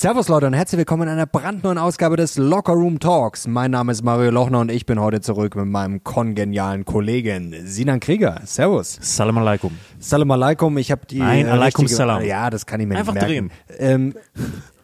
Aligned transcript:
Servus 0.00 0.28
Leute 0.28 0.46
und 0.46 0.54
herzlich 0.54 0.78
willkommen 0.78 1.02
in 1.02 1.08
einer 1.10 1.26
brandneuen 1.26 1.76
Ausgabe 1.76 2.16
des 2.16 2.38
Locker 2.38 2.72
Room 2.72 3.00
Talks. 3.00 3.46
Mein 3.46 3.72
Name 3.72 3.92
ist 3.92 4.02
Mario 4.02 4.30
Lochner 4.30 4.60
und 4.60 4.70
ich 4.70 4.86
bin 4.86 4.98
heute 4.98 5.20
zurück 5.20 5.54
mit 5.56 5.66
meinem 5.66 6.02
kongenialen 6.02 6.86
Kollegen 6.86 7.54
Sinan 7.66 8.00
Krieger. 8.00 8.40
Servus. 8.46 8.98
Salam 9.02 9.36
alaikum. 9.36 9.72
Salam 9.98 10.30
alaikum. 10.30 10.78
Ich 10.78 10.90
habe 10.90 11.04
die 11.04 11.18
Nein, 11.18 11.44
äh, 11.44 11.50
alaikum 11.50 11.82
richtige- 11.82 11.98
salam. 11.98 12.24
Ja, 12.24 12.48
das 12.48 12.64
kann 12.64 12.80
ich 12.80 12.86
mir 12.86 12.96
Einfach 12.96 13.12
nicht 13.12 13.28
merken. 13.28 13.50
Ähm, 13.78 14.14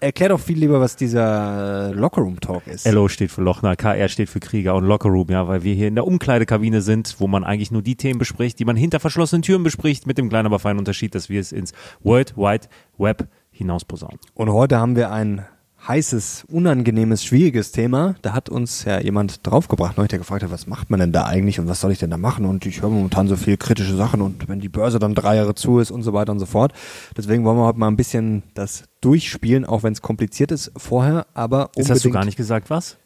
erklär 0.01 0.29
doch 0.29 0.39
viel 0.39 0.59
lieber, 0.59 0.81
was 0.83 0.97
dieser 0.97 1.95
Locker 1.95 2.21
Room 2.21 2.39
Talk 2.39 2.67
ist. 2.67 2.87
LO 2.87 3.09
steht 3.09 3.31
für 3.31 3.41
Lochner, 3.41 3.75
KR 3.75 4.09
steht 4.09 4.29
für 4.29 4.41
Krieger 4.41 4.75
und 4.75 4.85
Locker 4.85 5.09
Room, 5.09 5.29
ja, 5.31 5.49
weil 5.49 5.63
wir 5.63 5.73
hier 5.73 5.89
in 5.89 5.95
der 5.95 6.07
Umkleidekabine 6.07 6.83
sind, 6.83 7.17
wo 7.21 7.27
man 7.27 7.43
eigentlich 7.43 7.71
nur 7.71 7.81
die 7.81 7.97
Themen 7.97 8.19
bespricht, 8.19 8.59
die 8.59 8.67
man 8.67 8.77
hinter 8.77 9.01
verschlossenen 9.01 9.41
Türen 9.41 9.63
bespricht, 9.63 10.07
mit 10.07 10.19
dem 10.19 10.29
kleinen, 10.29 10.45
aber 10.45 10.59
feinen 10.59 10.79
Unterschied, 10.79 11.15
dass 11.15 11.31
wir 11.31 11.41
es 11.41 11.53
ins 11.53 11.73
World 12.03 12.37
Wide 12.37 12.67
Web 12.99 13.29
hinaus 13.57 13.85
posaunen. 13.85 14.19
Und 14.35 14.53
heute 14.53 14.79
haben 14.79 14.97
wir 14.97 15.11
ein 15.11 15.45
heißes, 15.87 16.47
unangenehmes, 16.49 17.25
schwieriges 17.25 17.73
Thema. 17.73 18.17
Da 18.23 18.33
hat 18.33 18.49
uns 18.49 18.85
ja 18.85 19.01
jemand 19.01 19.47
draufgebracht, 19.47 19.97
neulich, 19.97 20.11
der 20.11 20.19
gefragt 20.19 20.43
hat, 20.43 20.51
was 20.51 20.67
macht 20.67 20.91
man 20.91 21.01
denn 21.01 21.13
da 21.13 21.25
eigentlich 21.25 21.61
und 21.61 21.69
was 21.69 21.81
soll 21.81 21.93
ich 21.93 21.99
denn 21.99 22.11
da 22.11 22.19
machen? 22.19 22.45
Und 22.45 22.67
ich 22.67 22.83
höre 22.83 22.91
momentan 22.91 23.29
so 23.29 23.37
viel 23.37 23.57
kritische 23.57 23.95
Sachen 23.95 24.21
und 24.21 24.49
wenn 24.49 24.61
die 24.61 24.69
Börse 24.69 24.99
dann 24.99 25.15
drei 25.15 25.37
Jahre 25.37 25.55
zu 25.55 25.79
ist 25.79 25.91
und 25.91 26.03
so 26.03 26.13
weiter 26.13 26.33
und 26.33 26.39
so 26.39 26.47
fort. 26.47 26.73
Deswegen 27.17 27.45
wollen 27.45 27.57
wir 27.57 27.67
heute 27.67 27.79
mal 27.79 27.89
ein 27.89 27.97
bisschen 27.97 28.43
das 28.55 28.85
durchspielen, 29.01 29.65
auch 29.65 29.83
wenn 29.83 29.93
es 29.93 30.03
kompliziert 30.03 30.51
ist 30.51 30.73
vorher, 30.77 31.27
aber 31.35 31.71
Jetzt 31.77 31.91
hast 31.91 32.05
du 32.05 32.11
gar 32.11 32.25
nicht 32.25 32.37
gesagt, 32.37 32.71
was? 32.71 32.97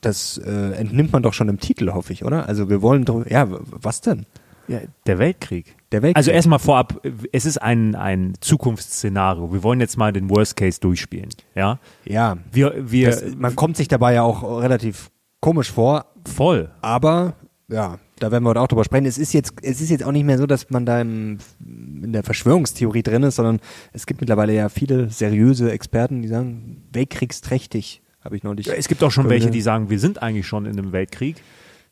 Das 0.00 0.38
äh, 0.38 0.72
entnimmt 0.72 1.12
man 1.12 1.22
doch 1.22 1.32
schon 1.32 1.48
im 1.48 1.60
Titel, 1.60 1.92
hoffe 1.92 2.12
ich, 2.12 2.24
oder? 2.24 2.48
Also 2.48 2.68
wir 2.68 2.82
wollen 2.82 3.04
ja, 3.28 3.46
was 3.48 4.00
denn? 4.00 4.26
Ja, 4.68 4.78
der 5.06 5.18
Weltkrieg. 5.18 5.76
Der 5.92 6.02
Weltkrieg. 6.02 6.16
Also 6.16 6.30
erstmal 6.30 6.58
vorab, 6.58 7.06
es 7.32 7.44
ist 7.44 7.58
ein, 7.58 7.94
ein 7.94 8.32
Zukunftsszenario. 8.40 9.52
Wir 9.52 9.62
wollen 9.62 9.80
jetzt 9.80 9.96
mal 9.98 10.12
den 10.12 10.30
Worst 10.30 10.56
Case 10.56 10.80
durchspielen, 10.80 11.28
ja? 11.54 11.78
Ja, 12.04 12.38
Wir, 12.50 12.90
wir, 12.90 13.10
das, 13.10 13.34
man 13.36 13.54
kommt 13.54 13.76
sich 13.76 13.88
dabei 13.88 14.14
ja 14.14 14.22
auch 14.22 14.60
relativ 14.60 15.10
komisch 15.40 15.70
vor, 15.70 16.06
voll. 16.24 16.70
Aber 16.80 17.34
ja, 17.68 17.98
da 18.18 18.30
werden 18.30 18.44
wir 18.44 18.50
heute 18.50 18.60
auch 18.60 18.68
drüber 18.68 18.84
sprechen. 18.84 19.04
Es 19.04 19.18
ist 19.18 19.34
jetzt, 19.34 19.52
es 19.62 19.80
ist 19.80 19.90
jetzt 19.90 20.04
auch 20.04 20.12
nicht 20.12 20.24
mehr 20.24 20.38
so, 20.38 20.46
dass 20.46 20.70
man 20.70 20.86
da 20.86 21.00
im, 21.00 21.38
in 21.60 22.12
der 22.12 22.22
Verschwörungstheorie 22.22 23.02
drin 23.02 23.22
ist, 23.24 23.36
sondern 23.36 23.60
es 23.92 24.06
gibt 24.06 24.20
mittlerweile 24.20 24.54
ja 24.54 24.68
viele 24.68 25.10
seriöse 25.10 25.70
Experten, 25.72 26.22
die 26.22 26.28
sagen, 26.28 26.84
weltkriegsträchtig, 26.92 28.02
habe 28.24 28.36
ich 28.36 28.44
neulich. 28.44 28.66
Ja, 28.66 28.74
Es 28.74 28.88
gibt 28.88 29.02
auch 29.02 29.10
schon 29.10 29.28
welche, 29.28 29.50
die 29.50 29.60
sagen, 29.60 29.90
wir 29.90 29.98
sind 29.98 30.22
eigentlich 30.22 30.46
schon 30.46 30.64
in 30.64 30.78
einem 30.78 30.92
Weltkrieg. 30.92 31.36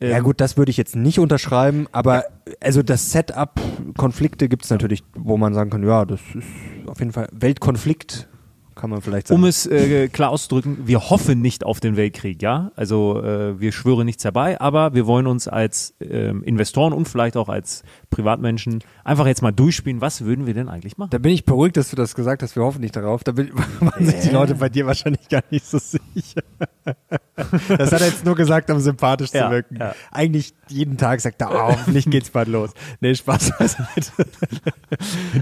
Ja 0.00 0.18
Ähm, 0.18 0.24
gut, 0.24 0.40
das 0.40 0.56
würde 0.56 0.70
ich 0.70 0.76
jetzt 0.76 0.96
nicht 0.96 1.18
unterschreiben, 1.18 1.86
aber 1.92 2.24
also 2.60 2.82
das 2.82 3.12
Setup, 3.12 3.60
Konflikte 3.96 4.48
gibt 4.48 4.64
es 4.64 4.70
natürlich, 4.70 5.04
wo 5.14 5.36
man 5.36 5.52
sagen 5.52 5.70
kann, 5.70 5.86
ja, 5.86 6.04
das 6.06 6.20
ist 6.34 6.46
auf 6.86 6.98
jeden 6.98 7.12
Fall 7.12 7.28
Weltkonflikt, 7.32 8.26
kann 8.74 8.88
man 8.88 9.02
vielleicht 9.02 9.28
sagen. 9.28 9.42
Um 9.42 9.46
es 9.46 9.66
äh, 9.66 10.08
klar 10.08 10.30
auszudrücken, 10.30 10.86
wir 10.86 11.10
hoffen 11.10 11.42
nicht 11.42 11.64
auf 11.64 11.80
den 11.80 11.96
Weltkrieg, 11.96 12.40
ja. 12.40 12.72
Also 12.76 13.22
äh, 13.22 13.60
wir 13.60 13.72
schwören 13.72 14.06
nichts 14.06 14.24
herbei, 14.24 14.58
aber 14.58 14.94
wir 14.94 15.06
wollen 15.06 15.26
uns 15.26 15.48
als 15.48 15.94
ähm, 16.00 16.42
Investoren 16.44 16.94
und 16.94 17.06
vielleicht 17.06 17.36
auch 17.36 17.50
als 17.50 17.82
Privatmenschen 18.08 18.82
einfach 19.04 19.26
jetzt 19.26 19.42
mal 19.42 19.52
durchspielen, 19.52 20.00
was 20.00 20.24
würden 20.24 20.46
wir 20.46 20.54
denn 20.54 20.70
eigentlich 20.70 20.96
machen? 20.96 21.10
da 21.10 21.18
bin 21.18 21.32
ich 21.32 21.44
beruhigt, 21.44 21.76
dass 21.76 21.90
du 21.90 21.96
das 21.96 22.14
gesagt 22.14 22.42
hast, 22.42 22.56
wir 22.56 22.62
hoffen 22.62 22.80
nicht 22.80 22.96
darauf. 22.96 23.22
Da 23.22 23.32
bin, 23.32 23.50
waren 23.80 24.06
sich 24.06 24.20
die 24.20 24.30
Leute 24.30 24.54
bei 24.54 24.70
dir 24.70 24.86
wahrscheinlich 24.86 25.28
gar 25.28 25.42
nicht 25.50 25.66
so 25.66 25.78
sicher. 25.78 26.40
Das 27.68 27.92
hat 27.92 28.00
er 28.00 28.08
jetzt 28.08 28.24
nur 28.24 28.34
gesagt, 28.36 28.70
um 28.70 28.78
sympathisch 28.80 29.30
Ja, 29.32 29.46
zu 29.46 29.50
wirken. 29.52 29.76
ja. 29.78 29.94
Eigentlich 30.10 30.54
jeden 30.68 30.96
Tag 30.96 31.20
sagt 31.20 31.40
er, 31.40 31.50
oh, 31.50 31.68
hoffentlich 31.72 32.06
geht's 32.10 32.30
bald 32.30 32.48
los. 32.48 32.70
Nee, 33.00 33.14
Spaß 33.14 33.52
beiseite. 33.58 34.12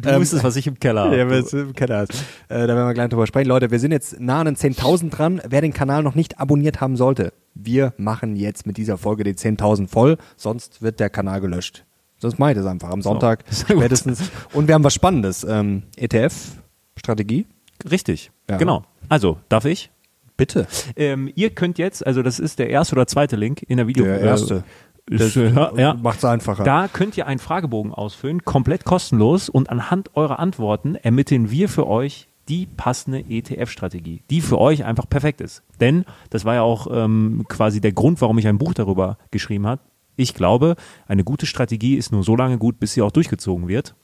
Du 0.03 0.20
wüsstest, 0.20 0.45
was 0.45 0.56
ich 0.56 0.67
im 0.67 0.79
Keller 0.79 1.05
habe. 1.06 1.17
Ja, 1.19 1.31
was 1.31 1.53
im 1.53 1.75
Keller 1.75 1.98
hast. 1.98 2.12
Äh, 2.48 2.67
da 2.67 2.69
werden 2.69 2.86
wir 2.86 2.95
gleich 2.95 3.09
drüber 3.09 3.27
sprechen. 3.27 3.48
Leute, 3.48 3.70
wir 3.70 3.79
sind 3.79 3.92
jetzt 3.92 4.20
nah 4.20 4.41
an 4.41 4.47
den 4.47 4.56
10.000 4.56 5.11
dran. 5.11 5.41
Wer 5.48 5.61
den 5.61 5.73
Kanal 5.73 6.03
noch 6.03 6.14
nicht 6.14 6.39
abonniert 6.41 6.81
haben 6.81 6.97
sollte, 6.97 7.33
wir 7.55 7.92
machen 7.97 8.36
jetzt 8.36 8.67
mit 8.67 8.77
dieser 8.77 8.98
Folge 8.98 9.25
die 9.25 9.34
10.000 9.34 9.89
voll, 9.89 10.17
sonst 10.36 10.81
wird 10.83 11.01
der 11.01 11.11
Kanal 11.11 11.41
gelöscht. 11.41 11.85
Sonst 12.20 12.39
mache 12.39 12.51
ich 12.52 12.57
das 12.57 12.67
einfach 12.67 12.90
am 12.90 13.01
Sonntag 13.02 13.45
gut. 13.45 13.55
spätestens. 13.79 14.23
Und 14.52 14.67
wir 14.69 14.75
haben 14.75 14.85
was 14.85 14.95
Spannendes. 14.95 15.45
Ähm, 15.45 15.85
ETF-Strategie. 15.96 17.46
Richtig, 17.89 18.30
Ja. 18.51 18.57
genau. 18.57 18.83
Also, 19.08 19.39
darf 19.48 19.64
ich? 19.64 19.90
Bitte. 20.39 20.69
Ähm, 20.97 21.31
ihr 21.35 21.51
könnt 21.51 21.79
jetzt, 21.79 22.07
also 22.07 22.23
das 22.23 22.39
ist 22.39 22.59
der 22.59 22.71
erste 22.71 22.95
oder 22.95 23.07
zweite 23.07 23.37
Link 23.37 23.63
in 23.69 23.77
der 23.77 23.89
Video. 23.89 24.05
Der 24.05 24.21
erste. 24.21 24.65
Äh, 25.11 25.17
ist, 25.17 25.37
ja, 25.37 25.73
ja. 25.77 25.95
Macht's 25.95 26.25
einfacher. 26.25 26.65
Da 26.65 26.89
könnt 26.89 27.17
ihr 27.17 27.27
einen 27.27 27.41
Fragebogen 27.41 27.93
ausfüllen, 27.93 28.45
komplett 28.45 28.85
kostenlos 28.85 29.49
und 29.49 29.69
anhand 29.69 30.17
eurer 30.17 30.39
Antworten 30.39 30.95
ermitteln 30.95 31.51
wir 31.51 31.69
für 31.69 31.87
euch 31.87 32.29
die 32.49 32.67
passende 32.67 33.25
ETF-Strategie, 33.29 34.23
die 34.31 34.41
für 34.41 34.59
euch 34.59 34.85
einfach 34.85 35.09
perfekt 35.09 35.41
ist. 35.41 35.65
Denn 35.81 36.05
das 36.31 36.45
war 36.45 36.55
ja 36.55 36.63
auch 36.63 36.87
ähm, 36.91 37.45
quasi 37.49 37.81
der 37.81 37.93
Grund, 37.93 38.20
warum 38.20 38.39
ich 38.39 38.47
ein 38.47 38.59
Buch 38.59 38.75
darüber 38.75 39.19
geschrieben 39.31 39.67
habe. 39.67 39.83
Ich 40.17 40.35
glaube, 40.35 40.77
eine 41.07 41.25
gute 41.25 41.47
Strategie 41.47 41.97
ist 41.97 42.13
nur 42.13 42.23
so 42.23 42.37
lange 42.37 42.59
gut, 42.59 42.79
bis 42.79 42.95
sie 42.95 43.03
auch 43.03 43.13
durchgezogen 43.13 43.69
wird. 43.69 43.95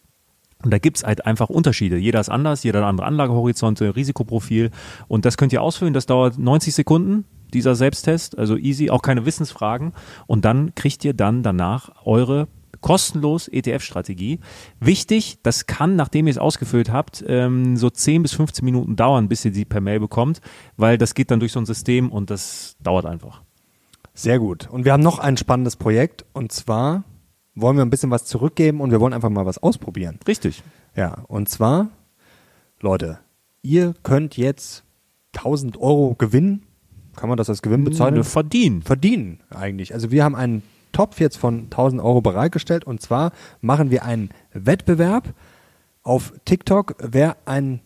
Und 0.64 0.70
da 0.70 0.78
gibt's 0.78 1.04
halt 1.04 1.26
einfach 1.26 1.50
Unterschiede. 1.50 1.98
Jeder 1.98 2.20
ist 2.20 2.30
anders, 2.30 2.62
jeder 2.62 2.80
hat 2.80 2.88
andere 2.88 3.06
Anlagehorizonte, 3.06 3.94
Risikoprofil. 3.94 4.70
Und 5.08 5.26
das 5.26 5.36
könnt 5.36 5.52
ihr 5.52 5.62
ausfüllen. 5.62 5.92
Das 5.92 6.06
dauert 6.06 6.38
90 6.38 6.74
Sekunden, 6.74 7.26
dieser 7.52 7.74
Selbsttest. 7.74 8.38
Also 8.38 8.56
easy, 8.56 8.88
auch 8.88 9.02
keine 9.02 9.26
Wissensfragen. 9.26 9.92
Und 10.26 10.46
dann 10.46 10.74
kriegt 10.74 11.04
ihr 11.04 11.12
dann 11.12 11.42
danach 11.42 11.90
eure 12.06 12.48
kostenlos 12.80 13.48
ETF-Strategie. 13.48 14.40
Wichtig, 14.80 15.38
das 15.42 15.66
kann, 15.66 15.96
nachdem 15.96 16.26
ihr 16.26 16.32
es 16.32 16.38
ausgefüllt 16.38 16.90
habt, 16.90 17.24
ähm, 17.26 17.76
so 17.76 17.90
10 17.90 18.22
bis 18.22 18.32
15 18.32 18.64
Minuten 18.64 18.96
dauern, 18.96 19.28
bis 19.28 19.44
ihr 19.44 19.52
die 19.52 19.64
per 19.64 19.80
Mail 19.80 20.00
bekommt, 20.00 20.40
weil 20.76 20.98
das 20.98 21.14
geht 21.14 21.30
dann 21.30 21.40
durch 21.40 21.52
so 21.52 21.60
ein 21.60 21.66
System 21.66 22.10
und 22.10 22.30
das 22.30 22.76
dauert 22.82 23.06
einfach. 23.06 23.42
Sehr 24.14 24.38
gut. 24.38 24.68
Und 24.70 24.84
wir 24.84 24.92
haben 24.92 25.02
noch 25.02 25.18
ein 25.18 25.36
spannendes 25.36 25.76
Projekt. 25.76 26.24
Und 26.32 26.52
zwar 26.52 27.04
wollen 27.54 27.76
wir 27.76 27.84
ein 27.84 27.90
bisschen 27.90 28.10
was 28.10 28.24
zurückgeben 28.24 28.80
und 28.80 28.90
wir 28.90 29.00
wollen 29.00 29.12
einfach 29.12 29.30
mal 29.30 29.46
was 29.46 29.62
ausprobieren. 29.62 30.18
Richtig. 30.26 30.62
Ja, 30.96 31.24
und 31.28 31.48
zwar, 31.48 31.88
Leute, 32.80 33.18
ihr 33.62 33.94
könnt 34.02 34.36
jetzt 34.36 34.84
1000 35.36 35.76
Euro 35.76 36.14
gewinnen. 36.16 36.64
Kann 37.16 37.28
man 37.28 37.38
das 37.38 37.48
als 37.48 37.62
Gewinn 37.62 37.84
bezeichnen? 37.84 38.24
Verdienen. 38.24 38.82
Verdienen 38.82 39.40
eigentlich. 39.50 39.94
Also 39.94 40.10
wir 40.10 40.24
haben 40.24 40.34
einen 40.34 40.62
Topf 40.92 41.20
jetzt 41.20 41.36
von 41.36 41.64
1000 41.64 42.02
Euro 42.02 42.20
bereitgestellt 42.20 42.84
und 42.84 43.00
zwar 43.00 43.32
machen 43.60 43.90
wir 43.90 44.04
einen 44.04 44.30
Wettbewerb 44.52 45.32
auf 46.02 46.32
TikTok. 46.44 46.96
Wer 46.98 47.36
ein 47.44 47.80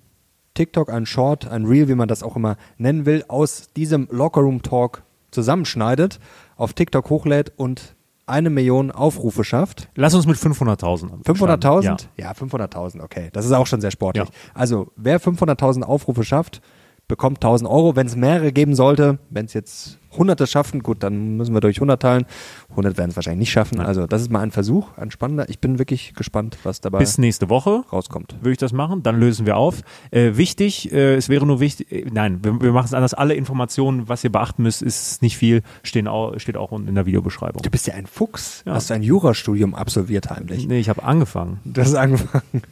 TikTok, 0.54 0.90
ein 0.90 1.06
Short, 1.06 1.46
ein 1.46 1.66
Reel, 1.66 1.88
wie 1.88 1.94
man 1.94 2.08
das 2.08 2.22
auch 2.22 2.36
immer 2.36 2.56
nennen 2.78 3.06
will, 3.06 3.24
aus 3.28 3.68
diesem 3.76 4.08
Lockerroom 4.10 4.62
Talk 4.62 5.02
zusammenschneidet, 5.30 6.20
auf 6.56 6.72
TikTok 6.72 7.10
hochlädt 7.10 7.52
und 7.56 7.94
eine 8.28 8.50
Million 8.50 8.90
Aufrufe 8.90 9.44
schafft. 9.44 9.88
Lass 9.94 10.14
uns 10.14 10.26
mit 10.26 10.36
500.000 10.36 11.12
anfangen. 11.12 11.22
500.000? 11.24 11.82
Ja. 11.84 11.96
Ja, 12.16 12.32
500.000, 12.32 13.02
okay. 13.02 13.30
Das 13.32 13.44
ist 13.44 13.52
auch 13.52 13.66
schon 13.66 13.80
sehr 13.80 13.90
sportlich. 13.90 14.28
Ja. 14.28 14.34
Also, 14.54 14.92
wer 14.96 15.20
500.000 15.20 15.82
Aufrufe 15.82 16.24
schafft, 16.24 16.60
bekommt 17.08 17.44
1.000 17.44 17.68
Euro. 17.68 17.96
Wenn 17.96 18.06
es 18.06 18.16
mehrere 18.16 18.52
geben 18.52 18.74
sollte, 18.74 19.18
wenn 19.30 19.46
es 19.46 19.54
jetzt 19.54 19.97
Hunderte 20.16 20.46
schaffen, 20.46 20.82
gut, 20.82 21.02
dann 21.02 21.36
müssen 21.36 21.54
wir 21.54 21.60
durch 21.60 21.76
100 21.76 22.00
teilen. 22.00 22.26
100 22.70 22.96
werden 22.96 23.10
es 23.10 23.16
wahrscheinlich 23.16 23.40
nicht 23.40 23.50
schaffen. 23.50 23.80
Also, 23.80 24.06
das 24.06 24.22
ist 24.22 24.30
mal 24.30 24.40
ein 24.40 24.50
Versuch, 24.50 24.96
ein 24.96 25.10
spannender. 25.10 25.48
Ich 25.48 25.58
bin 25.58 25.78
wirklich 25.78 26.14
gespannt, 26.14 26.58
was 26.62 26.80
dabei 26.80 26.98
Bis 26.98 27.18
nächste 27.18 27.48
Woche 27.48 27.84
rauskommt. 27.92 28.36
würde 28.40 28.52
ich 28.52 28.58
das 28.58 28.72
machen, 28.72 29.02
dann 29.02 29.18
lösen 29.18 29.46
wir 29.46 29.56
auf. 29.56 29.82
Äh, 30.10 30.36
wichtig, 30.36 30.92
äh, 30.92 31.14
es 31.16 31.28
wäre 31.28 31.46
nur 31.46 31.60
wichtig, 31.60 31.90
äh, 31.92 32.06
nein, 32.10 32.42
wir, 32.42 32.60
wir 32.60 32.72
machen 32.72 32.86
es 32.86 32.94
anders. 32.94 33.14
Alle 33.14 33.34
Informationen, 33.34 34.08
was 34.08 34.24
ihr 34.24 34.30
beachten 34.30 34.62
müsst, 34.62 34.82
ist 34.82 35.22
nicht 35.22 35.36
viel, 35.36 35.62
stehen 35.82 36.08
auch, 36.08 36.38
steht 36.38 36.56
auch 36.56 36.72
unten 36.72 36.88
in 36.88 36.94
der 36.94 37.06
Videobeschreibung. 37.06 37.62
Du 37.62 37.70
bist 37.70 37.86
ja 37.86 37.94
ein 37.94 38.06
Fuchs. 38.06 38.62
Ja. 38.66 38.74
Hast 38.74 38.90
du 38.90 38.94
ein 38.94 39.02
Jurastudium 39.02 39.74
absolviert 39.74 40.30
heimlich? 40.30 40.66
Nee, 40.66 40.78
ich 40.78 40.88
habe 40.88 41.02
angefangen. 41.02 41.60
Du 41.64 41.80
hast 41.80 41.94
angefangen. 41.94 42.62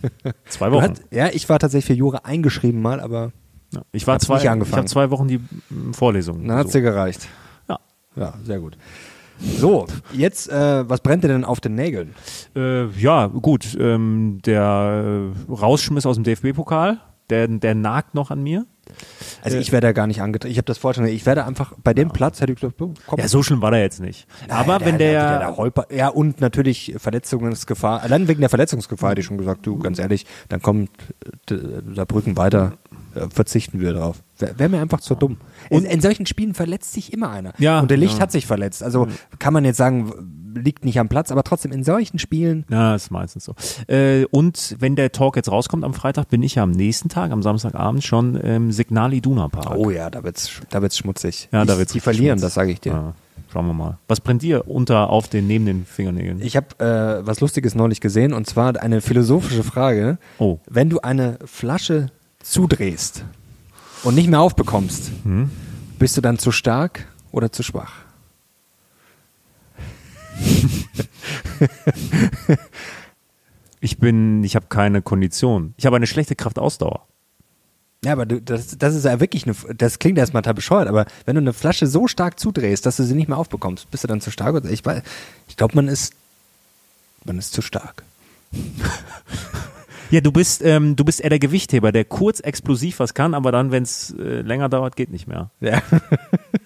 Zwei 0.49 0.73
Wochen. 0.73 0.91
hast, 0.91 1.03
ja, 1.11 1.29
ich 1.29 1.49
war 1.49 1.59
tatsächlich 1.59 1.87
für 1.87 1.95
Jura 1.95 2.21
eingeschrieben 2.25 2.81
mal, 2.81 3.01
aber 3.01 3.33
Ja. 3.77 3.83
Ich 3.93 4.07
war 4.07 4.15
Hab's 4.15 4.25
zwei, 4.25 4.35
nicht 4.35 4.45
ich 4.45 4.51
angefangen. 4.51 4.79
habe 4.79 4.89
zwei 4.89 5.11
Wochen 5.11 5.28
die 5.28 5.39
mm, 5.39 5.93
Vorlesungen. 5.93 6.49
dann 6.49 6.59
hat's 6.59 6.73
dir 6.73 6.81
gereicht. 6.81 7.28
Ja. 7.69 7.78
Ja, 8.17 8.34
sehr 8.43 8.59
gut. 8.59 8.78
So, 9.39 9.87
jetzt, 10.15 10.49
äh, 10.49 10.89
was 10.89 11.01
brennt 11.03 11.23
dir 11.25 11.28
denn 11.28 11.45
auf 11.45 11.61
den 11.61 11.75
Nägeln? 11.75 12.15
Äh, 12.55 12.87
ja, 12.99 13.27
gut. 13.27 13.77
Ähm, 13.78 14.41
der 14.47 15.33
äh, 15.49 15.53
Rausschmiss 15.53 16.07
aus 16.07 16.17
dem 16.17 16.25
DFB-Pokal, 16.25 17.01
der, 17.28 17.47
der 17.49 17.75
nagt 17.75 18.15
noch 18.15 18.31
an 18.31 18.43
mir. 18.43 18.65
Also 19.43 19.59
ich 19.59 19.73
werde 19.73 19.89
da 19.89 19.93
gar 19.93 20.07
nicht 20.07 20.22
angetreten. 20.22 20.53
Ich 20.53 20.59
habe 20.59 20.67
das 20.67 20.79
vorher 20.79 20.95
schon. 20.95 21.13
Ich 21.13 21.27
werde 21.27 21.45
einfach 21.45 21.75
bei 21.83 21.93
dem 21.93 22.11
Platz 22.11 22.41
hätte 22.41 22.53
ich 22.53 22.61
gesagt, 22.61 22.81
oh, 22.81 22.95
komm. 23.07 23.19
Ja, 23.19 23.29
so 23.29 23.43
schlimm 23.43 23.61
war 23.61 23.72
der 23.72 23.81
jetzt 23.81 24.01
nicht. 24.01 24.27
Aber 24.49 24.81
wenn 24.81 24.97
der, 24.97 25.41
der 25.41 25.57
Holper, 25.57 25.87
ja 25.91 26.09
und 26.09 26.41
natürlich 26.41 26.95
Verletzungsgefahr. 26.97 28.03
Allein 28.03 28.29
wegen 28.29 28.41
der 28.41 28.49
Verletzungsgefahr 28.49 29.11
hätte 29.11 29.21
ich 29.21 29.27
schon 29.27 29.39
gesagt, 29.39 29.67
du 29.67 29.79
ganz 29.79 29.99
ehrlich, 29.99 30.25
dann 30.49 30.63
kommt 30.63 30.91
äh, 31.51 31.57
Saarbrücken 31.95 32.37
weiter. 32.37 32.79
Äh, 33.16 33.28
verzichten 33.30 33.80
wir 33.80 33.92
drauf. 33.92 34.22
Wäre 34.39 34.59
wär 34.59 34.68
mir 34.68 34.80
einfach 34.80 35.01
zu 35.01 35.15
dumm. 35.15 35.39
Und 35.71 35.84
in, 35.84 35.91
in 35.91 36.01
solchen 36.01 36.27
Spielen 36.27 36.54
verletzt 36.54 36.92
sich 36.92 37.13
immer 37.13 37.30
einer. 37.30 37.53
Ja, 37.59 37.80
und 37.80 37.91
der 37.91 37.97
Licht 37.97 38.15
ja. 38.16 38.21
hat 38.21 38.33
sich 38.33 38.47
verletzt. 38.47 38.83
Also 38.83 39.09
kann 39.39 39.53
man 39.53 39.65
jetzt 39.65 39.78
sagen, 39.78 40.13
liegt 40.54 40.84
nicht 40.84 40.98
am 40.98 41.09
Platz, 41.09 41.30
aber 41.30 41.42
trotzdem 41.42 41.72
in 41.72 41.84
solchen 41.84 42.18
Spielen. 42.18 42.65
Ja, 42.71 42.95
ist 42.95 43.10
meistens 43.10 43.45
so. 43.45 43.54
Äh, 43.89 44.24
und 44.30 44.77
wenn 44.78 44.97
der 44.97 45.13
Talk 45.13 45.36
jetzt 45.36 45.51
rauskommt 45.51 45.84
am 45.84 45.95
Freitag, 45.95 46.28
bin 46.28 46.42
ich 46.42 46.54
ja 46.57 46.63
am 46.63 46.71
nächsten 46.71 47.09
Tag, 47.09 47.30
am 47.30 47.42
Samstagabend 47.42 48.04
schon 48.04 48.36
im 48.36 48.72
Signal 48.72 49.13
Iduna 49.13 49.48
Park. 49.48 49.77
Oh 49.77 49.91
ja, 49.91 50.09
da 50.10 50.22
wird's, 50.24 50.51
da 50.71 50.83
wird's 50.83 50.97
schmutzig. 50.98 51.48
Ja, 51.53 51.65
da 51.65 51.74
Ich- 51.74 51.78
wird's 51.80 51.92
Die 51.92 52.01
verlieren, 52.01 52.39
schmutzig. 52.39 52.47
das 52.47 52.54
sage 52.54 52.72
ich 52.72 52.80
dir. 52.80 52.92
Ja, 52.92 53.15
schauen 53.53 53.66
wir 53.66 53.74
mal. 53.74 53.98
Was 54.09 54.21
brennt 54.21 54.42
dir 54.42 54.69
unter 54.69 55.10
auf 55.10 55.28
den 55.28 55.47
neben 55.47 55.66
den 55.66 55.84
Fingernägeln? 55.84 56.41
Ich 56.41 56.57
habe 56.57 56.69
äh, 56.78 57.27
was 57.27 57.41
Lustiges 57.41 57.74
neulich 57.74 58.01
gesehen 58.01 58.33
und 58.33 58.47
zwar 58.47 58.80
eine 58.80 59.01
philosophische 59.03 59.62
Frage. 59.62 60.19
Oh. 60.39 60.59
Wenn 60.69 60.89
du 60.89 61.01
eine 61.01 61.39
Flasche 61.45 62.10
zudrehst 62.48 63.25
und 64.04 64.15
nicht 64.15 64.28
mehr 64.28 64.41
aufbekommst, 64.41 65.10
Hm? 65.25 65.51
bist 65.98 66.16
du 66.16 66.21
dann 66.21 66.39
zu 66.39 66.53
stark 66.53 67.07
oder 67.33 67.51
zu 67.53 67.63
schwach? 67.63 67.93
Ich 73.81 73.98
bin, 73.98 74.43
ich 74.45 74.57
habe 74.57 74.66
keine 74.69 75.03
Kondition. 75.03 75.75
Ich 75.77 75.87
habe 75.87 75.97
eine 75.97 76.07
schlechte 76.07 76.34
Kraftausdauer. 76.34 77.07
Ja, 78.04 78.13
aber 78.13 78.27
du, 78.27 78.41
das, 78.41 78.77
das 78.78 78.95
ist 78.95 79.04
ja 79.04 79.21
wirklich 79.21 79.47
eine, 79.47 79.54
das 79.75 79.98
klingt 79.98 80.19
erstmal 80.19 80.43
total 80.43 80.54
bescheuert, 80.54 80.89
aber 80.89 81.07
wenn 81.25 81.34
du 81.34 81.41
eine 81.41 81.53
Flasche 81.53 81.87
so 81.87 82.07
stark 82.07 82.39
zudrehst, 82.39 82.87
dass 82.87 82.97
du 82.97 83.04
sie 83.04 83.15
nicht 83.15 83.28
mehr 83.28 83.39
aufbekommst, 83.39 83.91
bist 83.91 84.04
du 84.04 84.09
dann 84.09 84.21
zu 84.21 84.31
stark? 84.31 84.54
Oder 84.54 84.71
ich 84.71 84.83
ich 85.48 85.57
glaube, 85.57 85.75
man 85.75 85.89
ist, 85.89 86.15
man 87.25 87.39
ist 87.39 87.53
zu 87.53 87.63
stark. 87.63 88.04
Ja, 90.11 90.21
du 90.21 90.33
bist, 90.33 90.63
ähm, 90.65 90.97
du 90.97 91.05
bist 91.05 91.21
eher 91.21 91.31
der 91.31 91.39
Gewichtheber, 91.39 91.93
der 91.93 92.05
kurz 92.05 92.41
explosiv 92.41 92.99
was 93.01 93.15
kann, 93.15 93.35
aber 93.35 93.53
dann, 93.53 93.71
wenn 93.73 93.83
es 93.83 94.15
äh, 94.19 94.43
länger 94.43 94.69
dauert, 94.69 94.97
geht 94.97 95.11
nicht 95.11 95.27
mehr. 95.27 95.51
Ja. 95.61 95.83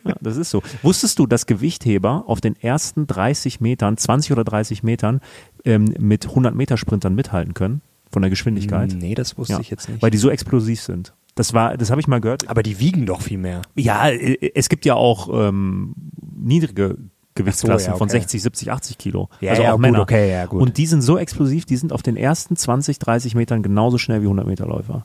Ja, 0.04 0.14
das 0.20 0.36
ist 0.36 0.50
so. 0.50 0.62
Wusstest 0.82 1.18
du, 1.18 1.26
dass 1.26 1.46
Gewichtheber 1.46 2.24
auf 2.26 2.40
den 2.40 2.56
ersten 2.56 3.06
30 3.06 3.60
Metern, 3.60 3.96
20 3.96 4.32
oder 4.32 4.44
30 4.44 4.82
Metern 4.82 5.20
ähm, 5.64 5.94
mit 5.98 6.26
100 6.26 6.54
Meter 6.54 6.76
Sprintern 6.76 7.14
mithalten 7.14 7.54
können? 7.54 7.82
Von 8.10 8.22
der 8.22 8.30
Geschwindigkeit? 8.30 8.92
Nee, 8.96 9.14
das 9.14 9.38
wusste 9.38 9.54
Ja, 9.54 9.60
ich 9.60 9.70
jetzt 9.70 9.88
nicht. 9.88 10.02
Weil 10.02 10.10
die 10.10 10.18
so 10.18 10.30
explosiv 10.30 10.80
sind. 10.80 11.14
Das 11.36 11.54
war, 11.54 11.76
das 11.76 11.90
habe 11.90 12.00
ich 12.00 12.08
mal 12.08 12.20
gehört. 12.20 12.48
aber 12.48 12.62
die 12.62 12.80
wiegen 12.80 13.06
doch 13.06 13.22
viel 13.22 13.38
mehr. 13.38 13.62
Ja, 13.76 14.08
äh, 14.08 14.50
es 14.54 14.68
gibt 14.68 14.84
ja 14.84 14.94
auch 14.94 15.28
ähm, 15.32 15.94
niedrige 16.36 16.96
Gewichtsklassen 17.42 17.86
so, 17.86 17.90
ja, 17.92 17.96
von 17.96 18.08
okay. 18.08 18.18
60, 18.18 18.42
70, 18.42 18.72
80 18.72 18.98
Kilo. 18.98 19.28
Ja, 19.40 19.50
also 19.50 19.62
ja, 19.62 19.68
auch 19.70 19.74
gut, 19.74 19.82
Männer. 19.82 20.00
okay, 20.00 20.30
ja, 20.30 20.46
gut. 20.46 20.60
Und 20.60 20.76
die 20.76 20.86
sind 20.86 21.02
so 21.02 21.18
explosiv, 21.18 21.64
die 21.64 21.76
sind 21.76 21.92
auf 21.92 22.02
den 22.02 22.16
ersten 22.16 22.56
20, 22.56 22.98
30 22.98 23.34
Metern 23.34 23.62
genauso 23.62 23.98
schnell 23.98 24.20
wie 24.20 24.26
100 24.26 24.46
Meter 24.46 24.66
Läufer. 24.66 25.02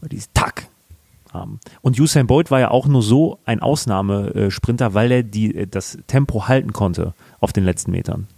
Weil 0.00 0.10
die 0.10 0.20
tack 0.34 0.68
haben. 1.32 1.60
Und 1.82 1.98
Usain 1.98 2.26
Bolt 2.26 2.50
war 2.50 2.60
ja 2.60 2.70
auch 2.70 2.86
nur 2.86 3.02
so 3.02 3.38
ein 3.44 3.60
Ausnahmesprinter, 3.60 4.94
weil 4.94 5.12
er 5.12 5.22
die, 5.22 5.54
äh, 5.54 5.66
das 5.66 5.98
Tempo 6.06 6.48
halten 6.48 6.72
konnte 6.72 7.14
auf 7.40 7.52
den 7.52 7.64
letzten 7.64 7.90
Metern. 7.90 8.28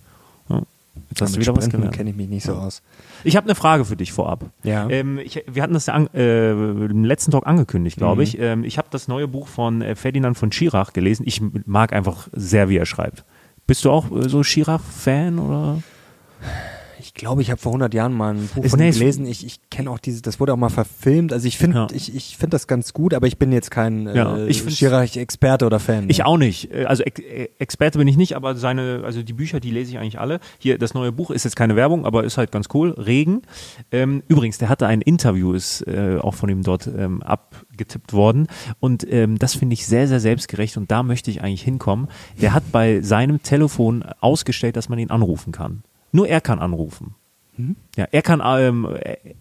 Ja. 0.48 0.62
Jetzt 1.08 1.22
hast 1.22 1.36
du 1.36 1.40
wieder 1.40 1.52
was 1.56 1.64
Sprinten 1.64 1.78
gelernt. 1.78 1.96
kenne 1.96 2.10
ich 2.10 2.16
mich 2.16 2.28
nicht 2.28 2.44
so 2.44 2.54
aus. 2.54 2.82
Ich 3.24 3.36
habe 3.36 3.46
eine 3.46 3.54
Frage 3.54 3.84
für 3.84 3.96
dich 3.96 4.12
vorab. 4.12 4.44
Ja. 4.62 4.88
Ähm, 4.90 5.18
ich, 5.18 5.42
wir 5.50 5.62
hatten 5.62 5.74
das 5.74 5.86
ja 5.86 5.94
an, 5.94 6.08
äh, 6.14 6.50
im 6.52 7.04
letzten 7.04 7.30
Talk 7.32 7.46
angekündigt, 7.46 7.96
glaube 7.96 8.16
Mhm. 8.16 8.22
ich. 8.22 8.38
Ähm, 8.38 8.64
ich 8.64 8.78
habe 8.78 8.88
das 8.90 9.08
neue 9.08 9.26
Buch 9.28 9.48
von 9.48 9.82
äh, 9.82 9.94
Ferdinand 9.96 10.36
von 10.38 10.52
Schirach 10.52 10.92
gelesen. 10.92 11.24
Ich 11.26 11.40
mag 11.66 11.92
einfach 11.92 12.28
sehr, 12.32 12.68
wie 12.68 12.76
er 12.76 12.86
schreibt. 12.86 13.24
Bist 13.66 13.84
du 13.84 13.90
auch 13.90 14.10
äh, 14.10 14.28
so 14.28 14.42
Schirach-Fan 14.42 15.38
oder? 15.38 15.82
Ich 17.00 17.14
glaube, 17.14 17.42
ich 17.42 17.50
habe 17.50 17.60
vor 17.60 17.70
100 17.72 17.94
Jahren 17.94 18.12
mal 18.12 18.34
ein 18.34 18.48
Buch 18.54 18.62
Ist 18.64 18.72
von 18.72 18.80
ihm 18.80 18.92
gelesen. 18.92 19.26
Ich, 19.26 19.44
ich 19.46 19.58
kenne 19.70 19.90
auch 19.90 19.98
diese, 19.98 20.22
das 20.22 20.38
wurde 20.38 20.52
auch 20.52 20.56
mal 20.58 20.68
verfilmt. 20.68 21.32
Also 21.32 21.48
ich 21.48 21.56
finde, 21.58 21.76
Ja. 21.78 21.86
ich, 21.92 22.14
ich 22.14 22.36
finde 22.36 22.50
das 22.54 22.66
ganz 22.66 22.92
gut, 22.92 23.14
aber 23.14 23.26
ich 23.26 23.38
bin 23.38 23.52
jetzt 23.52 23.70
kein 23.70 24.06
Ja, 24.14 24.36
äh, 24.36 24.46
ich 24.48 24.62
Schirach-Experte 24.76 25.66
oder 25.66 25.80
Fan. 25.80 26.08
Ich 26.08 26.24
auch 26.24 26.36
nicht. 26.36 26.72
Äh, 26.72 26.84
Also 26.84 27.02
Ex 27.02 27.20
äh, 27.20 27.48
Experte 27.58 27.98
bin 27.98 28.06
ich 28.08 28.16
nicht, 28.16 28.36
aber 28.36 28.54
seine, 28.54 29.02
also 29.04 29.22
die 29.22 29.32
Bücher, 29.32 29.60
die 29.60 29.70
lese 29.70 29.92
ich 29.92 29.98
eigentlich 29.98 30.20
alle. 30.20 30.40
Hier, 30.58 30.78
das 30.78 30.94
neue 30.94 31.12
Buch 31.12 31.30
ist 31.30 31.44
jetzt 31.44 31.56
keine 31.56 31.76
Werbung, 31.76 32.04
aber 32.04 32.24
ist 32.24 32.36
halt 32.38 32.52
ganz 32.52 32.68
cool. 32.74 32.90
Regen. 32.90 33.42
Ähm, 33.90 34.22
übrigens, 34.28 34.58
der 34.58 34.68
hatte 34.68 34.86
ein 34.86 35.00
Interview, 35.00 35.52
ist 35.52 35.82
äh, 35.86 36.18
auch 36.20 36.34
von 36.34 36.48
ihm 36.48 36.62
dort 36.62 36.86
ähm, 36.86 37.22
abgetippt 37.22 38.12
worden. 38.12 38.46
Und 38.78 39.06
ähm, 39.10 39.38
das 39.38 39.54
finde 39.54 39.74
ich 39.74 39.86
sehr, 39.86 40.06
sehr 40.08 40.20
selbstgerecht 40.20 40.76
und 40.76 40.90
da 40.90 41.02
möchte 41.02 41.30
ich 41.30 41.42
eigentlich 41.42 41.62
hinkommen. 41.62 42.08
Der 42.40 42.52
hat 42.52 42.64
bei 42.72 43.00
seinem 43.00 43.42
Telefon 43.42 44.04
ausgestellt, 44.20 44.76
dass 44.76 44.88
man 44.88 44.98
ihn 44.98 45.10
anrufen 45.10 45.52
kann. 45.52 45.82
Nur 46.12 46.28
er 46.28 46.40
kann 46.40 46.58
anrufen. 46.58 47.14
Ja, 47.96 48.06
er 48.12 48.22
kann, 48.22 48.40
ähm, 48.44 48.86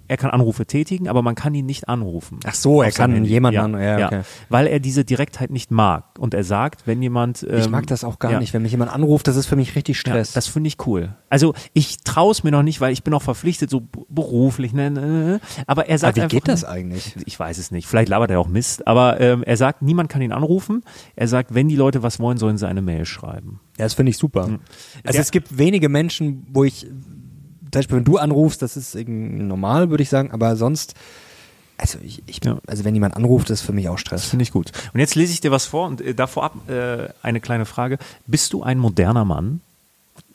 er- 0.08 0.18
kann 0.18 0.32
Anrufe 0.32 0.66
tätigen, 0.66 1.08
aber 1.08 1.22
man 1.22 1.36
kann 1.36 1.54
ihn 1.54 1.66
nicht 1.66 1.88
anrufen. 1.88 2.40
Ach 2.46 2.54
so, 2.56 2.82
er 2.82 2.92
kann 2.92 3.12
Handy. 3.14 3.30
jemanden 3.30 3.56
ja, 3.56 3.64
an- 3.64 3.74
ja, 3.74 4.00
ja, 4.00 4.06
okay. 4.08 4.22
weil 4.50 4.68
er 4.68 4.80
diese 4.80 5.06
Direktheit 5.06 5.50
nicht 5.52 5.72
mag. 5.72 6.06
Und 6.20 6.34
er 6.34 6.44
sagt, 6.44 6.88
wenn 6.88 7.02
jemand. 7.02 7.46
Ähm, 7.50 7.60
Ich 7.60 7.70
mag 7.70 7.86
das 7.88 8.04
auch 8.04 8.20
gar 8.20 8.32
ja. 8.32 8.40
nicht. 8.40 8.54
Wenn 8.54 8.64
mich 8.64 8.72
jemand 8.72 8.92
anruft, 8.94 9.28
das 9.28 9.36
ist 9.36 9.46
für 9.46 9.56
mich 9.56 9.76
richtig 9.76 9.98
Ja, 9.98 10.00
Stress. 10.12 10.34
das 10.34 10.48
finde 10.48 10.68
ich 10.68 10.78
cool. 10.88 11.16
Also 11.30 11.54
ich 11.74 12.00
traue 12.04 12.32
es 12.32 12.44
mir 12.44 12.52
noch 12.52 12.64
nicht, 12.64 12.82
weil 12.82 12.92
ich 12.92 13.04
bin 13.04 13.14
auch 13.14 13.22
verpflichtet, 13.22 13.70
so 13.70 13.84
beruflich. 14.10 14.74
Ne, 14.74 14.90
ne, 14.92 15.02
ne. 15.02 15.42
Aber 15.68 15.88
er 15.88 15.98
sagt 15.98 16.10
aber 16.10 16.18
wie 16.18 16.22
einfach, 16.24 16.32
geht 16.36 16.48
das 16.48 16.66
eigentlich? 16.66 17.16
Ich 17.26 17.40
weiß 17.40 17.58
es 17.58 17.72
nicht. 17.72 17.88
Vielleicht 17.88 18.10
labert 18.10 18.32
er 18.32 18.40
auch 18.40 18.48
Mist. 18.48 18.88
Aber 18.88 19.20
ähm, 19.22 19.44
er 19.44 19.58
sagt, 19.58 19.82
niemand 19.82 20.10
kann 20.10 20.22
ihn 20.22 20.32
anrufen. 20.32 20.84
Er 21.16 21.28
sagt, 21.28 21.54
wenn 21.54 21.68
die 21.70 21.76
Leute 21.76 22.04
was 22.04 22.20
wollen, 22.20 22.38
sollen 22.38 22.58
sie 22.58 22.68
eine 22.68 22.82
Mail 22.82 23.06
schreiben. 23.06 23.60
Ja, 23.78 23.86
das 23.86 23.94
finde 23.94 24.10
ich 24.10 24.18
super. 24.18 24.42
Also 24.42 24.54
Hm. 24.54 24.60
Der- 25.14 25.22
es 25.22 25.32
gibt 25.32 25.58
wenige 25.58 25.88
Menschen, 25.90 26.46
wo 26.52 26.64
ich, 26.64 26.86
zum 27.72 27.80
Beispiel 27.80 27.98
wenn 27.98 28.04
du 28.04 28.18
anrufst, 28.18 28.62
das 28.62 28.78
ist 28.78 28.96
irgendwie 28.96 29.44
normal, 29.44 29.90
würde 29.90 30.04
ich 30.04 30.10
sagen, 30.10 30.32
aber 30.32 30.56
sonst, 30.56 30.96
also 31.78 31.98
ich, 32.04 32.24
ich 32.26 32.42
Ja. 32.44 32.60
also 32.68 32.84
wenn 32.84 32.94
jemand 32.94 33.16
anruft, 33.16 33.50
ist 33.50 33.62
für 33.62 33.74
mich 33.74 33.88
auch 33.90 33.98
Stress. 33.98 34.26
Finde 34.26 34.44
ich 34.44 34.52
gut. 34.52 34.72
Und 34.94 35.00
jetzt 35.00 35.16
lese 35.16 35.32
ich 35.34 35.42
dir 35.42 35.52
was 35.52 35.66
vor 35.66 35.88
und 35.88 36.02
äh, 36.02 36.14
da 36.14 36.28
vorab 36.28 36.70
äh, 36.70 37.10
eine 37.22 37.40
kleine 37.40 37.66
Frage. 37.66 37.98
Bist 38.28 38.54
du 38.54 38.64
ein 38.64 38.78
moderner 38.80 39.24
Mann? 39.26 39.62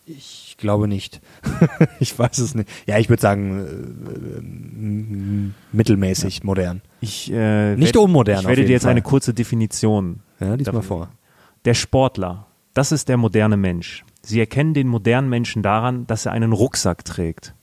Ich 0.07 0.57
glaube 0.59 0.87
nicht. 0.87 1.21
ich 2.01 2.17
weiß 2.19 2.39
es 2.39 2.55
nicht. 2.55 2.69
Ja, 2.87 2.99
ich 2.99 3.09
würde 3.09 3.21
sagen, 3.23 3.59
äh, 3.67 4.39
m- 4.39 5.55
mittelmäßig 5.73 6.45
modern. 6.45 6.83
Ich, 7.01 7.31
äh, 7.33 7.75
Nicht 7.77 7.97
unmodern 7.97 8.41
Ich 8.41 8.47
werde 8.47 8.65
dir 8.65 8.73
jetzt 8.73 8.83
Fall. 8.83 8.93
eine 8.93 9.03
kurze 9.03 9.35
Definition. 9.35 10.21
Ja, 10.41 10.57
diesmal 10.57 10.75
dafür- 10.77 10.83
vor. 10.89 11.09
Der 11.65 11.75
Sportler, 11.75 12.47
das 12.75 12.93
ist 12.93 13.09
der 13.09 13.17
moderne 13.17 13.57
Mensch. 13.57 14.05
Sie 14.27 14.41
erkennen 14.41 14.73
den 14.73 14.89
modernen 14.89 15.29
Menschen 15.29 15.63
daran, 15.63 16.07
dass 16.07 16.25
er 16.25 16.33
einen 16.33 16.53
Rucksack 16.53 17.05
trägt. 17.05 17.55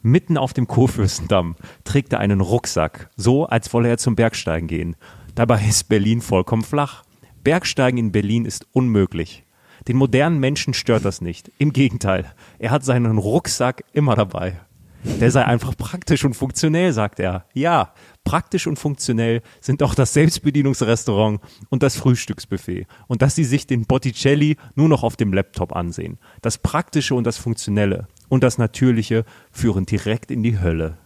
Mitten 0.00 0.38
auf 0.38 0.54
dem 0.54 0.66
Kurfürstendamm 0.66 1.56
trägt 1.84 2.14
er 2.14 2.20
einen 2.20 2.40
Rucksack, 2.40 3.10
so 3.16 3.44
als 3.44 3.70
wolle 3.74 3.90
er 3.90 3.98
zum 3.98 4.16
Bergsteigen 4.16 4.66
gehen. 4.66 4.96
Dabei 5.34 5.62
ist 5.68 5.90
Berlin 5.90 6.22
vollkommen 6.22 6.62
flach. 6.62 7.04
Bergsteigen 7.44 7.98
in 7.98 8.12
Berlin 8.12 8.46
ist 8.46 8.66
unmöglich. 8.72 9.44
Den 9.88 9.98
modernen 9.98 10.40
Menschen 10.40 10.72
stört 10.72 11.04
das 11.04 11.20
nicht. 11.20 11.52
Im 11.58 11.74
Gegenteil, 11.74 12.32
er 12.58 12.70
hat 12.70 12.82
seinen 12.82 13.18
Rucksack 13.18 13.84
immer 13.92 14.16
dabei. 14.16 14.58
Der 15.02 15.30
sei 15.30 15.44
einfach 15.44 15.76
praktisch 15.76 16.24
und 16.24 16.34
funktionell, 16.34 16.92
sagt 16.92 17.20
er. 17.20 17.46
Ja, 17.54 17.94
praktisch 18.24 18.66
und 18.66 18.78
funktionell 18.78 19.42
sind 19.60 19.82
auch 19.82 19.94
das 19.94 20.12
Selbstbedienungsrestaurant 20.12 21.40
und 21.70 21.82
das 21.82 21.96
Frühstücksbuffet. 21.96 22.86
Und 23.06 23.22
dass 23.22 23.34
sie 23.34 23.44
sich 23.44 23.66
den 23.66 23.86
Botticelli 23.86 24.56
nur 24.74 24.88
noch 24.88 25.02
auf 25.02 25.16
dem 25.16 25.32
Laptop 25.32 25.74
ansehen. 25.74 26.18
Das 26.42 26.58
Praktische 26.58 27.14
und 27.14 27.24
das 27.24 27.38
Funktionelle 27.38 28.08
und 28.28 28.44
das 28.44 28.58
Natürliche 28.58 29.24
führen 29.50 29.86
direkt 29.86 30.30
in 30.30 30.42
die 30.42 30.60
Hölle. 30.60 30.98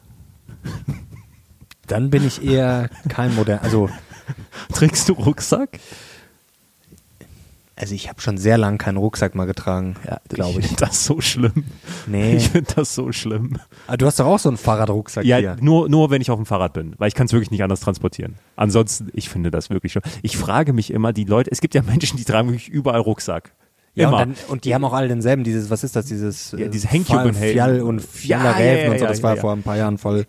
Dann 1.86 2.10
bin 2.10 2.26
ich 2.26 2.44
eher 2.44 2.88
kein 3.08 3.34
modern, 3.34 3.60
also 3.60 3.90
Trägst 4.72 5.08
du 5.08 5.12
Rucksack? 5.14 5.78
Also 7.76 7.94
ich 7.94 8.08
habe 8.08 8.20
schon 8.20 8.38
sehr 8.38 8.56
lange 8.56 8.78
keinen 8.78 8.96
Rucksack 8.98 9.34
mal 9.34 9.46
getragen, 9.46 9.96
glaube 10.28 10.60
ich. 10.60 10.66
finde 10.68 10.80
das 10.86 11.04
so 11.04 11.20
schlimm. 11.20 11.64
Nee. 12.06 12.36
Ich 12.36 12.50
finde 12.50 12.72
das 12.76 12.94
so 12.94 13.10
schlimm. 13.12 13.58
Ah, 13.86 13.96
du 13.96 14.06
hast 14.06 14.20
doch 14.20 14.26
auch 14.26 14.38
so 14.38 14.48
einen 14.48 14.58
Fahrradrucksack 14.58 15.24
Ja, 15.24 15.38
hier. 15.38 15.56
nur, 15.60 15.88
nur 15.88 16.10
wenn 16.10 16.20
ich 16.22 16.30
auf 16.30 16.38
dem 16.38 16.46
Fahrrad 16.46 16.72
bin, 16.72 16.94
weil 16.98 17.08
ich 17.08 17.14
kann 17.14 17.26
es 17.26 17.32
wirklich 17.32 17.50
nicht 17.50 17.62
anders 17.64 17.80
transportieren. 17.80 18.34
Ansonsten, 18.56 19.08
ich 19.12 19.28
finde 19.28 19.50
das 19.50 19.70
wirklich 19.70 19.92
schon. 19.92 20.02
Ich 20.22 20.36
frage 20.36 20.72
mich 20.72 20.92
immer, 20.92 21.12
die 21.12 21.24
Leute, 21.24 21.50
es 21.50 21.60
gibt 21.60 21.74
ja 21.74 21.82
Menschen, 21.82 22.16
die 22.16 22.24
tragen 22.24 22.48
wirklich 22.48 22.68
überall 22.68 23.00
Rucksack. 23.00 23.52
Ja, 23.96 24.08
und, 24.08 24.18
dann, 24.18 24.34
und 24.48 24.64
die 24.64 24.74
haben 24.74 24.84
auch 24.84 24.92
alle 24.92 25.06
denselben, 25.06 25.44
dieses, 25.44 25.70
was 25.70 25.84
ist 25.84 25.94
das, 25.94 26.06
dieses 26.06 26.50
Ja, 26.52 26.66
äh, 26.66 26.68
diese 26.68 26.88
Henktube- 26.88 27.32
Fall- 27.32 27.52
Fjall 27.52 27.80
und 27.80 28.00
Ja, 28.00 28.06
Fjaller 28.40 28.60
ja, 28.60 28.74
ja, 28.74 28.90
und 28.90 28.98
so, 28.98 29.04
ja, 29.04 29.10
das 29.10 29.22
war 29.22 29.36
ja. 29.36 29.40
vor 29.40 29.52
ein 29.52 29.62
paar 29.62 29.76
Jahren 29.76 29.98
voll, 29.98 30.26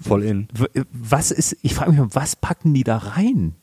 voll 0.00 0.24
in. 0.24 0.48
Was 0.92 1.30
ist, 1.30 1.56
ich 1.62 1.74
frage 1.76 1.92
mich 1.92 2.00
mal, 2.00 2.08
was 2.12 2.34
packen 2.34 2.74
die 2.74 2.82
da 2.82 2.96
rein? 2.96 3.54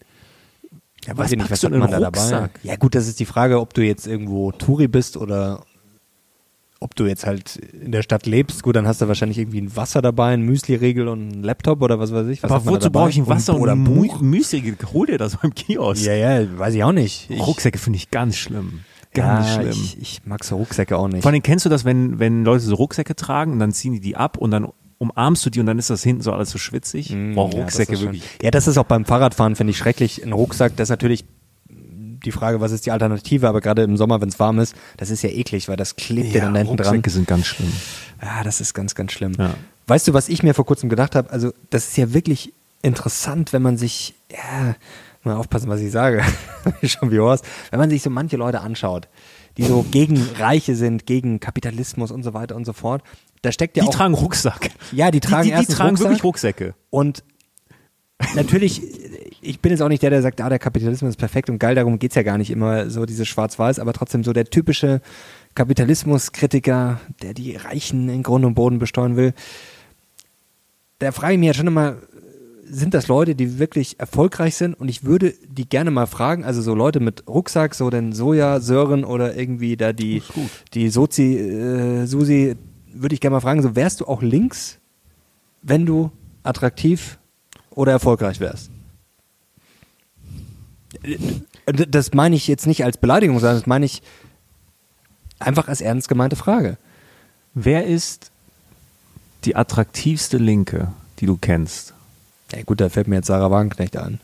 Ja, 1.06 1.14
Was 1.18 1.26
weiß 1.26 1.32
ich 1.34 1.38
nicht, 1.38 1.52
was 1.52 1.62
du 1.62 1.68
hat 1.68 1.78
man 1.78 1.92
da 1.92 2.00
dabei? 2.00 2.50
Ja 2.64 2.76
gut, 2.78 2.96
das 2.96 3.08
ist 3.08 3.20
die 3.20 3.26
Frage, 3.26 3.60
ob 3.60 3.74
du 3.74 3.82
jetzt 3.84 4.08
irgendwo 4.08 4.52
Touri 4.52 4.88
bist 4.88 5.18
oder 5.18 5.62
ob 6.80 6.96
du 6.96 7.06
jetzt 7.06 7.26
halt 7.26 7.56
in 7.56 7.92
der 7.92 8.02
Stadt 8.02 8.26
lebst. 8.26 8.64
Gut, 8.64 8.76
dann 8.76 8.88
hast 8.88 9.02
du 9.02 9.08
wahrscheinlich 9.08 9.38
irgendwie 9.38 9.62
ein 9.62 9.76
Wasser 9.76 10.02
dabei, 10.02 10.34
ein 10.34 10.42
Müsli-Riegel 10.42 11.08
und 11.08 11.32
einen 11.34 11.44
Laptop 11.44 11.82
oder 11.82 12.00
was 12.00 12.14
weiß 12.14 12.28
ich. 12.28 12.44
Was 12.44 12.52
Aber 12.52 12.66
wozu 12.66 12.92
brauche 12.92 13.10
ich 13.10 13.18
ein 13.18 13.28
Wasser 13.28 13.56
und, 13.56 13.62
oder 13.62 13.72
ein 13.74 13.80
ein 13.80 13.84
Mu 13.84 14.02
Buch? 14.02 14.22
Müsli? 14.22 14.76
Hol 14.94 15.08
dir 15.08 15.18
das 15.18 15.38
beim 15.38 15.54
Kiosk. 15.54 16.06
Ja, 16.06 16.14
ja, 16.14 16.58
weiß 16.58 16.74
ich 16.74 16.84
auch 16.84 16.92
nicht. 16.92 17.30
Ich, 17.30 17.46
Rucksäcke 17.46 17.78
finde 17.80 17.98
ich 17.98 18.12
ganz 18.12 18.38
schlimm. 18.38 18.82
Ganz 19.14 19.48
ja, 19.48 19.54
schlimm. 19.54 19.70
Ich, 19.72 20.02
ich 20.02 20.26
mag 20.26 20.44
so 20.44 20.58
Rucksäcke 20.58 20.98
auch 20.98 21.08
nicht. 21.08 21.22
Vor 21.24 21.32
allem 21.32 21.42
kennst 21.42 21.66
du 21.66 21.70
das, 21.70 21.86
wenn, 21.86 22.20
wenn 22.20 22.44
Leute 22.44 22.64
so 22.64 22.76
Rucksäcke 22.76 23.16
tragen 23.16 23.54
und 23.54 23.60
dann 23.60 23.72
ziehen 23.72 23.94
die 23.94 24.02
die 24.02 24.16
ab 24.16 24.38
und 24.38 24.52
dann 24.52 24.68
umarmst 24.98 25.46
du 25.46 25.50
die 25.50 25.60
und 25.60 25.66
dann 25.66 25.78
ist 25.80 25.90
das 25.90 26.04
hinten 26.04 26.22
so 26.22 26.32
alles 26.32 26.50
so 26.52 26.58
schwitzig. 26.58 27.10
Boah, 27.10 27.16
Mm, 27.16 27.34
Ja, 27.38 27.44
das 27.48 27.56
Rucksäcke 27.56 27.96
schon- 27.98 28.06
wirklich. 28.06 28.24
Ja, 28.42 28.52
das 28.52 28.68
ist 28.68 28.78
auch 28.78 28.86
beim 28.86 29.06
Fahrradfahren, 29.06 29.56
finde 29.56 29.72
ich 29.72 29.78
schrecklich. 29.78 30.24
Ein 30.24 30.32
Rucksack, 30.34 30.75
das 30.78 30.86
ist 30.88 30.92
natürlich 30.92 31.25
die 31.70 32.32
Frage, 32.32 32.60
was 32.60 32.72
ist 32.72 32.86
die 32.88 32.92
Alternative, 32.92 33.48
aber 33.48 33.62
gerade 33.62 33.84
im 33.84 33.98
Sommer, 33.98 34.20
wenn 34.22 34.30
es 34.30 34.40
warm 34.40 34.58
ist, 34.60 34.75
das 34.98 35.10
ist 35.12 35.22
ja 35.22 35.30
eklig, 35.30 35.68
weil 35.70 35.75
das 35.78 35.96
klebt 35.96 36.34
dir 36.34 36.42
dann 36.42 36.54
da 36.54 36.60
hinten 36.60 36.78
dran. 36.78 36.88
Rucksäcke 36.88 37.10
sind 37.12 37.28
ganz 37.28 37.46
schlimm. 37.46 37.72
Ja, 38.22 38.44
das 38.44 38.62
ist 38.62 38.74
ganz, 38.74 38.96
ganz 38.96 39.12
schlimm. 39.12 39.34
Ja. 39.38 39.54
Weißt 39.88 40.08
du, 40.08 40.14
was 40.14 40.30
ich 40.30 40.42
mir 40.42 40.54
vor 40.56 40.66
kurzem 40.66 40.90
gedacht 40.90 41.14
habe? 41.16 41.30
Also, 41.30 41.54
das 41.70 41.88
ist 41.90 41.98
ja 41.98 42.14
wirklich 42.14 42.52
interessant, 42.82 43.54
wenn 43.54 43.62
man 43.62 43.78
sich, 43.78 44.16
ja, 44.32 44.75
mal 45.24 45.36
aufpassen, 45.36 45.70
was 45.70 45.82
ich 45.82 45.92
sage, 45.92 46.24
schon 46.84 47.12
wie 47.12 47.20
Horst, 47.20 47.46
wenn 47.70 47.80
man 47.80 47.90
sich 47.90 48.02
so 48.02 48.10
manche 48.10 48.38
Leute 48.38 48.62
anschaut, 48.62 49.08
die 49.58 49.64
so 49.64 49.84
gegen 49.92 50.22
Reiche 50.40 50.75
sind, 50.75 51.06
gegen 51.06 51.40
Kapitalismus 51.40 52.12
und 52.12 52.24
so 52.24 52.34
weiter 52.34 52.56
und 52.56 52.66
so 52.66 52.74
fort. 52.74 53.04
Da 53.46 53.52
steckt 53.52 53.78
ja 53.78 53.84
Die 53.84 53.90
auch, 53.90 53.94
tragen 53.94 54.16
Rucksack. 54.16 54.72
ja, 54.92 55.12
die 55.12 55.20
tragen 55.20 55.50
die, 55.50 55.56
die, 55.56 55.66
die 55.68 55.74
tragen 55.74 55.90
Rucksack 55.92 56.08
wirklich 56.10 56.24
Rucksäcke. 56.24 56.74
und 56.90 57.24
natürlich, 58.34 58.82
ich 59.42 59.60
bin 59.60 59.72
jetzt 59.72 59.82
auch 59.82 59.88
nicht 59.90 60.02
der, 60.02 60.10
der 60.10 60.22
sagt, 60.24 60.42
ah, 60.42 60.50
der 60.50 60.58
Kapitalismus 60.58 61.10
ist 61.12 61.18
perfekt 61.18 61.50
und 61.50 61.60
geil, 61.60 61.75
darum 61.75 62.00
geht's 62.00 62.16
ja 62.16 62.24
gar 62.24 62.38
nicht 62.40 62.50
immer 62.50 62.90
so, 62.90 63.06
dieses 63.06 63.28
Schwarz-Weiß, 63.28 63.78
aber 63.78 63.94
trotzdem 63.94 64.24
so 64.24 64.34
der 64.34 64.46
typische 64.46 65.00
Kapitalismuskritiker, 65.54 67.00
der 67.22 67.34
die 67.36 67.56
Reichen 67.56 68.10
in 68.10 68.24
Grund 68.24 68.46
und 68.46 68.56
Boden 68.56 68.80
besteuern 68.80 69.16
will. 69.16 69.34
Da 71.00 71.12
frage 71.12 71.34
ich 71.34 71.40
mich 71.40 71.48
ja 71.48 71.54
schon 71.54 71.68
immer, 71.68 71.98
sind 72.68 72.94
das 72.96 73.08
Leute, 73.08 73.36
die 73.36 73.60
wirklich 73.60 74.00
erfolgreich 74.00 74.56
sind? 74.56 74.74
Und 74.74 74.90
ich 74.90 75.04
würde 75.04 75.36
die 75.48 75.70
gerne 75.70 75.92
mal 75.92 76.08
fragen, 76.08 76.44
also 76.44 76.62
so 76.64 76.74
Leute 76.74 77.00
mit 77.00 77.28
Rucksack, 77.28 77.75
so 77.75 77.90
den 77.92 78.12
Soja-Sören 78.12 79.04
oder 79.04 79.36
irgendwie 79.38 79.78
da 79.78 79.94
die, 79.94 80.24
die 80.74 80.90
Sozi, 80.90 81.38
äh, 81.38 82.06
Susi, 82.08 82.56
würde 82.96 83.14
ich 83.14 83.22
gerne 83.22 83.36
mal 83.36 83.42
fragen, 83.42 83.62
so 83.62 83.75
wärst 83.75 84.02
du 84.02 84.06
auch 84.06 84.22
links, 84.22 84.80
wenn 85.62 85.86
du 85.86 86.12
attraktiv 86.44 87.18
oder 87.72 87.92
erfolgreich 87.92 88.40
wärst? 88.40 88.72
Das 91.66 92.14
meine 92.14 92.36
ich 92.36 92.48
jetzt 92.48 92.68
nicht 92.68 92.84
als 92.84 92.98
Beleidigung, 92.98 93.40
sondern 93.40 93.58
das 93.58 93.68
meine 93.68 93.86
ich 93.86 94.02
einfach 95.40 95.68
als 95.68 95.82
ernst 95.82 96.08
gemeinte 96.08 96.36
Frage. 96.36 96.78
Wer 97.54 97.86
ist 97.86 98.32
die 99.44 99.56
attraktivste 99.56 100.38
Linke, 100.38 100.94
die 101.20 101.25
du 101.25 101.38
kennst? 101.38 101.94
Ja 102.52 102.64
gut, 102.64 102.80
da 102.80 102.90
fällt 102.90 103.08
mir 103.08 103.18
jetzt 103.18 103.28
Sarah 103.28 103.52
Wagenknecht 103.52 103.98
ein. 103.98 104.20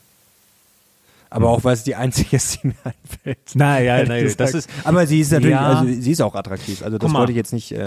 Aber 1.33 1.49
auch, 1.49 1.63
weil 1.63 1.73
es 1.73 1.83
die 1.83 1.95
einzige 1.95 2.35
ist, 2.35 2.61
die 2.61 2.67
mir 2.67 2.75
einfällt. 2.83 3.39
Nein, 3.55 3.85
ja, 3.85 3.95
Ehrlich 3.95 4.09
nein, 4.09 4.23
gesagt. 4.23 4.39
das 4.41 4.53
ist. 4.53 4.69
Aber 4.83 5.07
sie 5.07 5.21
ist 5.21 5.31
natürlich, 5.31 5.51
Ja. 5.55 5.79
also 5.79 5.85
sie 5.91 6.11
ist 6.11 6.21
auch 6.21 6.35
attraktiv. 6.35 6.83
Also 6.83 6.97
das 6.97 7.09
mal, 7.11 7.19
wollte 7.19 7.31
ich 7.31 7.37
jetzt 7.37 7.53
nicht 7.53 7.71
äh, 7.71 7.85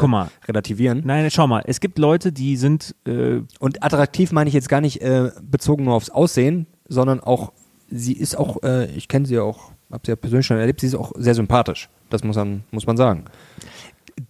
relativieren. 0.48 1.02
Nein, 1.04 1.30
schau 1.30 1.46
mal, 1.46 1.62
es 1.66 1.78
gibt 1.80 1.98
Leute, 1.98 2.32
die 2.32 2.56
sind. 2.56 2.94
Äh, 3.06 3.42
Und 3.60 3.82
attraktiv 3.84 4.32
meine 4.32 4.48
ich 4.48 4.54
jetzt 4.54 4.68
gar 4.68 4.80
nicht 4.80 5.02
äh, 5.02 5.30
bezogen 5.42 5.84
nur 5.84 5.94
aufs 5.94 6.08
Aussehen, 6.10 6.66
sondern 6.88 7.20
auch, 7.20 7.52
sie 7.90 8.14
ist 8.14 8.36
auch, 8.36 8.62
äh, 8.62 8.86
ich 8.92 9.08
kenne 9.08 9.26
sie 9.26 9.38
auch, 9.38 9.72
habe 9.92 10.00
sie 10.04 10.12
ja 10.12 10.16
persönlich 10.16 10.46
schon 10.46 10.56
erlebt, 10.58 10.80
sie 10.80 10.86
ist 10.86 10.94
auch 10.94 11.12
sehr 11.16 11.34
sympathisch. 11.34 11.88
Das 12.10 12.24
muss 12.24 12.36
man, 12.36 12.64
muss 12.70 12.86
man 12.86 12.96
sagen. 12.96 13.24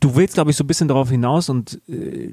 du 0.00 0.16
willst, 0.16 0.35
glaube 0.35 0.50
ich, 0.50 0.56
so 0.56 0.64
ein 0.64 0.66
bisschen 0.66 0.88
darauf 0.88 1.09
hinaus 1.09 1.49
und 1.49 1.80
äh, 1.88 2.33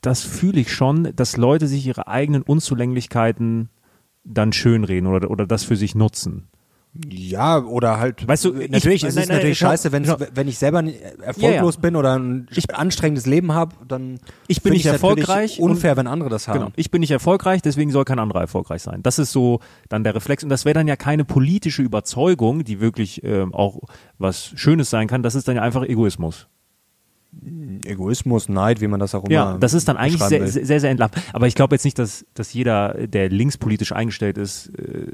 das 0.00 0.22
fühle 0.22 0.60
ich 0.60 0.72
schon, 0.72 1.12
dass 1.16 1.36
Leute 1.36 1.66
sich 1.66 1.86
ihre 1.86 2.08
eigenen 2.08 2.42
Unzulänglichkeiten 2.42 3.68
dann 4.24 4.52
schönreden 4.52 5.06
oder, 5.08 5.30
oder 5.30 5.46
das 5.46 5.64
für 5.64 5.76
sich 5.76 5.94
nutzen. 5.94 6.48
Ja, 7.10 7.58
oder 7.60 7.98
halt. 7.98 8.26
Weißt 8.28 8.44
du, 8.44 8.54
ich- 8.54 8.70
natürlich, 8.70 9.02
es 9.02 9.16
nein, 9.16 9.24
ist 9.24 9.28
nein, 9.28 9.38
natürlich 9.38 9.58
schau- 9.58 9.66
scheiße, 9.66 9.90
wenn, 9.90 10.04
schau- 10.04 10.16
wenn 10.32 10.46
ich 10.46 10.58
selber 10.58 10.78
erfolglos 11.22 11.42
Ja, 11.74 11.78
ja. 11.78 11.80
bin 11.80 11.96
oder 11.96 12.16
ein 12.16 12.46
anstrengendes 12.72 13.26
Leben 13.26 13.52
habe, 13.52 13.74
dann 13.88 14.20
Ich 14.46 14.62
bin 14.62 14.72
nicht 14.74 14.84
natürlich 14.84 15.02
erfolgreich 15.02 15.58
Unfair, 15.58 15.96
wenn 15.96 16.06
andere 16.06 16.30
das 16.30 16.46
haben. 16.46 16.60
Genau. 16.60 16.72
Ich 16.76 16.92
bin 16.92 17.00
nicht 17.00 17.10
erfolgreich, 17.10 17.62
deswegen 17.62 17.90
soll 17.90 18.04
kein 18.04 18.20
anderer 18.20 18.42
erfolgreich 18.42 18.80
sein. 18.82 19.02
Das 19.02 19.18
ist 19.18 19.32
so 19.32 19.58
dann 19.88 20.04
der 20.04 20.14
Reflex. 20.14 20.44
Und 20.44 20.50
das 20.50 20.64
wäre 20.64 20.74
dann 20.74 20.86
ja 20.86 20.94
keine 20.94 21.24
politische 21.24 21.82
Überzeugung, 21.82 22.62
die 22.62 22.78
wirklich 22.80 23.24
ähm, 23.24 23.52
auch 23.52 23.80
was 24.18 24.52
Schönes 24.54 24.88
sein 24.88 25.08
kann. 25.08 25.24
Das 25.24 25.34
ist 25.34 25.48
dann 25.48 25.56
ja 25.56 25.62
einfach 25.62 25.82
Egoismus. 25.82 26.46
Egoismus, 27.84 28.48
Neid, 28.48 28.80
wie 28.80 28.86
man 28.86 29.00
das 29.00 29.14
auch 29.14 29.24
immer 29.24 29.32
Ja, 29.32 29.58
das 29.58 29.74
ist 29.74 29.88
dann 29.88 29.96
eigentlich 29.96 30.22
sehr, 30.22 30.40
will. 30.40 30.48
sehr, 30.48 30.80
sehr 30.80 30.90
entlarvt. 30.90 31.14
Aber 31.32 31.46
ich 31.46 31.54
glaube 31.54 31.74
jetzt 31.74 31.84
nicht, 31.84 31.98
dass, 31.98 32.24
dass 32.34 32.52
jeder, 32.52 33.06
der 33.06 33.28
linkspolitisch 33.28 33.92
eingestellt 33.92 34.38
ist, 34.38 34.68
äh, 34.78 35.08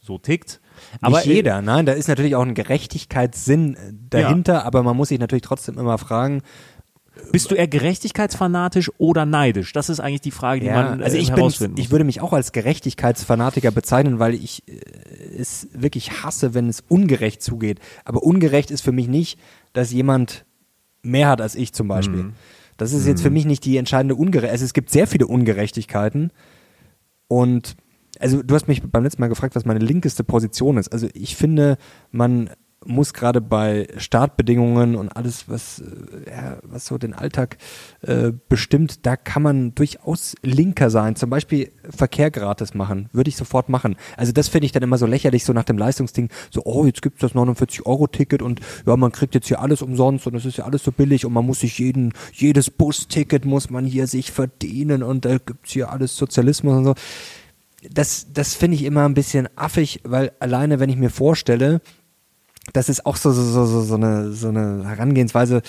so 0.00 0.18
tickt. 0.18 0.60
Aber 1.02 1.18
nicht 1.18 1.26
jeder, 1.26 1.60
nein, 1.62 1.84
da 1.86 1.92
ist 1.92 2.08
natürlich 2.08 2.34
auch 2.34 2.42
ein 2.42 2.54
Gerechtigkeitssinn 2.54 3.74
äh, 3.74 3.78
dahinter, 4.10 4.64
aber 4.64 4.82
man 4.82 4.96
muss 4.96 5.08
sich 5.08 5.18
natürlich 5.18 5.42
trotzdem 5.42 5.78
immer 5.78 5.98
fragen, 5.98 6.42
Äh, 7.16 7.30
bist 7.32 7.50
du 7.50 7.54
eher 7.54 7.68
gerechtigkeitsfanatisch 7.68 8.90
oder 8.98 9.26
neidisch? 9.26 9.72
Das 9.72 9.88
ist 9.88 10.00
eigentlich 10.00 10.20
die 10.20 10.30
Frage, 10.30 10.60
die 10.60 10.66
ja, 10.66 10.82
man 10.82 11.00
äh, 11.00 11.04
also 11.04 11.16
ich, 11.16 11.28
bin, 11.28 11.36
herausfinden 11.38 11.72
muss. 11.74 11.80
ich 11.84 11.90
würde 11.90 12.04
mich 12.04 12.20
auch 12.20 12.32
als 12.32 12.52
Gerechtigkeitsfanatiker 12.52 13.70
bezeichnen, 13.72 14.18
weil 14.18 14.34
ich 14.34 14.62
äh, 14.68 14.80
es 15.38 15.68
wirklich 15.74 16.22
hasse, 16.22 16.54
wenn 16.54 16.68
es 16.68 16.82
ungerecht 16.88 17.42
zugeht. 17.42 17.80
Aber 18.04 18.22
ungerecht 18.22 18.70
ist 18.70 18.80
für 18.82 18.92
mich 18.92 19.08
nicht, 19.08 19.38
dass 19.72 19.92
jemand 19.92 20.44
mehr 21.02 21.28
hat 21.28 21.40
als 21.40 21.54
ich 21.54 21.72
zum 21.72 21.88
Beispiel. 21.88 22.24
Mhm. 22.24 22.32
Das 22.76 22.92
ist 22.92 23.06
jetzt 23.06 23.22
für 23.22 23.30
mich 23.30 23.44
nicht 23.44 23.64
die 23.64 23.76
entscheidende 23.76 24.14
Ungerechtigkeit. 24.14 24.52
Also 24.52 24.64
es 24.64 24.72
gibt 24.72 24.90
sehr 24.90 25.06
viele 25.06 25.26
Ungerechtigkeiten 25.26 26.32
und 27.28 27.76
also 28.18 28.42
du 28.42 28.54
hast 28.54 28.68
mich 28.68 28.82
beim 28.82 29.04
letzten 29.04 29.22
Mal 29.22 29.28
gefragt, 29.28 29.54
was 29.54 29.64
meine 29.64 29.80
linkeste 29.80 30.24
Position 30.24 30.76
ist. 30.76 30.88
Also 30.88 31.08
ich 31.14 31.36
finde, 31.36 31.76
man 32.10 32.50
muss 32.86 33.12
gerade 33.12 33.40
bei 33.40 33.88
Startbedingungen 33.98 34.96
und 34.96 35.10
alles, 35.10 35.48
was, 35.48 35.80
äh, 35.80 36.30
ja, 36.30 36.58
was 36.62 36.86
so 36.86 36.96
den 36.96 37.12
Alltag 37.12 37.58
äh, 38.00 38.32
bestimmt, 38.48 39.04
da 39.04 39.16
kann 39.16 39.42
man 39.42 39.74
durchaus 39.74 40.34
linker 40.42 40.88
sein. 40.88 41.14
Zum 41.16 41.28
Beispiel 41.28 41.72
Verkehr 41.88 42.30
gratis 42.30 42.72
machen, 42.74 43.10
würde 43.12 43.28
ich 43.28 43.36
sofort 43.36 43.68
machen. 43.68 43.96
Also 44.16 44.32
das 44.32 44.48
finde 44.48 44.66
ich 44.66 44.72
dann 44.72 44.82
immer 44.82 44.96
so 44.96 45.06
lächerlich, 45.06 45.44
so 45.44 45.52
nach 45.52 45.64
dem 45.64 45.76
Leistungsding, 45.76 46.30
so, 46.50 46.62
oh, 46.64 46.86
jetzt 46.86 47.02
gibt's 47.02 47.20
das 47.20 47.32
49-Euro-Ticket 47.32 48.40
und 48.40 48.60
ja, 48.86 48.96
man 48.96 49.12
kriegt 49.12 49.34
jetzt 49.34 49.48
hier 49.48 49.60
alles 49.60 49.82
umsonst 49.82 50.26
und 50.26 50.34
es 50.34 50.46
ist 50.46 50.56
ja 50.56 50.64
alles 50.64 50.82
so 50.82 50.92
billig 50.92 51.26
und 51.26 51.34
man 51.34 51.44
muss 51.44 51.60
sich 51.60 51.78
jeden, 51.78 52.14
jedes 52.32 52.70
Busticket 52.70 53.44
muss 53.44 53.68
man 53.68 53.84
hier 53.84 54.06
sich 54.06 54.32
verdienen 54.32 55.02
und 55.02 55.26
da 55.26 55.36
gibt's 55.38 55.72
hier 55.72 55.90
alles 55.90 56.16
Sozialismus 56.16 56.76
und 56.76 56.84
so 56.84 56.94
das, 57.88 58.26
das 58.32 58.54
finde 58.54 58.76
ich 58.76 58.84
immer 58.84 59.06
ein 59.06 59.14
bisschen 59.14 59.48
affig, 59.56 60.00
weil 60.04 60.32
alleine, 60.38 60.80
wenn 60.80 60.90
ich 60.90 60.96
mir 60.96 61.10
vorstelle, 61.10 61.80
das 62.72 62.88
ist 62.88 63.06
auch 63.06 63.16
so, 63.16 63.32
so, 63.32 63.42
so, 63.42 63.64
so, 63.66 63.82
so, 63.82 63.94
eine, 63.94 64.32
so 64.32 64.48
eine 64.48 64.84
Herangehensweise, 64.88 65.62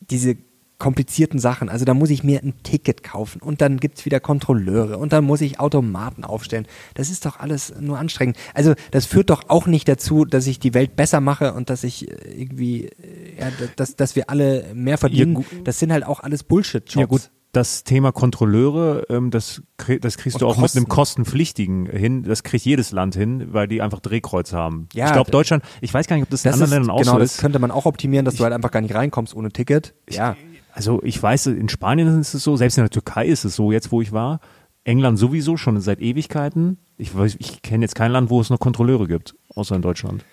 diese 0.00 0.36
komplizierten 0.78 1.38
Sachen. 1.38 1.68
Also 1.68 1.84
da 1.84 1.94
muss 1.94 2.10
ich 2.10 2.24
mir 2.24 2.40
ein 2.42 2.54
Ticket 2.64 3.04
kaufen 3.04 3.40
und 3.40 3.60
dann 3.60 3.76
gibt's 3.78 4.04
wieder 4.04 4.18
Kontrolleure 4.18 4.98
und 4.98 5.12
dann 5.12 5.22
muss 5.24 5.40
ich 5.40 5.60
Automaten 5.60 6.24
aufstellen. 6.24 6.66
Das 6.94 7.08
ist 7.08 7.24
doch 7.24 7.38
alles 7.38 7.72
nur 7.78 7.98
anstrengend. 8.00 8.36
Also 8.52 8.74
das 8.90 9.06
führt 9.06 9.30
doch 9.30 9.44
auch 9.48 9.66
nicht 9.68 9.86
dazu, 9.86 10.24
dass 10.24 10.48
ich 10.48 10.58
die 10.58 10.74
Welt 10.74 10.96
besser 10.96 11.20
mache 11.20 11.54
und 11.54 11.70
dass 11.70 11.84
ich 11.84 12.10
äh, 12.10 12.14
irgendwie, 12.34 12.86
äh, 12.86 13.38
ja, 13.38 13.46
dass, 13.76 13.94
dass 13.94 14.16
wir 14.16 14.28
alle 14.28 14.72
mehr 14.74 14.98
verdienen. 14.98 15.34
gu- 15.34 15.44
das 15.62 15.78
sind 15.78 15.92
halt 15.92 16.04
auch 16.04 16.18
alles 16.18 16.42
Bullshit-Jobs. 16.42 16.96
Ja 17.24 17.30
das 17.52 17.84
Thema 17.84 18.12
Kontrolleure, 18.12 19.04
ähm, 19.10 19.30
das, 19.30 19.62
das 20.00 20.16
kriegst 20.16 20.40
du 20.40 20.46
Und 20.46 20.52
auch 20.52 20.56
mit 20.56 20.74
einem 20.74 20.88
Kosten. 20.88 21.22
kostenpflichtigen 21.22 21.86
hin. 21.86 22.22
Das 22.22 22.42
kriegt 22.42 22.64
jedes 22.64 22.92
Land 22.92 23.14
hin, 23.14 23.52
weil 23.52 23.68
die 23.68 23.82
einfach 23.82 24.00
Drehkreuz 24.00 24.52
haben. 24.54 24.88
Ja, 24.94 25.06
ich 25.06 25.12
glaube 25.12 25.30
Deutschland, 25.30 25.62
ich 25.82 25.92
weiß 25.92 26.06
gar 26.06 26.16
nicht, 26.16 26.22
ob 26.24 26.30
das, 26.30 26.42
Das 26.42 26.56
in 26.56 26.62
anderen 26.62 26.70
ist, 26.70 26.74
Ländern 26.78 26.90
auch 26.90 27.00
genau, 27.00 27.12
so 27.12 27.18
das 27.18 27.32
ist. 27.34 27.40
könnte 27.40 27.58
man 27.58 27.70
auch 27.70 27.84
optimieren, 27.84 28.24
dass 28.24 28.36
du 28.36 28.44
halt 28.44 28.54
einfach 28.54 28.70
gar 28.70 28.80
nicht 28.80 28.94
reinkommst 28.94 29.34
ohne 29.36 29.50
Ticket. 29.50 29.94
Ja. 30.08 30.36
Also 30.72 31.02
ich 31.02 31.22
weiß, 31.22 31.48
in 31.48 31.68
Spanien 31.68 32.18
ist 32.20 32.32
es 32.32 32.42
so, 32.42 32.56
selbst 32.56 32.78
in 32.78 32.84
der 32.84 32.90
Türkei 32.90 33.26
ist 33.26 33.44
es 33.44 33.54
so, 33.54 33.70
jetzt 33.70 33.92
wo 33.92 34.00
ich 34.00 34.12
war. 34.12 34.40
England 34.84 35.18
sowieso 35.18 35.56
schon 35.58 35.78
seit 35.80 36.00
Ewigkeiten. 36.00 36.78
Ich 36.96 37.14
weiß, 37.16 37.36
ich 37.38 37.60
kenne 37.62 37.84
jetzt 37.84 37.94
kein 37.94 38.10
Land, 38.10 38.30
wo 38.30 38.40
es 38.40 38.48
noch 38.50 38.58
Kontrolleure 38.58 39.06
gibt, 39.06 39.34
außer 39.54 39.76
in 39.76 39.82
Deutschland. 39.82 40.24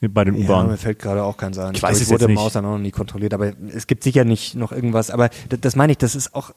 Bei 0.00 0.24
den 0.24 0.36
Ja, 0.36 0.44
U-Bahnen. 0.44 0.70
mir 0.70 0.76
fällt 0.76 1.00
gerade 1.00 1.24
auch 1.24 1.36
keins 1.36 1.58
ein. 1.58 1.74
Ich 1.74 1.80
glaub, 1.80 1.90
weiß 1.90 2.00
es 2.00 2.08
wurde 2.08 2.22
jetzt 2.24 2.28
im 2.28 2.34
nicht. 2.34 2.40
Ausland 2.40 2.66
auch 2.66 2.72
noch 2.72 2.78
nie 2.78 2.92
kontrolliert, 2.92 3.34
aber 3.34 3.52
es 3.74 3.86
gibt 3.88 4.04
sicher 4.04 4.24
nicht 4.24 4.54
noch 4.54 4.70
irgendwas. 4.70 5.10
Aber 5.10 5.28
das, 5.48 5.60
das 5.60 5.76
meine 5.76 5.92
ich, 5.92 5.98
das 5.98 6.14
ist 6.14 6.34
auch, 6.36 6.52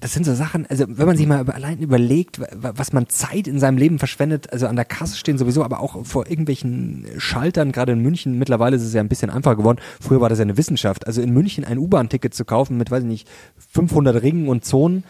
das 0.00 0.12
sind 0.14 0.24
so 0.24 0.34
Sachen, 0.34 0.66
also 0.66 0.84
wenn 0.88 1.06
man 1.06 1.16
sich 1.16 1.26
mal 1.26 1.40
über, 1.40 1.54
allein 1.54 1.78
überlegt, 1.78 2.40
wa- 2.40 2.48
wa- 2.54 2.72
was 2.76 2.92
man 2.92 3.08
Zeit 3.08 3.46
in 3.48 3.58
seinem 3.58 3.76
Leben 3.78 3.98
verschwendet, 3.98 4.52
also 4.52 4.66
an 4.66 4.76
der 4.76 4.84
Kasse 4.86 5.16
stehen 5.16 5.36
sowieso, 5.38 5.62
aber 5.64 5.80
auch 5.80 6.04
vor 6.06 6.26
irgendwelchen 6.28 7.06
Schaltern, 7.18 7.70
gerade 7.72 7.92
in 7.92 8.00
München, 8.00 8.38
mittlerweile 8.38 8.76
ist 8.76 8.82
es 8.82 8.92
ja 8.94 9.00
ein 9.00 9.08
bisschen 9.08 9.30
einfacher 9.30 9.56
geworden. 9.56 9.78
Früher 10.00 10.20
war 10.22 10.28
das 10.30 10.38
ja 10.38 10.42
eine 10.44 10.56
Wissenschaft. 10.56 11.06
Also 11.06 11.20
in 11.22 11.32
München 11.34 11.64
ein 11.64 11.78
U-Bahn-Ticket 11.78 12.34
zu 12.34 12.44
kaufen 12.44 12.76
mit, 12.78 12.90
weiß 12.90 13.02
ich 13.02 13.08
nicht, 13.08 13.28
500 13.72 14.22
Ringen 14.22 14.48
und 14.48 14.64
Zonen 14.64 15.04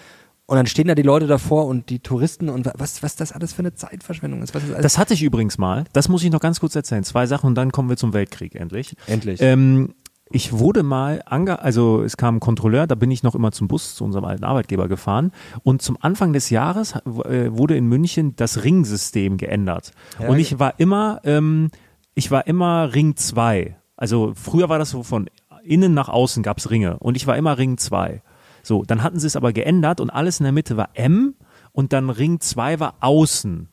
und 0.47 0.57
dann 0.57 0.67
stehen 0.67 0.89
da 0.89 0.95
die 0.95 1.03
Leute 1.03 1.27
davor 1.27 1.67
und 1.67 1.89
die 1.91 2.01
Touristen 2.01 2.49
und 2.49 2.67
wa- 2.67 2.73
was, 2.77 3.03
was 3.03 3.17
das 3.17 3.33
alles 3.33 3.53
für 3.53 3.61
eine 3.61 3.75
Zeitverschwendung 3.75 4.43
ist. 4.43 4.55
Was 4.55 4.63
das 4.81 4.99
hatte 4.99 5.15
ich 5.15 5.23
übrigens 5.23 5.57
mal. 5.59 5.85
Das 5.93 6.09
muss 6.09 6.23
ich 6.23 6.31
noch 6.31 6.41
ganz 6.41 6.61
kurz 6.61 6.75
erzählen. 6.77 7.05
Zwei 7.05 7.27
Sachen 7.27 7.47
und 7.49 7.55
dann 7.55 7.73
kommen 7.73 7.89
wir 7.89 7.97
zum 7.97 8.13
Weltkrieg 8.13 8.55
endlich. 8.55 8.95
Endlich. 9.07 9.41
Ähm, 9.41 9.95
ich 10.31 10.53
wurde 10.53 10.83
mal, 10.83 11.23
ange 11.27 11.61
also 11.63 12.03
es 12.03 12.17
kam 12.17 12.37
ein 12.37 12.41
Kontrolleur, 12.41 12.87
da 12.87 12.95
bin 12.95 13.11
ich 13.11 13.23
noch 13.23 13.35
immer 13.35 13.53
zum 13.53 13.69
Bus 13.69 13.95
zu 13.95 14.05
unserem 14.05 14.25
alten 14.25 14.45
Arbeitgeber 14.45 14.89
gefahren 14.89 15.33
und 15.63 15.81
zum 15.83 15.97
Anfang 16.01 16.33
des 16.33 16.51
Jahres 16.51 16.95
äh, 16.95 17.51
wurde 17.53 17.77
in 17.77 17.87
München 17.87 18.35
das 18.37 18.65
Ringsystem 18.65 19.37
geändert 19.37 19.93
Ja, 20.19 20.29
und 20.29 20.39
ich 20.39 20.59
war 20.59 20.75
immer, 20.79 21.21
ähm, 21.25 21.71
ich 22.15 22.31
war 22.31 22.47
immer 22.47 22.93
Ring 22.95 23.17
2. 23.17 23.77
Also 23.97 24.33
früher 24.35 24.69
war 24.69 24.79
das 24.79 24.91
so 24.91 25.03
von 25.03 25.29
innen 25.63 25.95
nach 25.95 26.09
außen 26.09 26.43
gab's 26.43 26.69
Ringe 26.71 26.99
und 26.99 27.17
ich 27.17 27.27
war 27.27 27.37
immer 27.37 27.57
Ring 27.59 27.79
2. 27.79 28.23
So, 28.65 28.83
dann 28.83 29.03
hatten 29.03 29.21
sie 29.21 29.29
es 29.29 29.37
aber 29.37 29.53
geändert 29.53 30.01
und 30.01 30.11
alles 30.11 30.41
in 30.41 30.45
der 30.45 30.53
Mitte 30.53 30.77
war 30.77 30.89
M 30.95 31.35
und 31.73 31.93
dann 31.93 32.11
Ring 32.11 32.41
2 32.41 32.81
war 32.81 32.95
außen. 33.01 33.69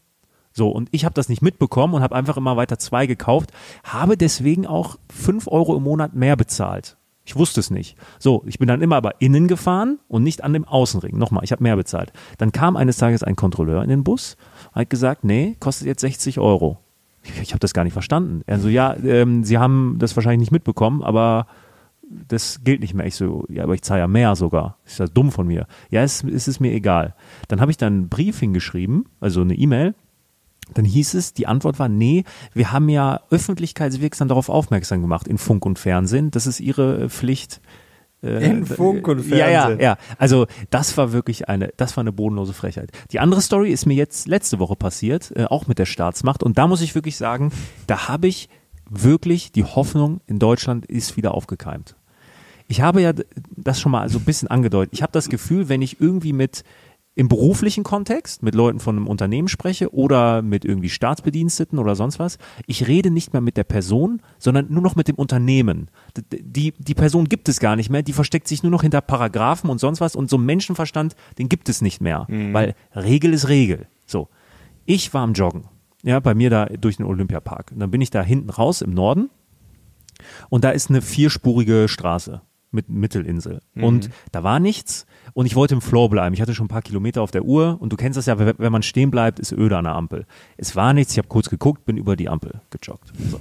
So, 0.53 0.69
und 0.69 0.89
ich 0.91 1.05
habe 1.05 1.15
das 1.15 1.29
nicht 1.29 1.41
mitbekommen 1.41 1.93
und 1.93 2.03
habe 2.03 2.15
einfach 2.15 2.38
immer 2.38 2.57
weiter 2.57 2.77
zwei 2.77 3.07
gekauft, 3.07 3.51
habe 3.83 4.17
deswegen 4.17 4.67
auch 4.67 4.98
fünf 5.10 5.48
Euro 5.48 5.77
im 5.77 5.83
Monat 5.83 6.13
mehr 6.13 6.36
bezahlt. 6.36 6.98
Ich 7.24 7.36
wusste 7.36 7.60
es 7.60 7.69
nicht. 7.69 7.95
So, 8.19 8.43
ich 8.45 8.60
bin 8.60 8.67
dann 8.67 8.81
immer 8.81 8.98
aber 8.98 9.21
innen 9.21 9.48
gefahren 9.48 10.00
und 10.07 10.24
nicht 10.24 10.43
an 10.43 10.53
dem 10.53 10.65
Außenring. 10.65 11.17
Nochmal, 11.17 11.43
ich 11.43 11.51
habe 11.51 11.63
mehr 11.63 11.75
bezahlt. 11.75 12.12
Dann 12.38 12.51
kam 12.51 12.75
eines 12.75 12.98
Tages 12.98 13.24
ein 13.24 13.36
Kontrolleur 13.36 13.83
in 13.83 13.89
den 13.89 14.03
Bus, 14.03 14.36
hat 14.74 14.89
gesagt, 14.89 15.24
nee, 15.24 15.55
kostet 15.60 15.88
jetzt 15.88 16.01
60 16.01 16.39
Euro. 16.39 16.79
Ich, 17.24 17.39
ich 17.39 17.51
habe 17.51 17.60
das 17.60 17.74
gar 17.74 17.83
nicht 17.83 17.93
verstanden. 17.93 18.41
Er 18.48 18.60
so, 18.60 18.67
ja, 18.67 18.95
ähm, 18.95 19.43
Sie 19.43 19.57
haben 19.57 19.98
das 20.00 20.15
wahrscheinlich 20.15 20.39
nicht 20.39 20.51
mitbekommen, 20.51 21.03
aber 21.03 21.45
das 22.27 22.63
gilt 22.63 22.81
nicht 22.81 22.93
mehr. 22.93 23.05
Ich 23.05 23.15
so, 23.15 23.45
ja, 23.49 23.63
aber 23.63 23.73
ich 23.73 23.81
zahle 23.81 24.01
ja 24.01 24.07
mehr 24.07 24.35
sogar. 24.35 24.77
Ist 24.85 24.99
das 24.99 25.13
dumm 25.13 25.31
von 25.31 25.47
mir? 25.47 25.67
Ja, 25.89 26.01
es, 26.03 26.23
es 26.23 26.47
ist 26.47 26.59
mir 26.59 26.71
egal. 26.71 27.15
Dann 27.47 27.61
habe 27.61 27.71
ich 27.71 27.77
dann 27.77 27.93
einen 27.93 28.09
Brief 28.09 28.39
hingeschrieben, 28.39 29.05
also 29.19 29.41
eine 29.41 29.55
E-Mail. 29.55 29.95
Dann 30.73 30.85
hieß 30.85 31.15
es, 31.15 31.33
die 31.33 31.47
Antwort 31.47 31.79
war, 31.79 31.89
nee, 31.89 32.23
wir 32.53 32.71
haben 32.71 32.87
ja 32.87 33.19
öffentlichkeitswirksam 33.29 34.27
darauf 34.27 34.47
aufmerksam 34.49 35.01
gemacht 35.01 35.27
in 35.27 35.37
Funk 35.37 35.65
und 35.65 35.79
Fernsehen. 35.79 36.31
Das 36.31 36.47
ist 36.47 36.59
ihre 36.59 37.09
Pflicht. 37.09 37.61
Äh, 38.23 38.45
In 38.45 38.65
Funk 38.65 39.07
und 39.07 39.27
Ja, 39.27 39.49
ja, 39.49 39.61
Fernsehen. 39.65 39.79
ja. 39.81 39.97
Also 40.17 40.45
das 40.69 40.95
war 40.95 41.11
wirklich 41.11 41.49
eine, 41.49 41.73
das 41.77 41.97
war 41.97 42.01
eine 42.03 42.11
bodenlose 42.13 42.53
Frechheit. 42.53 42.91
Die 43.11 43.19
andere 43.19 43.41
Story 43.41 43.71
ist 43.71 43.85
mir 43.85 43.95
jetzt 43.95 44.27
letzte 44.27 44.59
Woche 44.59 44.75
passiert, 44.75 45.33
äh, 45.35 45.45
auch 45.45 45.67
mit 45.67 45.79
der 45.79 45.85
Staatsmacht. 45.85 46.43
Und 46.43 46.57
da 46.57 46.67
muss 46.67 46.81
ich 46.81 46.93
wirklich 46.95 47.17
sagen, 47.17 47.51
da 47.87 48.07
habe 48.07 48.27
ich 48.27 48.47
wirklich 48.89 49.51
die 49.51 49.63
Hoffnung 49.63 50.21
in 50.27 50.37
Deutschland 50.39 50.85
ist 50.85 51.17
wieder 51.17 51.33
aufgekeimt. 51.33 51.95
Ich 52.71 52.79
habe 52.79 53.01
ja 53.01 53.11
das 53.57 53.81
schon 53.81 53.91
mal 53.91 54.07
so 54.07 54.17
ein 54.17 54.23
bisschen 54.23 54.47
angedeutet. 54.47 54.93
Ich 54.93 55.01
habe 55.01 55.11
das 55.11 55.27
Gefühl, 55.27 55.67
wenn 55.67 55.81
ich 55.81 55.99
irgendwie 55.99 56.31
mit 56.31 56.63
im 57.15 57.27
beruflichen 57.27 57.83
Kontext 57.83 58.43
mit 58.43 58.55
Leuten 58.55 58.79
von 58.79 58.95
einem 58.95 59.07
Unternehmen 59.07 59.49
spreche 59.49 59.93
oder 59.93 60.41
mit 60.41 60.63
irgendwie 60.63 60.87
Staatsbediensteten 60.87 61.77
oder 61.79 61.95
sonst 61.95 62.17
was, 62.17 62.37
ich 62.67 62.87
rede 62.87 63.11
nicht 63.11 63.33
mehr 63.33 63.41
mit 63.41 63.57
der 63.57 63.65
Person, 63.65 64.21
sondern 64.39 64.67
nur 64.69 64.81
noch 64.81 64.95
mit 64.95 65.09
dem 65.09 65.15
Unternehmen. 65.15 65.89
Die, 66.31 66.71
die 66.71 66.93
Person 66.93 67.25
gibt 67.25 67.49
es 67.49 67.59
gar 67.59 67.75
nicht 67.75 67.89
mehr, 67.89 68.03
die 68.03 68.13
versteckt 68.13 68.47
sich 68.47 68.63
nur 68.63 68.71
noch 68.71 68.83
hinter 68.83 69.01
Paragraphen 69.01 69.69
und 69.69 69.79
sonst 69.79 69.99
was 69.99 70.15
und 70.15 70.29
so 70.29 70.37
einen 70.37 70.45
Menschenverstand, 70.45 71.17
den 71.39 71.49
gibt 71.49 71.67
es 71.67 71.81
nicht 71.81 71.99
mehr, 71.99 72.25
weil 72.53 72.75
Regel 72.95 73.33
ist 73.33 73.49
Regel. 73.49 73.87
So. 74.05 74.29
Ich 74.85 75.13
war 75.13 75.23
am 75.23 75.33
Joggen, 75.33 75.65
ja, 76.03 76.21
bei 76.21 76.35
mir 76.35 76.49
da 76.49 76.67
durch 76.67 76.95
den 76.95 77.05
Olympiapark. 77.05 77.73
Und 77.73 77.81
dann 77.81 77.91
bin 77.91 77.99
ich 77.99 78.11
da 78.11 78.23
hinten 78.23 78.49
raus 78.49 78.81
im 78.81 78.93
Norden 78.93 79.29
und 80.49 80.63
da 80.63 80.69
ist 80.69 80.89
eine 80.89 81.01
vierspurige 81.01 81.89
Straße 81.89 82.41
mit 82.71 82.89
Mittelinsel. 82.89 83.59
Und 83.75 84.09
da 84.31 84.43
war 84.43 84.59
nichts 84.59 85.05
und 85.33 85.45
ich 85.45 85.55
wollte 85.55 85.75
im 85.75 85.81
Floor 85.81 86.09
bleiben. 86.09 86.33
Ich 86.33 86.41
hatte 86.41 86.55
schon 86.55 86.65
ein 86.65 86.69
paar 86.69 86.81
Kilometer 86.81 87.21
auf 87.21 87.31
der 87.31 87.43
Uhr 87.43 87.77
und 87.79 87.91
du 87.91 87.97
kennst 87.97 88.17
das 88.17 88.25
ja, 88.25 88.39
wenn 88.39 88.71
man 88.71 88.83
stehen 88.83 89.11
bleibt, 89.11 89.39
ist 89.39 89.51
öde 89.51 89.77
an 89.77 89.83
der 89.83 89.95
Ampel. 89.95 90.25
Es 90.57 90.75
war 90.75 90.93
nichts, 90.93 91.13
ich 91.13 91.17
habe 91.17 91.27
kurz 91.27 91.49
geguckt, 91.49 91.85
bin 91.85 91.97
über 91.97 92.15
die 92.15 92.29
Ampel 92.29 92.61
gejoggt. 92.69 93.11
So. 93.29 93.39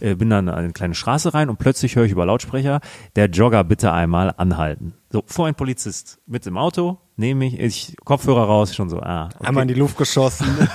Äh, 0.00 0.16
bin 0.16 0.30
dann 0.30 0.48
in 0.48 0.54
eine 0.54 0.72
kleine 0.72 0.94
Straße 0.94 1.32
rein 1.32 1.48
und 1.48 1.58
plötzlich 1.58 1.96
höre 1.96 2.04
ich 2.04 2.12
über 2.12 2.26
Lautsprecher, 2.26 2.80
der 3.16 3.26
Jogger 3.26 3.64
bitte 3.64 3.92
einmal 3.92 4.34
anhalten. 4.36 4.94
So, 5.10 5.22
vor 5.26 5.46
ein 5.46 5.54
Polizist 5.54 6.20
mit 6.26 6.46
im 6.46 6.56
Auto, 6.56 6.98
nehme 7.16 7.46
ich, 7.46 7.58
ich 7.58 7.96
Kopfhörer 8.04 8.44
raus, 8.44 8.74
schon 8.74 8.88
so, 8.88 9.00
ah, 9.00 9.28
okay. 9.34 9.46
Einmal 9.46 9.62
in 9.62 9.68
die 9.68 9.74
Luft 9.74 9.96
geschossen. 9.96 10.46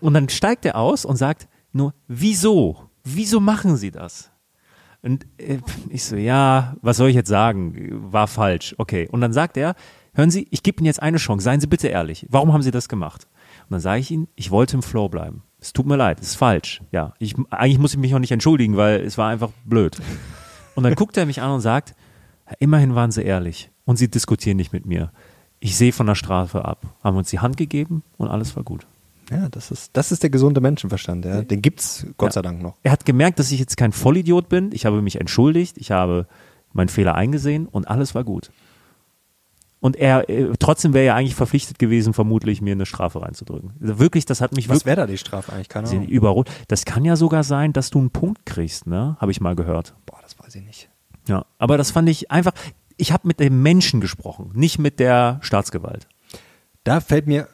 Und 0.00 0.14
dann 0.14 0.28
steigt 0.28 0.64
er 0.64 0.76
aus 0.76 1.04
und 1.04 1.16
sagt 1.16 1.48
nur, 1.72 1.94
wieso? 2.06 2.90
Wieso 3.02 3.40
machen 3.40 3.76
Sie 3.76 3.90
das? 3.90 4.30
Und 5.06 5.24
äh, 5.38 5.58
ich 5.88 6.04
so, 6.04 6.16
ja, 6.16 6.76
was 6.82 6.96
soll 6.96 7.08
ich 7.08 7.14
jetzt 7.14 7.28
sagen? 7.28 8.12
War 8.12 8.26
falsch. 8.26 8.74
Okay. 8.76 9.08
Und 9.10 9.20
dann 9.20 9.32
sagt 9.32 9.56
er, 9.56 9.76
hören 10.14 10.32
Sie, 10.32 10.48
ich 10.50 10.64
gebe 10.64 10.80
Ihnen 10.80 10.86
jetzt 10.86 11.00
eine 11.00 11.18
Chance. 11.18 11.44
Seien 11.44 11.60
Sie 11.60 11.68
bitte 11.68 11.86
ehrlich. 11.86 12.26
Warum 12.28 12.52
haben 12.52 12.62
Sie 12.62 12.72
das 12.72 12.88
gemacht? 12.88 13.28
Und 13.68 13.74
dann 13.74 13.80
sage 13.80 14.00
ich 14.00 14.10
Ihnen, 14.10 14.26
ich 14.34 14.50
wollte 14.50 14.76
im 14.76 14.82
Flow 14.82 15.08
bleiben. 15.08 15.44
Es 15.60 15.72
tut 15.72 15.86
mir 15.86 15.96
leid, 15.96 16.20
es 16.20 16.30
ist 16.30 16.34
falsch. 16.34 16.82
Ja, 16.90 17.14
ich, 17.20 17.36
eigentlich 17.50 17.78
muss 17.78 17.94
ich 17.94 18.00
mich 18.00 18.14
auch 18.16 18.18
nicht 18.18 18.32
entschuldigen, 18.32 18.76
weil 18.76 19.00
es 19.00 19.16
war 19.16 19.30
einfach 19.30 19.50
blöd. 19.64 19.96
Und 20.74 20.82
dann 20.82 20.94
guckt 20.96 21.16
er 21.16 21.24
mich 21.24 21.40
an 21.40 21.52
und 21.52 21.60
sagt, 21.60 21.94
immerhin 22.58 22.96
waren 22.96 23.12
Sie 23.12 23.22
ehrlich 23.22 23.70
und 23.84 23.96
Sie 23.96 24.10
diskutieren 24.10 24.56
nicht 24.56 24.72
mit 24.72 24.86
mir. 24.86 25.12
Ich 25.60 25.76
sehe 25.76 25.92
von 25.92 26.06
der 26.06 26.16
Strafe 26.16 26.64
ab. 26.64 26.82
Haben 27.02 27.16
uns 27.16 27.30
die 27.30 27.38
Hand 27.38 27.56
gegeben 27.56 28.02
und 28.18 28.28
alles 28.28 28.56
war 28.56 28.64
gut. 28.64 28.86
Ja, 29.30 29.48
das 29.48 29.70
ist, 29.70 29.96
das 29.96 30.12
ist 30.12 30.22
der 30.22 30.30
gesunde 30.30 30.60
Menschenverstand. 30.60 31.24
Ja. 31.24 31.42
Den 31.42 31.62
gibt's 31.62 32.06
Gott 32.16 32.28
Ja. 32.30 32.32
sei 32.34 32.42
Dank 32.42 32.62
noch. 32.62 32.76
Er 32.82 32.92
hat 32.92 33.04
gemerkt, 33.04 33.38
dass 33.38 33.50
ich 33.50 33.58
jetzt 33.60 33.76
kein 33.76 33.92
Vollidiot 33.92 34.48
bin. 34.48 34.70
Ich 34.72 34.86
habe 34.86 35.02
mich 35.02 35.20
entschuldigt, 35.20 35.78
ich 35.78 35.90
habe 35.90 36.26
meinen 36.72 36.88
Fehler 36.88 37.14
eingesehen 37.14 37.66
und 37.66 37.88
alles 37.88 38.14
war 38.14 38.24
gut. 38.24 38.50
Und 39.78 39.94
er, 39.96 40.28
äh, 40.30 40.52
trotzdem 40.58 40.94
wäre 40.94 41.06
er 41.06 41.14
eigentlich 41.14 41.34
verpflichtet 41.34 41.78
gewesen, 41.78 42.12
vermutlich 42.14 42.60
mir 42.60 42.72
eine 42.72 42.86
Strafe 42.86 43.22
reinzudrücken. 43.22 43.72
Also 43.80 43.98
wirklich, 43.98 44.24
das 44.24 44.40
hat 44.40 44.52
mich 44.54 44.68
Was 44.68 44.86
wäre 44.86 44.96
da 44.96 45.06
die 45.06 45.18
Strafe 45.18 45.52
eigentlich? 45.52 45.68
Keine 45.68 45.88
Ahnung. 45.88 46.06
überholt. 46.06 46.50
Das 46.68 46.84
kann 46.84 47.04
ja 47.04 47.14
sogar 47.14 47.44
sein, 47.44 47.72
dass 47.72 47.90
du 47.90 47.98
einen 47.98 48.10
Punkt 48.10 48.46
kriegst, 48.46 48.86
ne? 48.86 49.16
Habe 49.20 49.30
ich 49.32 49.40
mal 49.40 49.54
gehört. 49.54 49.94
Boah, 50.06 50.18
das 50.22 50.38
weiß 50.38 50.54
ich 50.56 50.64
nicht. 50.64 50.88
Ja. 51.28 51.44
Aber 51.58 51.76
das 51.76 51.90
fand 51.90 52.08
ich 52.08 52.30
einfach, 52.30 52.52
ich 52.96 53.12
habe 53.12 53.28
mit 53.28 53.38
dem 53.38 53.62
Menschen 53.62 54.00
gesprochen, 54.00 54.50
nicht 54.54 54.78
mit 54.78 54.98
der 54.98 55.38
Staatsgewalt. 55.42 56.08
Da 56.82 57.00
fällt 57.00 57.26
mir 57.26 57.46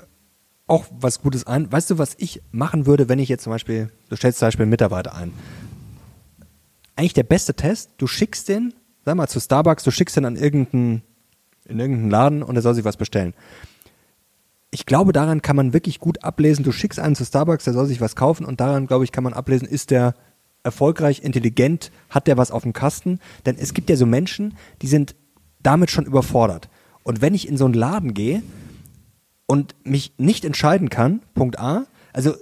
auch 0.66 0.86
was 0.90 1.20
Gutes 1.20 1.46
ein. 1.46 1.70
Weißt 1.70 1.90
du, 1.90 1.98
was 1.98 2.14
ich 2.18 2.42
machen 2.50 2.86
würde, 2.86 3.08
wenn 3.08 3.18
ich 3.18 3.28
jetzt 3.28 3.44
zum 3.44 3.52
Beispiel, 3.52 3.90
du 4.08 4.16
stellst 4.16 4.38
zum 4.38 4.46
Beispiel 4.46 4.64
einen 4.64 4.70
Mitarbeiter 4.70 5.14
ein. 5.14 5.32
Eigentlich 6.96 7.14
der 7.14 7.24
beste 7.24 7.54
Test, 7.54 7.90
du 7.98 8.06
schickst 8.06 8.48
den, 8.48 8.74
sag 9.04 9.16
mal 9.16 9.28
zu 9.28 9.40
Starbucks, 9.40 9.84
du 9.84 9.90
schickst 9.90 10.16
den 10.16 10.24
an 10.24 10.36
irgendeinen, 10.36 11.02
in 11.66 11.80
irgendeinen 11.80 12.10
Laden 12.10 12.42
und 12.42 12.56
er 12.56 12.62
soll 12.62 12.74
sich 12.74 12.84
was 12.84 12.96
bestellen. 12.96 13.34
Ich 14.70 14.86
glaube, 14.86 15.12
daran 15.12 15.42
kann 15.42 15.56
man 15.56 15.72
wirklich 15.72 16.00
gut 16.00 16.24
ablesen, 16.24 16.64
du 16.64 16.72
schickst 16.72 16.98
einen 16.98 17.14
zu 17.14 17.24
Starbucks, 17.24 17.64
der 17.64 17.74
soll 17.74 17.86
sich 17.86 18.00
was 18.00 18.16
kaufen 18.16 18.46
und 18.46 18.60
daran, 18.60 18.86
glaube 18.86 19.04
ich, 19.04 19.12
kann 19.12 19.24
man 19.24 19.34
ablesen, 19.34 19.68
ist 19.68 19.90
der 19.90 20.14
erfolgreich, 20.62 21.22
intelligent, 21.22 21.90
hat 22.08 22.26
der 22.26 22.36
was 22.36 22.50
auf 22.50 22.62
dem 22.62 22.72
Kasten? 22.72 23.18
Denn 23.44 23.56
es 23.58 23.74
gibt 23.74 23.90
ja 23.90 23.96
so 23.96 24.06
Menschen, 24.06 24.56
die 24.80 24.86
sind 24.86 25.14
damit 25.62 25.90
schon 25.90 26.06
überfordert. 26.06 26.68
Und 27.02 27.20
wenn 27.20 27.34
ich 27.34 27.48
in 27.48 27.56
so 27.56 27.64
einen 27.64 27.74
Laden 27.74 28.14
gehe 28.14 28.42
und 29.46 29.74
mich 29.84 30.14
nicht 30.18 30.44
entscheiden 30.44 30.88
kann, 30.88 31.22
Punkt 31.34 31.58
A, 31.58 31.86
also 32.12 32.34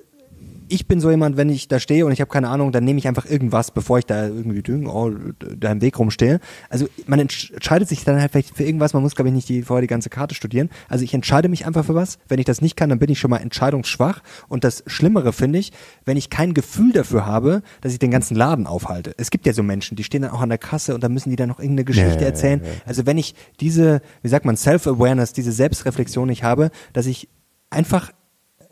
ich 0.71 0.87
bin 0.87 1.01
so 1.01 1.11
jemand, 1.11 1.37
wenn 1.37 1.49
ich 1.49 1.69
da 1.69 1.79
stehe 1.79 2.07
und 2.07 2.13
ich 2.13 2.21
habe 2.21 2.31
keine 2.31 2.49
Ahnung, 2.49 2.73
dann 2.73 2.85
nehme 2.85 2.99
ich 2.99 3.09
einfach 3.09 3.27
irgendwas, 3.27 3.71
bevor 3.71 3.99
ich 3.99 4.07
da 4.07 4.27
irgendwie 4.27 4.63
oh, 4.87 5.11
da 5.39 5.73
im 5.73 5.81
Weg 5.81 5.99
rumstehe. 5.99 6.41
Also 6.69 6.89
man 7.07 7.21
entsch- 7.21 7.53
entscheidet 7.53 7.89
sich 7.89 8.05
dann 8.05 8.21
halt 8.21 8.33
vielleicht 8.33 8.57
für 8.57 8.65
irgendwas, 8.65 8.95
man 8.95 9.03
muss 9.03 9.15
glaube 9.15 9.29
ich 9.29 9.35
nicht 9.35 9.49
die, 9.49 9.63
vorher 9.63 9.83
die 9.83 9.89
ganze 9.89 10.11
Karte 10.11 10.35
studieren. 10.35 10.71
Also 10.89 11.05
ich 11.05 11.13
entscheide 11.13 11.49
mich 11.49 11.67
einfach 11.67 11.85
für 11.85 11.95
was. 11.95 12.19
Wenn 12.29 12.39
ich 12.39 12.45
das 12.45 12.63
nicht 12.63 12.77
kann, 12.77 12.89
dann 12.89 12.99
bin 12.99 13.11
ich 13.11 13.19
schon 13.19 13.31
mal 13.31 13.39
entscheidungsschwach. 13.39 14.23
Und 14.49 14.65
das 14.65 14.85
Schlimmere 14.87 15.33
finde 15.33 15.59
ich, 15.59 15.73
wenn 16.05 16.17
ich 16.17 16.31
kein 16.31 16.55
Gefühl 16.55 16.93
dafür 16.93 17.27
habe, 17.27 17.63
dass 17.81 17.93
ich 17.93 17.99
den 17.99 18.11
ganzen 18.11 18.37
Laden 18.37 18.67
aufhalte. 18.67 19.13
Es 19.17 19.31
gibt 19.31 19.47
ja 19.47 19.53
so 19.53 19.63
Menschen, 19.63 19.97
die 19.97 20.05
stehen 20.05 20.23
dann 20.23 20.31
auch 20.31 20.41
an 20.41 20.49
der 20.49 20.59
Kasse 20.59 20.95
und 20.95 21.03
dann 21.03 21.13
müssen 21.13 21.31
die 21.31 21.37
dann 21.37 21.49
noch 21.49 21.59
irgendeine 21.59 21.85
Geschichte 21.85 22.19
Nee, 22.19 22.25
erzählen. 22.25 22.61
Also 22.87 23.07
wenn 23.07 23.19
ich 23.19 23.35
diese, 23.61 24.01
wie 24.23 24.29
sagt 24.29 24.45
man, 24.45 24.57
Self-Awareness, 24.57 25.33
diese 25.33 25.53
Selbstreflexion 25.53 26.29
nicht 26.29 26.45
habe, 26.45 26.71
dass 26.93 27.07
ich 27.07 27.29
einfach 27.71 28.13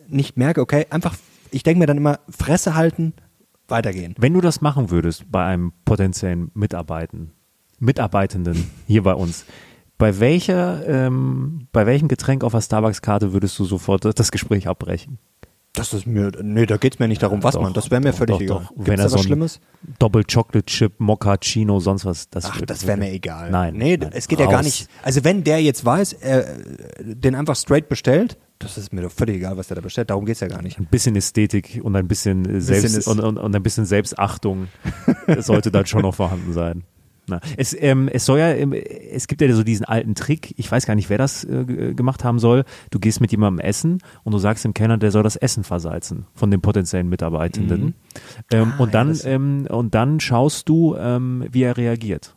nicht 0.09 0.37
merke, 0.37 0.61
okay, 0.61 0.87
einfach, 0.91 1.15
ich 1.51 1.63
denke 1.63 1.81
mir 1.81 1.87
dann 1.87 1.97
immer, 1.97 2.21
Fresse 2.29 2.75
halten, 2.75 3.15
weitergehen. 3.69 4.15
Wenn 4.19 4.35
du 4.35 4.41
das 4.41 4.61
machen 4.61 4.91
würdest 4.91 5.31
bei 5.31 5.45
einem 5.45 5.73
potenziellen 5.85 6.51
Mitarbeiten, 6.55 7.33
Mitarbeitenden 7.79 8.71
hier 8.87 9.03
bei 9.03 9.15
uns, 9.15 9.45
bei 9.99 10.21
welcher, 10.21 10.87
ähm, 10.87 11.69
bei 11.73 11.87
welchem 11.87 12.09
Getränk 12.09 12.45
auf 12.45 12.53
der 12.53 12.61
Starbucks-Karte 12.61 13.33
würdest 13.33 13.59
du 13.59 13.65
sofort 13.65 14.05
das 14.05 14.31
Gespräch 14.31 14.69
abbrechen? 14.69 15.19
Das 15.75 15.93
ist 15.93 16.07
mir, 16.07 16.33
nee, 16.43 16.67
da 16.67 16.77
geht's 16.77 16.99
mir 16.99 17.07
nicht 17.07 17.23
darum, 17.23 17.43
was 17.45 17.55
Doch, 17.55 17.63
man, 17.63 17.73
das 17.73 17.91
wäre 17.91 18.01
mir 18.01 18.11
doch, 18.11 18.19
völlig 18.19 18.35
doch, 18.37 18.41
egal. 18.41 18.59
doch. 18.59 18.69
Gibt's 18.75 18.89
Wenn 18.89 18.97
da 18.97 19.05
was 19.05 19.13
so 19.13 19.19
Schlimmes? 19.19 19.61
Doppel 19.99 20.25
Chocolate 20.25 20.67
Chip, 20.67 20.99
Mochaccino, 20.99 21.79
sonst 21.79 22.05
was. 22.05 22.31
Das 22.31 22.47
Ach, 22.47 22.61
das 22.63 22.87
wäre 22.87 22.97
mir 22.97 23.13
egal. 23.13 23.51
Nein. 23.51 23.75
Nee, 23.77 23.97
nein, 23.97 24.11
es 24.13 24.27
geht 24.27 24.41
ja 24.41 24.47
gar 24.47 24.57
raus. 24.57 24.65
nicht. 24.65 24.89
Also 25.03 25.23
wenn 25.25 25.45
der 25.45 25.63
jetzt 25.63 25.85
weiß, 25.85 26.15
er 26.15 26.49
äh, 26.49 26.65
den 26.99 27.35
einfach 27.35 27.55
straight 27.55 27.89
bestellt, 27.89 28.39
das 28.59 28.77
ist 28.79 28.93
mir 28.93 29.03
doch 29.03 29.13
völlig 29.13 29.37
egal, 29.37 29.57
was 29.57 29.69
der 29.69 29.77
da 29.77 29.81
bestellt, 29.81 30.11
darum 30.11 30.25
geht's 30.27 30.41
ja 30.41 30.49
gar 30.49 30.63
nicht. 30.63 30.79
Ein 30.79 30.87
bisschen 30.87 31.15
Ästhetik 31.17 31.81
und 31.83 31.95
ein 31.97 32.09
bisschen, 32.09 32.45
äh, 32.49 32.61
Selbst 32.61 33.07
und, 33.07 33.21
und, 33.21 33.39
und 33.39 33.55
ein 33.55 33.63
bisschen 33.63 33.87
Selbstachtung 33.87 34.69
sollte 35.39 35.71
dann 35.71 35.87
schon 35.87 36.03
noch 36.03 36.15
vorhanden 36.15 36.53
sein. 36.53 36.85
Na, 37.31 37.41
es, 37.59 37.77
ähm, 37.79 38.09
es 38.11 38.25
soll 38.25 38.39
ja, 38.39 38.49
es 38.55 39.27
gibt 39.27 39.43
ja 39.43 39.53
so 39.53 39.63
diesen 39.63 39.85
alten 39.85 40.15
Trick, 40.15 40.55
ich 40.57 40.73
weiß 40.73 40.87
gar 40.87 40.95
nicht, 40.95 41.11
wer 41.11 41.19
das 41.19 41.45
äh, 41.45 41.65
g- 41.67 41.93
gemacht 41.93 42.25
haben 42.25 42.39
soll. 42.39 42.65
Du 42.91 42.99
gehst 42.99 43.21
mit 43.21 43.31
jemandem 43.33 43.61
essen 43.67 43.99
und 44.25 44.33
du 44.33 44.39
sagst 44.39 44.65
dem 44.65 44.73
Kellner, 44.73 44.97
der 44.97 45.11
soll 45.11 45.23
das 45.23 45.37
Essen 45.37 45.63
versalzen 45.63 46.25
von 46.35 46.51
den 46.51 46.63
potenziellen 46.63 47.11
Mitarbeitenden. 47.11 47.95
Ähm, 48.51 48.73
Ah, 48.79 48.83
und, 48.83 48.87
ja, 48.89 48.93
dann, 48.93 49.09
das- 49.09 49.25
ähm, 49.27 49.67
und 49.69 49.95
dann 49.95 50.21
schaust 50.21 50.71
du, 50.71 50.97
ähm, 50.97 51.45
wie 51.53 51.65
er 51.65 51.77
reagiert. 51.77 52.35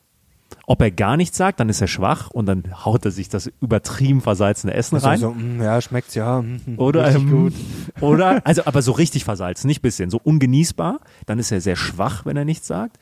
Ob 0.67 0.81
er 0.81 0.91
gar 0.91 1.17
nichts 1.17 1.37
sagt, 1.37 1.59
dann 1.59 1.69
ist 1.69 1.81
er 1.81 1.87
schwach 1.87 2.29
und 2.31 2.45
dann 2.45 2.63
haut 2.85 3.05
er 3.05 3.11
sich 3.11 3.29
das 3.29 3.51
übertrieben 3.61 4.21
versalzene 4.21 4.73
Essen 4.73 4.95
Also 4.95 5.07
rein. 5.07 5.19
so, 5.19 5.31
mm, 5.31 5.61
ja, 5.61 5.81
schmeckt's 5.81 6.15
ja. 6.15 6.41
mm, 6.41 6.75
Oder, 6.77 7.09
ähm, 7.13 7.29
gut. 7.29 7.53
oder, 8.01 8.45
also, 8.45 8.63
aber 8.65 8.81
so 8.81 8.91
richtig 8.91 9.23
versalzen, 9.23 9.67
nicht 9.67 9.81
bisschen, 9.81 10.09
so 10.09 10.19
ungenießbar. 10.23 10.99
Dann 11.25 11.39
ist 11.39 11.51
er 11.51 11.61
sehr 11.61 11.75
schwach, 11.75 12.25
wenn 12.25 12.37
er 12.37 12.45
nichts 12.45 12.67
sagt. 12.67 12.97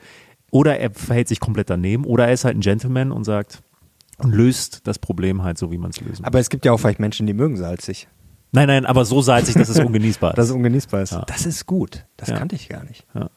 Oder 0.50 0.78
er 0.78 0.90
verhält 0.90 1.28
sich 1.28 1.40
komplett 1.40 1.70
daneben. 1.70 2.04
Oder 2.04 2.26
er 2.26 2.32
ist 2.32 2.44
halt 2.44 2.56
ein 2.56 2.60
Gentleman 2.60 3.12
und 3.12 3.24
sagt, 3.24 3.62
und 4.18 4.34
löst 4.34 4.86
das 4.86 4.98
Problem 4.98 5.42
halt 5.42 5.56
so, 5.58 5.70
wie 5.70 5.78
man 5.78 5.90
es 5.90 6.00
lösen 6.00 6.24
Aber 6.24 6.38
es 6.40 6.50
gibt 6.50 6.64
ja 6.64 6.72
auch 6.72 6.78
vielleicht 6.78 7.00
Menschen, 7.00 7.26
die 7.26 7.32
mögen 7.34 7.56
salzig. 7.56 8.08
Nein, 8.52 8.66
nein, 8.66 8.84
aber 8.84 9.04
so 9.04 9.22
salzig, 9.22 9.54
dass 9.54 9.68
es 9.68 9.78
ungenießbar 9.84 10.32
ist. 10.32 10.38
Dass 10.38 10.46
es 10.46 10.52
ungenießbar 10.52 11.02
ist. 11.02 11.12
Ja. 11.12 11.22
Das 11.26 11.46
ist 11.46 11.66
gut. 11.66 12.04
Das 12.16 12.28
Ja. 12.28 12.36
kannte 12.36 12.56
ich 12.56 12.68
gar 12.68 12.84
nicht. 12.84 13.06
Ja. 13.14 13.30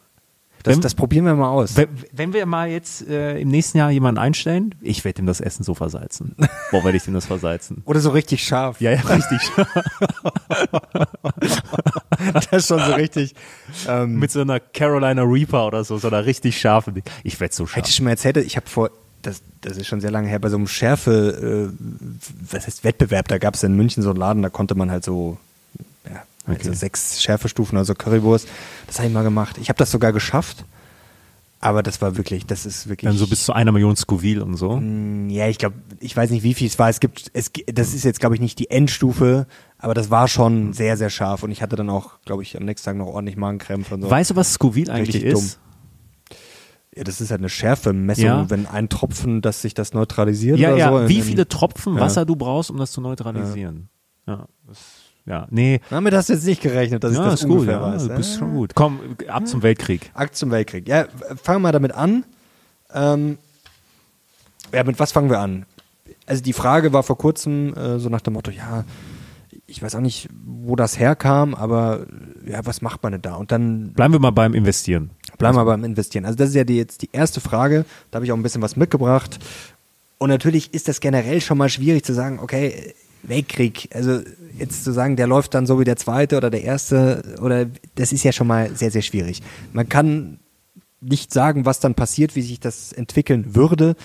Das, 0.64 0.76
Wenn- 0.76 0.82
das 0.82 0.96
probieren 0.96 1.26
wir 1.26 1.36
mal 1.36 1.50
aus. 1.50 1.76
Wenn, 1.76 1.90
wenn 2.14 2.34
wir 2.34 2.46
mal 2.46 2.70
jetzt 2.70 3.06
äh, 3.08 3.38
im 3.40 3.50
nächsten 3.50 3.78
Jahr 3.78 3.92
jemanden 3.92 4.18
einstellen, 4.18 4.74
ich 4.82 5.04
werde 5.04 5.22
ihm 5.22 5.26
das 5.26 5.42
Essen 5.42 5.64
so 5.64 5.74
versalzen. 5.76 6.36
Boah, 6.72 6.84
werde 6.86 6.98
ich 6.98 7.06
ihm 7.08 7.14
das 7.14 7.26
versalzen. 7.26 7.82
Oder 7.86 8.00
so 8.00 8.12
richtig 8.12 8.44
scharf. 8.46 8.80
Ja, 8.80 8.92
ja, 8.92 9.02
richtig. 9.02 9.40
Das 12.34 12.46
ist 12.52 12.68
schon 12.68 12.80
so 12.80 12.94
richtig. 12.94 13.34
Ähm, 13.88 14.20
Mit 14.20 14.32
so 14.32 14.42
einer 14.42 14.60
Carolina 14.60 15.24
Reaper 15.24 15.68
oder 15.68 15.84
so, 15.84 15.98
so 15.98 16.08
einer 16.08 16.26
richtig 16.26 16.60
scharfen. 16.60 17.02
Ich 17.24 17.40
werde 17.40 17.54
so 17.54 17.66
scharf. 17.66 17.78
hätte 17.78 17.90
ich 17.90 17.96
schon 17.96 18.06
mal 18.06 18.12
erzählt, 18.12 18.38
ich 18.38 18.56
habe 18.56 18.68
vor, 18.70 18.92
das, 19.22 19.42
das 19.62 19.78
ist 19.78 19.88
schon 19.88 20.00
sehr 20.02 20.12
lange 20.12 20.28
her, 20.28 20.40
bei 20.40 20.50
so 20.50 20.58
einem 20.58 20.68
Schärfe, 20.68 21.72
äh, 21.74 21.86
was 22.50 22.66
heißt 22.66 22.84
Wettbewerb, 22.84 23.28
da 23.28 23.38
gab 23.40 23.56
es 23.56 23.64
in 23.64 23.76
München 23.76 24.04
so 24.04 24.10
einen 24.12 24.20
Laden, 24.20 24.44
da 24.44 24.50
konnte 24.50 24.76
man 24.76 24.92
halt 24.92 25.04
so, 25.04 25.38
Okay. 26.48 26.60
so 26.64 26.74
sechs 26.74 27.22
Schärfestufen, 27.22 27.78
also 27.78 27.94
Currywurst. 27.94 28.48
Das 28.88 28.98
habe 29.00 29.08
ich 29.08 29.14
mal 29.14 29.24
gemacht. 29.24 29.58
Ich 29.62 29.70
habe 29.70 29.78
das 29.78 29.92
sogar 29.92 30.12
geschafft, 30.12 30.66
aber 31.62 31.84
das 31.84 32.02
war 32.02 32.18
wirklich, 32.18 32.46
das 32.46 32.66
ist 32.66 32.90
wirklich. 32.90 33.08
Dann 33.10 33.18
so 33.18 33.28
bis 33.28 33.46
zu 33.46 33.54
einer 33.54 33.72
Million 33.72 33.96
Scoville 33.96 34.44
und 34.44 34.58
so. 34.58 34.76
Mm, 34.78 35.30
Ja, 35.30 35.48
ich 35.48 35.58
glaube, 35.58 35.76
ich 36.02 36.16
weiß 36.18 36.30
nicht, 36.32 36.44
wie 36.44 36.54
viel 36.54 36.68
es 36.68 36.78
war. 36.78 36.90
Es 36.90 37.00
gibt, 37.00 37.32
es, 37.34 37.50
das 37.74 37.94
ist 37.94 38.04
jetzt, 38.04 38.20
glaube 38.20 38.36
ich, 38.36 38.42
nicht 38.42 38.60
die 38.60 38.70
Endstufe, 38.70 39.48
aber 39.78 39.94
das 39.94 40.10
war 40.12 40.28
schon 40.28 40.74
sehr, 40.74 40.98
sehr 40.98 41.10
scharf 41.10 41.44
und 41.44 41.52
ich 41.52 41.62
hatte 41.62 41.78
dann 41.78 41.90
auch, 41.90 42.20
glaube 42.26 42.44
ich, 42.44 42.58
am 42.58 42.66
nächsten 42.66 42.86
Tag 42.86 42.98
noch 42.98 43.08
ordentlich 43.08 43.38
Magenkrämpfe 43.38 43.96
und 43.96 44.02
so. 44.02 44.10
Weißt 44.10 44.32
du, 44.32 44.36
was 44.36 44.52
Scoville 44.54 44.92
eigentlich 44.92 45.16
Richtig 45.24 45.32
ist? 45.32 45.60
ja, 46.96 47.04
das 47.06 47.22
ist 47.22 47.32
halt 47.32 47.40
eine 47.42 47.50
Schärfemessung, 47.50 48.26
Ja. 48.26 48.50
wenn 48.50 48.68
ein 48.68 48.90
Tropfen, 48.90 49.42
dass 49.42 49.62
sich 49.62 49.74
das 49.74 49.94
neutralisiert 49.94 50.60
Ja, 50.60 50.70
oder 50.70 50.78
ja. 50.78 51.02
so. 51.04 51.10
Wie 51.10 51.22
viele 51.22 51.48
Tropfen 51.48 51.96
Ja. 51.96 52.02
Wasser 52.02 52.26
du 52.26 52.36
brauchst, 52.36 52.70
um 52.70 52.78
das 52.78 52.92
zu 52.92 53.00
neutralisieren? 53.02 53.90
Ja, 54.28 54.48
das, 54.68 54.78
ja. 55.26 55.48
nee. 55.50 55.80
Damit 55.90 56.14
hast 56.14 56.30
du 56.30 56.34
jetzt 56.34 56.46
nicht 56.46 56.62
gerechnet, 56.62 57.04
dass 57.04 57.12
ich 57.14 57.18
Ja, 57.18 57.26
das 57.26 57.42
ist 57.42 57.48
gut. 57.48 57.60
ungefähr 57.60 57.76
Ja, 57.76 57.94
weiß. 57.94 58.08
du 58.08 58.16
bist 58.16 58.34
Ja. 58.34 58.40
schon 58.40 58.54
gut. 58.54 58.74
Komm, 58.76 59.00
ab 59.28 59.48
zum 59.48 59.62
Weltkrieg. 59.64 60.12
Akt 60.14 60.36
zum 60.36 60.52
Weltkrieg. 60.52 60.88
Ja, 60.88 61.06
fangen 61.42 61.58
wir 61.58 61.68
mal 61.68 61.72
damit 61.72 61.94
an. 61.94 62.26
Ähm, 62.94 63.38
ja, 64.74 64.84
mit 64.84 65.00
was 65.00 65.12
fangen 65.12 65.30
wir 65.30 65.40
an? 65.40 65.66
Also 66.26 66.42
die 66.44 66.54
Frage 66.54 66.94
war 66.94 67.04
vor 67.04 67.18
kurzem 67.18 67.74
äh, 67.76 68.00
so 68.00 68.10
nach 68.10 68.22
dem 68.22 68.34
Motto, 68.34 68.52
ja, 68.52 68.86
ich 69.68 69.82
weiß 69.82 69.96
auch 69.96 70.00
nicht, 70.02 70.30
wo 70.46 70.76
das 70.76 71.00
herkam, 71.00 71.54
aber 71.56 72.06
äh, 72.46 72.52
ja, 72.52 72.66
was 72.66 72.82
macht 72.82 73.04
man 73.04 73.12
denn 73.14 73.22
da? 73.22 73.36
Und 73.36 73.52
dann 73.52 73.94
Bleiben 73.94 74.14
wir 74.14 74.20
mal 74.20 74.32
beim 74.32 74.54
Investieren. 74.54 75.10
bleiben 75.38 75.58
wir 75.58 75.66
beim 75.66 75.84
Investieren. 75.84 76.26
Also 76.26 76.38
das 76.38 76.50
ist 76.50 76.56
ja 76.56 76.64
die, 76.64 76.78
jetzt 76.78 77.02
die 77.02 77.10
erste 77.12 77.40
Frage, 77.42 77.86
da 78.12 78.18
habe 78.18 78.26
ich 78.26 78.32
auch 78.32 78.38
ein 78.38 78.44
bisschen 78.44 78.62
was 78.62 78.76
mitgebracht. 78.76 79.40
Und 80.18 80.30
natürlich 80.30 80.74
ist 80.74 80.88
das 80.88 81.00
generell 81.02 81.42
schon 81.42 81.58
mal 81.58 81.70
schwierig 81.70 82.06
zu 82.06 82.14
sagen, 82.14 82.40
okay, 82.40 82.94
Weltkrieg, 83.24 83.90
also 83.94 84.22
jetzt 84.58 84.84
zu 84.84 84.92
sagen, 84.92 85.16
der 85.16 85.28
läuft 85.28 85.54
dann 85.54 85.66
so 85.66 85.80
wie 85.80 85.86
der 85.86 85.96
zweite 85.96 86.38
oder 86.38 86.50
der 86.50 86.64
erste, 86.64 87.24
oder 87.42 87.66
das 87.96 88.12
ist 88.12 88.24
ja 88.24 88.32
schon 88.32 88.48
mal 88.48 88.76
sehr, 88.76 88.92
sehr 88.92 89.02
schwierig. 89.02 89.42
Man 89.72 89.90
kann 89.90 90.40
nicht 91.02 91.34
sagen, 91.34 91.66
was 91.66 91.80
dann 91.80 91.96
passiert, 91.96 92.36
wie 92.36 92.42
sich 92.42 92.60
das 92.60 92.94
entwickeln 92.94 93.56
würde. 93.56 93.96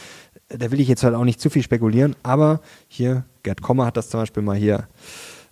Da 0.48 0.70
will 0.70 0.80
ich 0.80 0.88
jetzt 0.88 1.04
halt 1.04 1.14
auch 1.14 1.24
nicht 1.24 1.40
zu 1.40 1.50
viel 1.50 1.62
spekulieren, 1.62 2.16
aber 2.22 2.60
hier, 2.88 3.24
Gerd 3.42 3.62
Kommer 3.62 3.86
hat 3.86 3.96
das 3.96 4.08
zum 4.08 4.20
Beispiel 4.20 4.42
mal 4.42 4.56
hier 4.56 4.88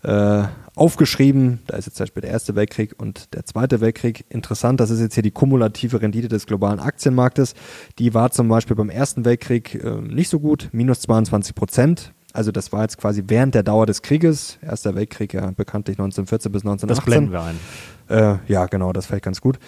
äh, 0.02 0.44
aufgeschrieben. 0.74 1.60
Da 1.66 1.76
ist 1.76 1.86
jetzt 1.86 1.96
zum 1.96 2.04
Beispiel 2.04 2.22
der 2.22 2.30
Erste 2.30 2.54
Weltkrieg 2.54 2.94
und 2.98 3.34
der 3.34 3.44
Zweite 3.44 3.80
Weltkrieg. 3.80 4.24
Interessant, 4.28 4.80
das 4.80 4.90
ist 4.90 5.00
jetzt 5.00 5.14
hier 5.14 5.22
die 5.22 5.30
kumulative 5.30 6.00
Rendite 6.00 6.28
des 6.28 6.46
globalen 6.46 6.80
Aktienmarktes. 6.80 7.54
Die 7.98 8.14
war 8.14 8.30
zum 8.30 8.48
Beispiel 8.48 8.76
beim 8.76 8.90
Ersten 8.90 9.24
Weltkrieg 9.24 9.74
äh, 9.74 10.00
nicht 10.00 10.28
so 10.28 10.40
gut, 10.40 10.68
minus 10.72 11.00
22 11.00 11.54
Prozent. 11.54 12.12
Also 12.36 12.52
das 12.52 12.70
war 12.72 12.82
jetzt 12.82 12.98
quasi 12.98 13.24
während 13.26 13.54
der 13.54 13.62
Dauer 13.62 13.86
des 13.86 14.02
Krieges. 14.02 14.58
Erster 14.60 14.94
Weltkrieg 14.94 15.32
ja 15.32 15.50
bekanntlich 15.56 15.98
1914 15.98 16.52
bis 16.52 16.62
1918. 16.62 16.88
Das 16.88 17.04
blenden 17.04 17.32
wir 17.32 17.42
ein. 17.42 17.58
Äh, 18.08 18.52
ja, 18.52 18.66
genau, 18.66 18.92
das 18.92 19.06
vielleicht 19.06 19.24
ganz 19.24 19.40
gut. 19.40 19.58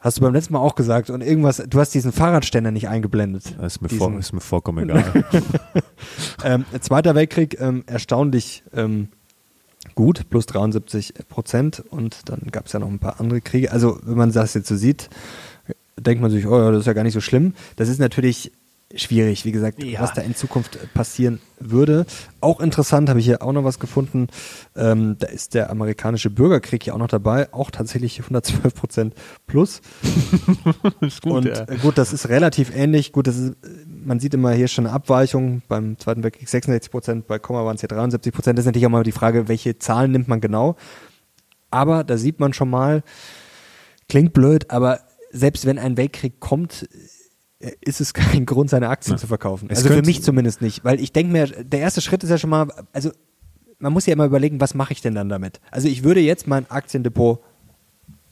Hast 0.00 0.18
du 0.18 0.22
beim 0.22 0.32
letzten 0.32 0.52
Mal 0.52 0.60
auch 0.60 0.74
gesagt 0.74 1.10
und 1.10 1.22
irgendwas, 1.22 1.62
du 1.68 1.80
hast 1.80 1.94
diesen 1.94 2.12
Fahrradständer 2.12 2.70
nicht 2.70 2.88
eingeblendet. 2.88 3.56
Das 3.58 3.76
ist 3.76 3.82
mir, 3.82 3.88
Diesen- 3.88 3.98
vor, 3.98 4.18
ist 4.18 4.32
mir 4.32 4.40
vollkommen 4.40 4.88
egal. 4.88 5.24
ähm, 6.44 6.64
Zweiter 6.80 7.14
Weltkrieg, 7.14 7.60
ähm, 7.60 7.84
erstaunlich 7.86 8.62
ähm, 8.74 9.08
gut, 9.94 10.28
plus 10.30 10.46
73 10.46 11.14
Prozent 11.28 11.82
und 11.90 12.28
dann 12.28 12.42
gab 12.52 12.66
es 12.66 12.72
ja 12.72 12.80
noch 12.80 12.88
ein 12.88 12.98
paar 12.98 13.20
andere 13.20 13.40
Kriege. 13.40 13.72
Also 13.72 13.98
wenn 14.02 14.16
man 14.16 14.32
das 14.32 14.54
jetzt 14.54 14.68
so 14.68 14.76
sieht, 14.76 15.08
denkt 15.96 16.22
man 16.22 16.30
sich, 16.30 16.46
oh 16.46 16.58
ja, 16.58 16.70
das 16.70 16.80
ist 16.80 16.86
ja 16.86 16.92
gar 16.92 17.02
nicht 17.04 17.14
so 17.14 17.20
schlimm. 17.20 17.54
Das 17.76 17.88
ist 17.88 17.98
natürlich 17.98 18.52
schwierig, 18.94 19.44
wie 19.44 19.52
gesagt, 19.52 19.82
Ja. 19.82 20.00
was 20.00 20.14
da 20.14 20.22
in 20.22 20.34
Zukunft 20.34 20.78
passieren 20.94 21.40
würde. 21.60 22.06
Auch 22.40 22.60
interessant, 22.60 23.10
habe 23.10 23.20
ich 23.20 23.26
hier 23.26 23.42
auch 23.42 23.52
noch 23.52 23.64
was 23.64 23.78
gefunden. 23.78 24.28
Ähm, 24.76 25.16
da 25.18 25.26
ist 25.26 25.52
der 25.54 25.68
amerikanische 25.70 26.30
Bürgerkrieg 26.30 26.86
ja 26.86 26.94
auch 26.94 26.98
noch 26.98 27.08
dabei, 27.08 27.52
auch 27.52 27.70
tatsächlich 27.70 28.18
112 28.20 28.74
Prozent 28.74 29.14
plus. 29.46 29.82
ist 31.00 31.24
Und 31.26 31.44
ja. 31.44 31.68
äh, 31.68 31.76
gut, 31.82 31.98
das 31.98 32.14
ist 32.14 32.28
relativ 32.30 32.74
ähnlich. 32.74 33.12
Gut, 33.12 33.26
das 33.26 33.36
ist, 33.36 33.50
äh, 33.50 33.54
man 33.86 34.20
sieht 34.20 34.32
immer 34.32 34.52
hier 34.52 34.68
schon 34.68 34.86
eine 34.86 34.94
Abweichung. 34.94 35.60
Beim 35.68 35.98
Zweiten 35.98 36.22
Weltkrieg 36.22 36.48
66 36.48 36.90
Prozent, 36.90 37.26
bei 37.26 37.38
Komma 37.38 37.64
waren 37.66 37.74
es 37.74 37.82
hier 37.82 37.88
73 37.88 38.32
Prozent. 38.32 38.56
Das 38.58 38.62
ist 38.62 38.66
natürlich 38.66 38.86
auch 38.86 38.90
mal 38.90 39.02
die 39.02 39.12
Frage, 39.12 39.48
welche 39.48 39.78
Zahlen 39.78 40.12
nimmt 40.12 40.28
man 40.28 40.40
genau. 40.40 40.76
Aber 41.70 42.04
da 42.04 42.16
sieht 42.16 42.40
man 42.40 42.54
schon 42.54 42.70
mal, 42.70 43.02
klingt 44.08 44.32
blöd, 44.32 44.70
aber 44.70 45.00
selbst 45.30 45.66
wenn 45.66 45.78
ein 45.78 45.98
Weltkrieg 45.98 46.40
kommt, 46.40 46.88
ist 47.80 48.00
es 48.00 48.14
kein 48.14 48.46
Grund, 48.46 48.70
seine 48.70 48.88
Aktien 48.88 49.14
Ja. 49.14 49.18
zu 49.18 49.26
verkaufen. 49.26 49.68
Es 49.70 49.78
Also 49.78 49.90
für 49.90 50.02
mich 50.02 50.22
zumindest 50.22 50.62
nicht. 50.62 50.84
Weil 50.84 51.00
ich 51.00 51.12
denke 51.12 51.32
mir, 51.32 51.46
der 51.46 51.80
erste 51.80 52.00
Schritt 52.00 52.22
ist 52.22 52.30
ja 52.30 52.38
schon 52.38 52.50
mal, 52.50 52.68
also 52.92 53.10
man 53.80 53.92
muss 53.92 54.06
ja 54.06 54.12
immer 54.12 54.24
überlegen, 54.26 54.60
was 54.60 54.74
mache 54.74 54.92
ich 54.92 55.00
denn 55.00 55.14
dann 55.14 55.28
damit? 55.28 55.60
Also 55.70 55.88
ich 55.88 56.02
würde 56.04 56.20
jetzt 56.20 56.46
mein 56.46 56.70
Aktiendepot 56.70 57.40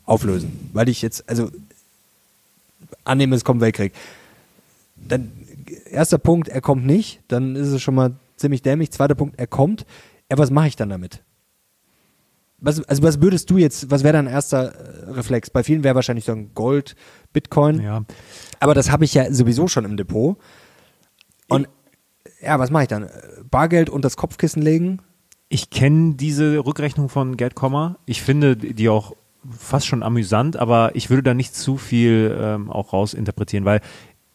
auflösen, 0.05 0.71
weil 0.73 0.89
ich 0.89 1.03
jetzt, 1.03 1.29
also 1.29 1.51
annehme, 3.05 3.35
es 3.35 3.45
kommt 3.45 3.61
Weltkrieg. 3.61 3.93
Dann 4.97 5.33
erster 5.91 6.19
Punkt, 6.19 6.49
er 6.49 6.61
kommt 6.61 6.87
nicht, 6.87 7.21
dann 7.29 7.57
ist 7.57 7.69
es 7.69 7.83
schon 7.83 7.95
mal 7.95 8.13
ziemlich 8.37 8.63
dämlich. 8.63 8.93
Zweiter 8.93 9.15
Punkt, 9.15 9.39
er 9.39 9.47
kommt. 9.47 9.85
Ja, 10.31 10.39
was 10.39 10.51
mache 10.51 10.69
ich 10.69 10.77
dann 10.77 10.89
damit? 10.89 11.21
Was, 12.59 12.83
also 12.85 13.03
was 13.03 13.21
würdest 13.21 13.51
du 13.51 13.59
jetzt, 13.59 13.91
was 13.91 14.03
wäre 14.03 14.15
dein 14.15 14.27
erster 14.27 14.73
äh, 14.75 15.11
Reflex? 15.11 15.51
Bei 15.51 15.63
vielen 15.63 15.85
wäre 15.85 15.95
wahrscheinlich 15.95 16.25
so 16.25 16.33
ein 16.33 16.55
Gold, 16.55 16.97
Bitcoin, 17.33 17.83
ja. 17.83 18.05
aber 18.61 18.73
das 18.73 18.91
habe 18.91 19.05
ich 19.05 19.13
ja 19.13 19.31
sowieso 19.33 19.69
schon 19.69 19.85
im 19.85 19.97
Depot. 19.97 20.39
Und 21.49 21.69
ja, 22.43 22.59
was 22.59 22.71
mache 22.71 22.85
ich 22.85 22.89
dann? 22.89 23.09
Bargeld 23.51 23.91
und 23.91 24.05
das 24.05 24.17
Kopfkissen 24.17 24.63
legen? 24.63 25.01
Ich 25.49 25.71
kenne 25.71 26.15
diese 26.15 26.65
Rückrechnung 26.65 27.09
von 27.09 27.37
Gerd 27.37 27.55
Kommer. 27.55 27.99
Ich 28.07 28.23
finde 28.23 28.57
die 28.57 28.89
auch 28.89 29.15
fast 29.49 29.87
schon 29.87 30.03
amüsant, 30.03 30.57
aber 30.57 30.97
ich 30.97 31.11
würde 31.11 31.23
da 31.23 31.35
nicht 31.35 31.55
zu 31.55 31.77
viel 31.77 32.37
ähm, 32.41 32.71
auch 32.71 32.93
rausinterpretieren, 32.93 33.65
weil 33.65 33.81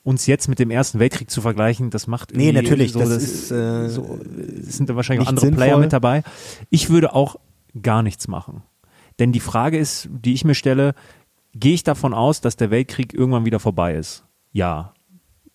uns 0.03 0.25
jetzt 0.25 0.47
mit 0.47 0.59
dem 0.59 0.71
Ersten 0.71 0.99
Weltkrieg 0.99 1.29
zu 1.29 1.41
vergleichen, 1.41 1.89
das 1.89 2.07
macht 2.07 2.35
Nee, 2.35 2.49
irgendwie 2.49 2.63
natürlich, 2.63 2.91
so, 2.93 2.99
das 2.99 3.09
das 3.09 3.23
ist, 3.23 3.51
äh, 3.51 3.89
so, 3.89 4.19
es 4.59 4.77
sind 4.77 4.89
da 4.89 4.95
wahrscheinlich 4.95 5.27
auch 5.27 5.29
andere 5.29 5.51
Player 5.51 5.65
sinnvoll. 5.65 5.81
mit 5.81 5.93
dabei. 5.93 6.23
Ich 6.69 6.89
würde 6.89 7.13
auch 7.13 7.35
gar 7.81 8.03
nichts 8.03 8.27
machen. 8.27 8.63
Denn 9.19 9.31
die 9.31 9.39
Frage 9.39 9.77
ist, 9.77 10.09
die 10.11 10.33
ich 10.33 10.45
mir 10.45 10.55
stelle, 10.55 10.95
gehe 11.53 11.73
ich 11.73 11.83
davon 11.83 12.13
aus, 12.13 12.41
dass 12.41 12.55
der 12.55 12.71
Weltkrieg 12.71 13.13
irgendwann 13.13 13.45
wieder 13.45 13.59
vorbei 13.59 13.95
ist? 13.95 14.25
Ja. 14.51 14.93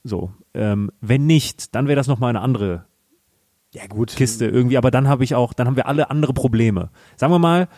So. 0.05 0.31
Ähm, 0.55 0.91
wenn 1.01 1.27
nicht, 1.27 1.75
dann 1.75 1.89
wäre 1.89 1.97
das 1.97 2.07
nochmal 2.07 2.31
eine 2.31 2.41
andere 2.41 2.87
Ja, 3.73 3.87
gut. 3.87 4.15
Kiste 4.15 4.47
irgendwie, 4.47 4.79
aber 4.79 4.91
dann 4.91 5.09
habe 5.09 5.25
ich 5.25 5.35
auch, 5.35 5.53
dann 5.53 5.67
haben 5.67 5.77
wir 5.77 5.87
alle 5.87 6.11
andere 6.11 6.33
Probleme. 6.33 6.91
Sagen 7.17 7.33
wir 7.33 7.39
mal, 7.39 7.69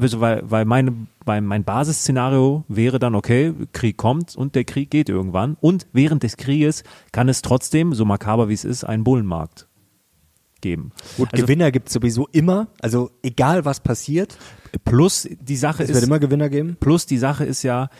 also 0.00 0.20
weil, 0.20 0.42
weil 0.44 0.64
meine, 0.64 0.92
weil 1.24 1.40
mein 1.40 1.64
Basisszenario 1.64 2.64
wäre 2.68 2.98
dann, 2.98 3.14
okay, 3.14 3.54
Krieg 3.72 3.96
kommt 3.96 4.34
und 4.36 4.54
der 4.54 4.64
Krieg 4.64 4.90
geht 4.90 5.08
irgendwann. 5.08 5.56
Und 5.60 5.86
während 5.92 6.24
des 6.24 6.36
Krieges 6.36 6.82
kann 7.12 7.28
es 7.28 7.42
trotzdem, 7.42 7.94
so 7.94 8.04
makaber 8.04 8.48
wie 8.48 8.54
es 8.54 8.64
ist, 8.64 8.84
einen 8.84 9.04
Bullenmarkt 9.04 9.68
geben. 10.62 10.92
Gut, 11.18 11.28
Also 11.32 11.44
Gewinner 11.44 11.70
gibt 11.70 11.88
es 11.88 11.94
sowieso 11.94 12.26
immer. 12.32 12.68
Also 12.80 13.10
egal 13.22 13.66
was 13.66 13.80
passiert, 13.80 14.38
plus 14.84 15.28
die 15.40 15.56
Sache 15.56 15.82
es 15.82 15.90
wird 15.90 15.98
ist, 15.98 16.04
immer 16.04 16.18
Gewinner 16.18 16.48
geben. 16.48 16.76
plus 16.80 17.04
die 17.04 17.18
Sache 17.18 17.44
ist 17.44 17.62
ja, 17.62 17.90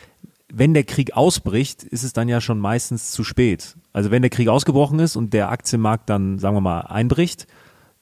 wenn 0.51 0.73
der 0.73 0.85
Krieg 0.85 1.15
ausbricht, 1.15 1.83
ist 1.83 2.03
es 2.03 2.13
dann 2.13 2.29
ja 2.29 2.41
schon 2.41 2.59
meistens 2.59 3.11
zu 3.11 3.25
spät. 3.25 3.77
Also 3.93 4.11
wenn 4.11 4.23
der 4.23 4.31
Krieg 4.31 4.49
ausgebrochen 4.49 4.99
ist 4.99 5.17
und 5.17 5.35
der 5.35 5.51
Aktienmarkt 5.51 6.09
dann, 6.09 6.39
sagen 6.39 6.57
wir 6.57 6.61
mal, 6.63 6.81
einbricht, 6.81 7.47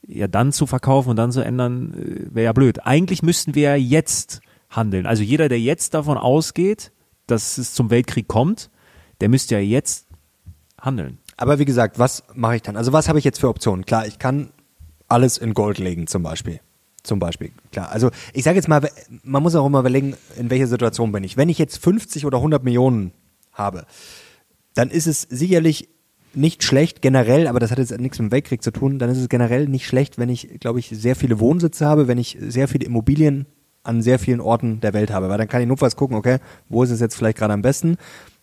ja 0.06 0.28
dann 0.28 0.52
zu 0.52 0.66
verkaufen 0.66 1.10
und 1.10 1.16
dann 1.16 1.32
zu 1.32 1.40
ändern, 1.40 1.94
äh, 1.94 2.34
wäre 2.34 2.44
ja 2.46 2.52
blöd. 2.52 2.86
Eigentlich 2.86 3.22
müssten 3.22 3.54
wir 3.54 3.62
ja 3.62 3.76
jetzt 3.76 4.40
handeln. 4.68 5.06
Also 5.06 5.22
jeder, 5.22 5.48
der 5.48 5.60
jetzt 5.60 5.94
davon 5.94 6.16
ausgeht, 6.16 6.92
dass 7.26 7.58
es 7.58 7.74
zum 7.74 7.90
Weltkrieg 7.90 8.28
kommt, 8.28 8.70
der 9.20 9.28
müsste 9.28 9.54
ja 9.54 9.60
jetzt 9.60 10.06
handeln. 10.80 11.18
Aber 11.40 11.58
wie 11.58 11.64
gesagt, 11.64 11.98
was 11.98 12.22
mache 12.34 12.56
ich 12.56 12.62
dann? 12.62 12.76
Also 12.76 12.92
was 12.92 13.08
habe 13.08 13.18
ich 13.18 13.24
jetzt 13.24 13.40
für 13.40 13.48
Optionen? 13.48 13.86
Klar, 13.86 14.06
ich 14.06 14.18
kann 14.18 14.50
alles 15.08 15.38
in 15.38 15.54
Gold 15.54 15.78
legen 15.78 16.06
zum 16.06 16.22
Beispiel. 16.22 16.60
Zum 17.02 17.18
Beispiel, 17.18 17.50
klar. 17.72 17.90
Also 17.90 18.10
ich 18.34 18.44
sage 18.44 18.56
jetzt 18.56 18.68
mal, 18.68 18.86
man 19.22 19.42
muss 19.42 19.54
auch 19.54 19.64
immer 19.64 19.80
überlegen, 19.80 20.16
in 20.36 20.50
welcher 20.50 20.66
Situation 20.66 21.12
bin 21.12 21.24
ich. 21.24 21.38
Wenn 21.38 21.48
ich 21.48 21.56
jetzt 21.56 21.82
50 21.82 22.26
oder 22.26 22.36
100 22.36 22.62
Millionen 22.62 23.12
habe, 23.52 23.86
dann 24.74 24.90
ist 24.90 25.06
es 25.06 25.22
sicherlich 25.22 25.88
nicht 26.34 26.62
schlecht 26.62 27.00
generell, 27.00 27.46
aber 27.46 27.58
das 27.58 27.70
hat 27.70 27.78
jetzt 27.78 27.98
nichts 27.98 28.18
mit 28.18 28.30
dem 28.30 28.32
Weltkrieg 28.32 28.62
zu 28.62 28.70
tun, 28.70 28.98
dann 28.98 29.08
ist 29.08 29.18
es 29.18 29.30
generell 29.30 29.66
nicht 29.66 29.86
schlecht, 29.86 30.18
wenn 30.18 30.28
ich, 30.28 30.60
glaube 30.60 30.78
ich, 30.78 30.90
sehr 30.90 31.16
viele 31.16 31.40
Wohnsitze 31.40 31.86
habe, 31.86 32.06
wenn 32.06 32.18
ich 32.18 32.36
sehr 32.38 32.68
viele 32.68 32.84
Immobilien 32.84 33.46
an 33.82 34.02
sehr 34.02 34.18
vielen 34.18 34.40
Orten 34.40 34.80
der 34.80 34.92
Welt 34.92 35.10
habe, 35.10 35.30
weil 35.30 35.38
dann 35.38 35.48
kann 35.48 35.62
ich 35.62 35.68
notfalls 35.68 35.96
gucken, 35.96 36.18
okay, 36.18 36.36
wo 36.68 36.82
ist 36.82 36.90
es 36.90 37.00
jetzt 37.00 37.16
vielleicht 37.16 37.38
gerade 37.38 37.54
am 37.54 37.62
besten? 37.62 37.96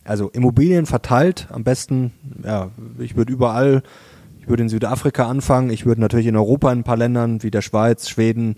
Also 0.08 0.30
Immobilien 0.30 0.86
verteilt, 0.86 1.48
am 1.52 1.66
besten, 1.66 2.14
ja, 2.42 2.72
ich 2.98 3.18
würde 3.18 3.34
überall, 3.34 3.84
ich 4.40 4.48
würde 4.48 4.64
in 4.64 4.70
Südafrika 4.70 5.28
anfangen, 5.28 5.70
ich 5.70 5.86
würde 5.86 6.00
natürlich 6.00 6.28
in 6.28 6.38
Europa 6.38 6.72
in 6.72 6.80
ein 6.80 6.84
paar 6.86 6.96
Ländern 6.96 7.44
wie 7.44 7.52
der 7.52 7.62
Schweiz, 7.62 8.08
Schweden, 8.08 8.56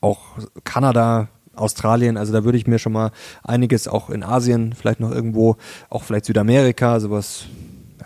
auch 0.00 0.38
Kanada, 0.62 1.28
Australien, 1.56 2.16
also 2.16 2.32
da 2.32 2.44
würde 2.44 2.58
ich 2.58 2.68
mir 2.68 2.78
schon 2.78 2.92
mal 2.92 3.10
einiges 3.42 3.88
auch 3.88 4.08
in 4.08 4.22
Asien, 4.22 4.72
vielleicht 4.72 5.00
noch 5.00 5.10
irgendwo, 5.10 5.56
auch 5.90 6.04
vielleicht 6.04 6.26
Südamerika, 6.26 7.00
sowas 7.00 7.46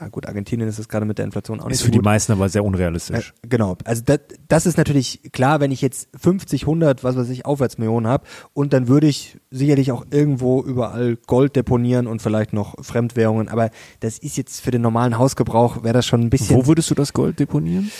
ja 0.00 0.08
gut, 0.08 0.26
Argentinien 0.26 0.68
ist 0.68 0.78
es 0.78 0.88
gerade 0.88 1.04
mit 1.04 1.18
der 1.18 1.24
Inflation 1.26 1.60
auch 1.60 1.66
nicht 1.66 1.74
Ist 1.74 1.80
so 1.80 1.86
für 1.86 1.90
die 1.90 2.00
meisten 2.00 2.32
aber 2.32 2.48
sehr 2.48 2.64
unrealistisch. 2.64 3.34
Äh, 3.42 3.48
genau. 3.48 3.76
Also 3.84 4.02
das, 4.04 4.20
das 4.48 4.66
ist 4.66 4.78
natürlich 4.78 5.20
klar, 5.32 5.60
wenn 5.60 5.70
ich 5.70 5.82
jetzt 5.82 6.08
50, 6.18 6.62
100, 6.62 7.04
was 7.04 7.16
weiß 7.16 7.28
ich, 7.28 7.44
Aufwärtsmillionen 7.44 8.10
habe 8.10 8.24
und 8.54 8.72
dann 8.72 8.88
würde 8.88 9.06
ich 9.06 9.38
sicherlich 9.50 9.92
auch 9.92 10.06
irgendwo 10.10 10.62
überall 10.62 11.16
Gold 11.26 11.56
deponieren 11.56 12.06
und 12.06 12.22
vielleicht 12.22 12.52
noch 12.52 12.82
Fremdwährungen, 12.82 13.48
aber 13.48 13.70
das 14.00 14.18
ist 14.18 14.36
jetzt 14.36 14.60
für 14.60 14.70
den 14.70 14.82
normalen 14.82 15.18
Hausgebrauch, 15.18 15.82
wäre 15.82 15.94
das 15.94 16.06
schon 16.06 16.22
ein 16.22 16.30
bisschen... 16.30 16.56
Wo 16.56 16.66
würdest 16.66 16.90
du 16.90 16.94
das 16.94 17.12
Gold 17.12 17.38
deponieren? 17.38 17.90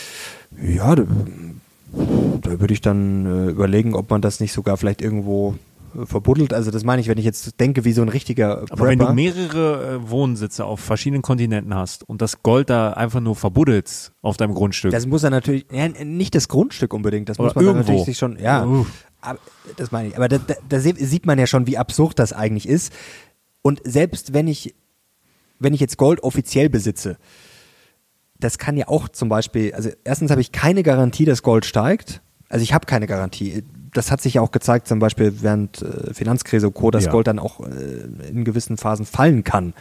Ja, 0.61 0.95
da, 0.95 1.03
da 2.41 2.59
würde 2.59 2.73
ich 2.73 2.81
dann 2.81 3.25
äh, 3.25 3.51
überlegen, 3.51 3.95
ob 3.95 4.09
man 4.09 4.21
das 4.21 4.39
nicht 4.39 4.53
sogar 4.53 4.77
vielleicht 4.77 5.01
irgendwo 5.01 5.55
verbuddelt. 6.05 6.53
Also 6.53 6.71
das 6.71 6.83
meine 6.83 7.01
ich, 7.01 7.07
wenn 7.07 7.17
ich 7.17 7.25
jetzt 7.25 7.59
denke, 7.59 7.85
wie 7.85 7.93
so 7.93 8.01
ein 8.01 8.09
richtiger 8.09 8.65
Aber 8.69 8.87
wenn 8.87 8.99
du 8.99 9.05
Prepper. 9.05 9.13
mehrere 9.13 9.95
äh, 9.95 10.09
Wohnsitze 10.09 10.65
auf 10.65 10.79
verschiedenen 10.79 11.21
Kontinenten 11.21 11.73
hast 11.75 12.07
und 12.07 12.21
das 12.21 12.43
Gold 12.43 12.69
da 12.69 12.93
einfach 12.93 13.19
nur 13.19 13.35
verbuddelst 13.35 14.13
auf 14.21 14.37
deinem 14.37 14.53
Grundstück. 14.53 14.91
Das 14.91 15.05
muss 15.05 15.23
er 15.23 15.29
natürlich, 15.29 15.65
ja, 15.71 15.87
nicht 15.87 16.35
das 16.35 16.47
Grundstück 16.47 16.93
unbedingt, 16.93 17.29
das 17.29 17.39
Oder 17.39 17.47
muss 17.47 17.55
man 17.55 17.65
irgendwo. 17.65 17.87
natürlich 17.87 18.05
sich 18.05 18.17
schon, 18.17 18.37
ja, 18.39 18.67
aber, 19.21 19.39
das 19.77 19.91
meine 19.91 20.09
ich. 20.09 20.17
Aber 20.17 20.27
da, 20.27 20.37
da, 20.37 20.55
da 20.67 20.79
sieht 20.79 21.25
man 21.25 21.37
ja 21.39 21.47
schon, 21.47 21.67
wie 21.67 21.77
absurd 21.77 22.19
das 22.19 22.33
eigentlich 22.33 22.67
ist. 22.67 22.91
Und 23.61 23.81
selbst 23.83 24.33
wenn 24.33 24.47
ich, 24.47 24.75
wenn 25.59 25.73
ich 25.73 25.79
jetzt 25.79 25.97
Gold 25.97 26.23
offiziell 26.23 26.69
besitze, 26.69 27.17
das 28.39 28.57
kann 28.57 28.75
ja 28.75 28.87
auch 28.87 29.07
zum 29.07 29.29
Beispiel, 29.29 29.73
also 29.73 29.89
erstens 30.03 30.31
habe 30.31 30.41
ich 30.41 30.51
keine 30.51 30.83
Garantie, 30.83 31.25
dass 31.25 31.43
Gold 31.43 31.65
steigt. 31.65 32.21
Also 32.49 32.63
ich 32.63 32.73
habe 32.73 32.85
keine 32.85 33.07
Garantie. 33.07 33.63
Das 33.93 34.11
hat 34.11 34.21
sich 34.21 34.35
ja 34.35 34.41
auch 34.41 34.51
gezeigt, 34.51 34.87
zum 34.87 34.99
Beispiel 34.99 35.41
während 35.41 35.81
äh, 35.81 36.13
Finanzkrise 36.13 36.67
und 36.67 36.73
Co., 36.73 36.91
dass 36.91 37.05
Ja. 37.05 37.11
Gold 37.11 37.27
dann 37.27 37.39
auch 37.39 37.59
äh, 37.59 38.29
in 38.29 38.43
gewissen 38.43 38.77
Phasen 38.77 39.05
fallen 39.05 39.43
kann. 39.43 39.73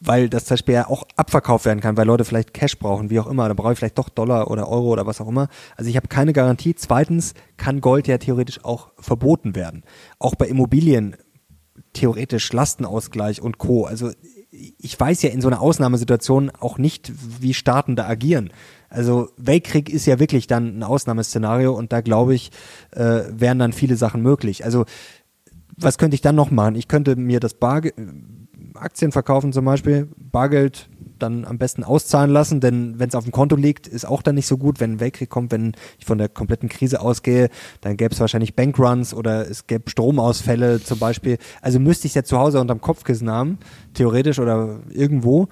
Weil 0.00 0.28
das 0.28 0.44
zum 0.44 0.54
Beispiel 0.54 0.74
ja 0.74 0.88
auch 0.88 1.04
abverkauft 1.16 1.64
werden 1.64 1.80
kann, 1.80 1.96
weil 1.96 2.06
Leute 2.06 2.24
vielleicht 2.24 2.52
Cash 2.52 2.78
brauchen, 2.78 3.10
wie 3.10 3.20
auch 3.20 3.26
immer. 3.26 3.48
Dann 3.48 3.56
brauche 3.56 3.72
ich 3.72 3.78
vielleicht 3.78 3.96
doch 3.96 4.08
Dollar 4.08 4.50
oder 4.50 4.68
Euro 4.68 4.88
oder 4.88 5.06
was 5.06 5.20
auch 5.20 5.28
immer. 5.28 5.48
Also 5.76 5.88
ich 5.88 5.96
habe 5.96 6.08
keine 6.08 6.32
Garantie. 6.32 6.74
Zweitens 6.74 7.32
kann 7.56 7.80
Gold 7.80 8.06
ja 8.06 8.18
theoretisch 8.18 8.64
auch 8.64 8.88
verboten 8.98 9.54
werden. 9.54 9.82
Auch 10.18 10.34
bei 10.34 10.46
Immobilien 10.46 11.16
theoretisch 11.92 12.52
Lastenausgleich 12.52 13.40
und 13.40 13.58
Co. 13.58 13.84
Also 13.84 14.10
ich 14.50 14.98
weiß 14.98 15.22
ja 15.22 15.30
in 15.30 15.40
so 15.40 15.48
einer 15.48 15.60
Ausnahmesituation 15.60 16.50
auch 16.50 16.78
nicht, 16.78 17.12
wie 17.40 17.54
Staaten 17.54 17.96
da 17.96 18.06
agieren. 18.06 18.50
Also 18.94 19.28
Weltkrieg 19.36 19.90
ist 19.90 20.06
ja 20.06 20.18
wirklich 20.18 20.46
dann 20.46 20.78
ein 20.78 20.82
Ausnahmeszenario 20.82 21.72
und 21.74 21.92
da 21.92 22.00
glaube 22.00 22.34
ich, 22.34 22.50
äh, 22.92 23.22
wären 23.30 23.58
dann 23.58 23.72
viele 23.72 23.96
Sachen 23.96 24.22
möglich. 24.22 24.64
Also 24.64 24.84
was 25.76 25.98
könnte 25.98 26.14
ich 26.14 26.20
dann 26.20 26.36
noch 26.36 26.50
machen? 26.50 26.76
Ich 26.76 26.86
könnte 26.86 27.16
mir 27.16 27.40
das 27.40 27.54
Bargeld, 27.54 27.94
Aktien 28.74 29.12
verkaufen 29.12 29.52
zum 29.52 29.64
Beispiel, 29.64 30.08
Bargeld 30.16 30.88
dann 31.18 31.44
am 31.44 31.58
besten 31.58 31.84
auszahlen 31.84 32.30
lassen, 32.30 32.60
denn 32.60 32.98
wenn 32.98 33.08
es 33.08 33.14
auf 33.14 33.24
dem 33.24 33.32
Konto 33.32 33.56
liegt, 33.56 33.86
ist 33.86 34.04
auch 34.04 34.22
dann 34.22 34.34
nicht 34.34 34.46
so 34.46 34.58
gut. 34.58 34.80
Wenn 34.80 34.92
ein 34.92 35.00
Weltkrieg 35.00 35.30
kommt, 35.30 35.52
wenn 35.52 35.72
ich 35.98 36.04
von 36.04 36.18
der 36.18 36.28
kompletten 36.28 36.68
Krise 36.68 37.00
ausgehe, 37.00 37.50
dann 37.80 37.96
gäbe 37.96 38.12
es 38.14 38.20
wahrscheinlich 38.20 38.54
Bankruns 38.54 39.14
oder 39.14 39.48
es 39.48 39.66
gäbe 39.66 39.90
Stromausfälle 39.90 40.82
zum 40.82 40.98
Beispiel. 40.98 41.38
Also 41.62 41.78
müsste 41.80 42.06
ich 42.06 42.10
es 42.10 42.14
ja 42.14 42.24
zu 42.24 42.38
Hause 42.38 42.60
unterm 42.60 42.80
Kopfkissen 42.80 43.30
haben, 43.30 43.58
theoretisch 43.94 44.38
oder 44.38 44.80
irgendwo. 44.90 45.48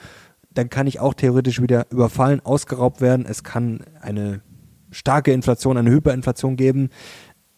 Dann 0.54 0.68
kann 0.70 0.86
ich 0.86 1.00
auch 1.00 1.14
theoretisch 1.14 1.60
wieder 1.62 1.86
überfallen, 1.90 2.40
ausgeraubt 2.44 3.00
werden. 3.00 3.26
Es 3.28 3.42
kann 3.44 3.84
eine 4.00 4.42
starke 4.90 5.32
Inflation, 5.32 5.76
eine 5.78 5.90
Hyperinflation 5.90 6.56
geben. 6.56 6.90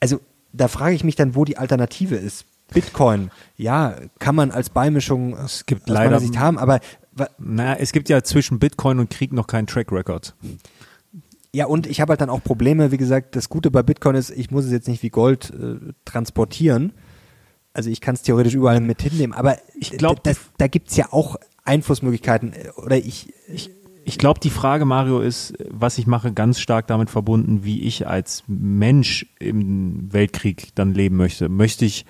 Also 0.00 0.20
da 0.52 0.68
frage 0.68 0.94
ich 0.94 1.02
mich 1.04 1.16
dann, 1.16 1.34
wo 1.34 1.44
die 1.44 1.56
Alternative 1.58 2.14
ist. 2.16 2.46
Bitcoin, 2.72 3.30
ja, 3.56 3.96
kann 4.18 4.34
man 4.34 4.50
als 4.50 4.70
Beimischung 4.70 5.34
es 5.36 5.66
gibt 5.66 5.82
aus 5.82 5.88
leider- 5.88 6.10
meiner 6.10 6.20
Sicht 6.20 6.38
haben, 6.38 6.58
aber 6.58 6.80
naja, 7.38 7.74
es 7.78 7.92
gibt 7.92 8.08
ja 8.08 8.22
zwischen 8.22 8.58
Bitcoin 8.58 8.98
und 8.98 9.10
Krieg 9.10 9.32
noch 9.32 9.46
keinen 9.46 9.66
Track 9.66 9.92
Record. 9.92 10.34
ja, 11.52 11.66
und 11.66 11.86
ich 11.86 12.00
habe 12.00 12.10
halt 12.10 12.20
dann 12.20 12.30
auch 12.30 12.42
Probleme, 12.42 12.90
wie 12.90 12.96
gesagt, 12.96 13.36
das 13.36 13.48
Gute 13.48 13.70
bei 13.70 13.82
Bitcoin 13.82 14.16
ist, 14.16 14.30
ich 14.30 14.50
muss 14.50 14.64
es 14.64 14.72
jetzt 14.72 14.88
nicht 14.88 15.02
wie 15.02 15.10
Gold 15.10 15.50
äh, 15.52 15.92
transportieren. 16.04 16.92
Also 17.74 17.90
ich 17.90 18.00
kann 18.00 18.14
es 18.14 18.22
theoretisch 18.22 18.54
überall 18.54 18.80
mit 18.80 19.02
hinnehmen, 19.02 19.34
aber 19.34 19.58
Ich 19.78 19.90
glaub, 19.90 20.22
da, 20.24 20.32
da 20.58 20.66
gibt's 20.66 20.96
ja 20.96 21.08
auch 21.12 21.36
Einflussmöglichkeiten. 21.64 22.52
äh, 22.52 22.70
Oder 22.76 22.96
ich, 22.98 23.32
ich 23.52 23.70
Ich 24.04 24.18
glaube, 24.18 24.40
die 24.40 24.50
Frage, 24.50 24.84
Mario, 24.84 25.20
ist, 25.20 25.54
was 25.70 25.98
ich 25.98 26.06
mache, 26.06 26.32
ganz 26.32 26.60
stark 26.60 26.86
damit 26.86 27.10
verbunden, 27.10 27.64
wie 27.64 27.82
ich 27.82 28.06
als 28.06 28.44
Mensch 28.46 29.26
im 29.38 30.12
Weltkrieg 30.12 30.74
dann 30.74 30.92
leben 30.92 31.16
möchte. 31.16 31.48
Möchte 31.48 31.84
ich 31.86 32.04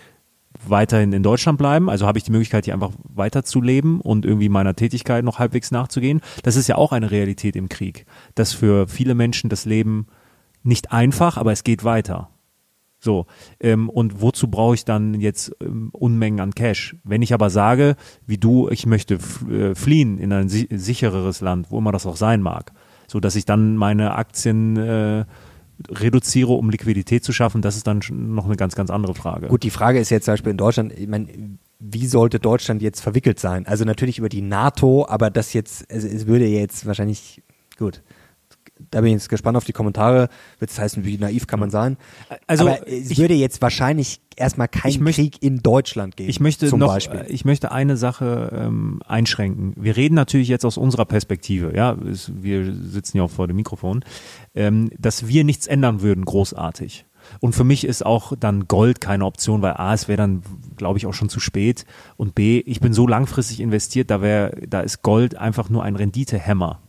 weiterhin 0.67 1.13
in 1.13 1.23
Deutschland 1.23 1.59
bleiben? 1.59 1.89
Also 1.89 2.07
habe 2.07 2.19
ich 2.19 2.25
die 2.25 2.33
Möglichkeit, 2.33 2.65
hier 2.65 2.75
einfach 2.75 2.93
weiterzuleben 3.03 4.01
und 4.01 4.25
irgendwie 4.25 4.49
meiner 4.49 4.75
Tätigkeit 4.75 5.25
noch 5.25 5.39
halbwegs 5.39 5.71
nachzugehen? 5.71 6.21
Das 6.43 6.57
ist 6.57 6.69
ja 6.69 6.77
auch 6.77 6.93
eine 6.93 7.11
Realität 7.11 7.55
im 7.55 7.69
Krieg, 7.69 8.07
dass 8.35 8.53
für 8.53 8.89
viele 8.89 9.15
Menschen 9.15 9.51
das 9.51 9.65
Leben 9.65 10.07
nicht 10.63 10.93
einfach, 10.93 11.37
aber 11.37 11.53
es 11.53 11.63
geht 11.63 11.85
weiter. 11.85 12.31
So, 13.05 13.27
ähm, 13.61 13.91
und 13.91 14.23
wozu 14.23 14.49
brauche 14.49 14.75
ich 14.75 14.87
dann 14.87 15.21
jetzt 15.21 15.55
ähm, 15.61 15.91
Unmengen 15.93 16.41
an 16.41 16.55
Cash? 16.55 16.97
Wenn 17.05 17.21
ich 17.21 17.35
aber 17.35 17.51
sage, 17.51 17.97
wie 18.27 18.39
du, 18.39 18.71
ich 18.71 18.87
möchte 18.87 19.19
äh, 19.51 19.75
fliehen 19.75 20.17
in 20.17 20.33
ein 20.33 20.49
si 20.49 20.67
sichereres 20.71 21.43
Land, 21.43 21.71
wo 21.71 21.79
immer 21.79 21.93
das 21.93 22.07
auch 22.07 22.17
sein 22.17 22.41
mag, 22.41 22.73
so 23.07 23.21
dass 23.21 23.37
ich 23.37 23.45
dann 23.45 23.77
meine 23.77 24.15
Aktien 24.15 24.79
äh, 24.79 25.27
reduziere, 25.91 26.53
um 26.55 26.71
Liquidität 26.71 27.23
zu 27.23 27.35
schaffen, 27.35 27.61
das 27.61 27.77
ist 27.77 27.87
dann 27.87 28.01
noch 28.11 28.47
eine 28.47 28.57
ganz, 28.57 28.75
ganz 28.75 28.89
andere 28.89 29.15
Frage. 29.15 29.49
Gut, 29.49 29.65
die 29.65 29.71
Frage 29.71 29.99
ist 29.99 30.09
jetzt 30.09 30.25
zum 30.25 30.33
Beispiel 30.33 30.53
in 30.53 30.57
Deutschland, 30.57 30.99
ich 30.99 31.07
meine, 31.07 31.29
wie 31.79 32.07
sollte 32.07 32.41
Deutschland 32.41 32.81
jetzt 32.81 33.03
verwickelt 33.03 33.39
sein? 33.39 33.67
Also 33.67 33.85
natürlich 33.85 34.19
über 34.19 34.31
die 34.31 34.41
NATO, 34.41 35.07
aber 35.07 35.29
das 35.29 35.53
jetzt, 35.53 35.93
also 35.93 36.09
es 36.09 36.27
würde 36.27 36.47
jetzt 36.47 36.87
wahrscheinlich, 36.87 37.43
gut, 37.77 38.03
da 38.91 39.01
bin 39.01 39.09
ich 39.09 39.15
jetzt 39.15 39.29
gespannt 39.29 39.57
auf 39.57 39.65
die 39.65 39.73
Kommentare, 39.73 40.29
wird 40.59 40.71
es 40.71 40.79
heißen, 40.79 41.05
wie 41.05 41.17
naiv 41.17 41.47
kann 41.47 41.61
man 41.61 41.71
sein? 41.71 41.97
Also, 42.47 42.67
aber 42.69 42.89
es 42.89 43.11
ich- 43.11 43.19
würde 43.19 43.35
jetzt 43.35 43.63
wahrscheinlich 43.63 44.21
erstmal 44.37 44.67
kein 44.69 44.91
Ich 44.91 44.99
möcht- 45.01 45.17
Krieg 45.19 45.43
in 45.43 45.59
Deutschland 45.63 46.17
geben. 46.17 46.29
Ich 46.29 46.41
möchte 46.41 46.67
zum 46.69 46.81
noch, 46.81 46.89
Beispiel. 46.89 47.21
äh, 47.21 47.27
ich 47.33 47.45
möchte 47.45 47.71
eine 47.71 47.97
Sache 47.97 48.51
ähm, 48.53 49.01
einschränken. 49.07 49.75
Wir 49.77 49.97
reden 49.97 50.15
natürlich 50.17 50.49
jetzt 50.49 50.65
aus 50.65 50.77
unserer 50.77 51.05
Perspektive, 51.05 51.75
ja, 51.77 51.93
es, 52.11 52.33
wir 52.43 52.75
sitzen 52.75 53.19
ja 53.19 53.23
auch 53.23 53.31
vor 53.31 53.47
dem 53.47 53.57
Mikrofon, 53.57 54.05
ähm, 54.55 54.91
dass 54.99 55.29
wir 55.29 55.45
nichts 55.45 55.67
ändern 55.69 56.03
würden, 56.03 56.25
großartig. 56.25 57.07
Und 57.41 57.55
für 57.55 57.65
mich 57.65 57.87
ist 57.87 58.05
auch 58.05 58.35
dann 58.39 58.69
Gold 58.69 59.01
keine 59.01 59.25
Option, 59.25 59.63
weil 59.63 59.75
A, 59.75 59.95
es 59.95 60.09
wäre 60.09 60.19
dann, 60.19 60.43
glaube 60.77 60.99
ich, 60.99 61.07
auch 61.07 61.15
schon 61.15 61.31
zu 61.31 61.41
spät. 61.41 61.87
Und 62.19 62.35
B, 62.35 62.59
ich 62.67 62.81
bin 62.81 62.93
so 62.93 63.07
langfristig 63.07 63.61
investiert, 63.61 64.11
da 64.11 64.21
wäre, 64.21 64.55
da 64.69 64.81
ist 64.81 65.01
Gold 65.03 65.35
einfach 65.37 65.71
nur 65.71 65.83
ein 65.85 65.97
Renditehemmer 65.97 66.81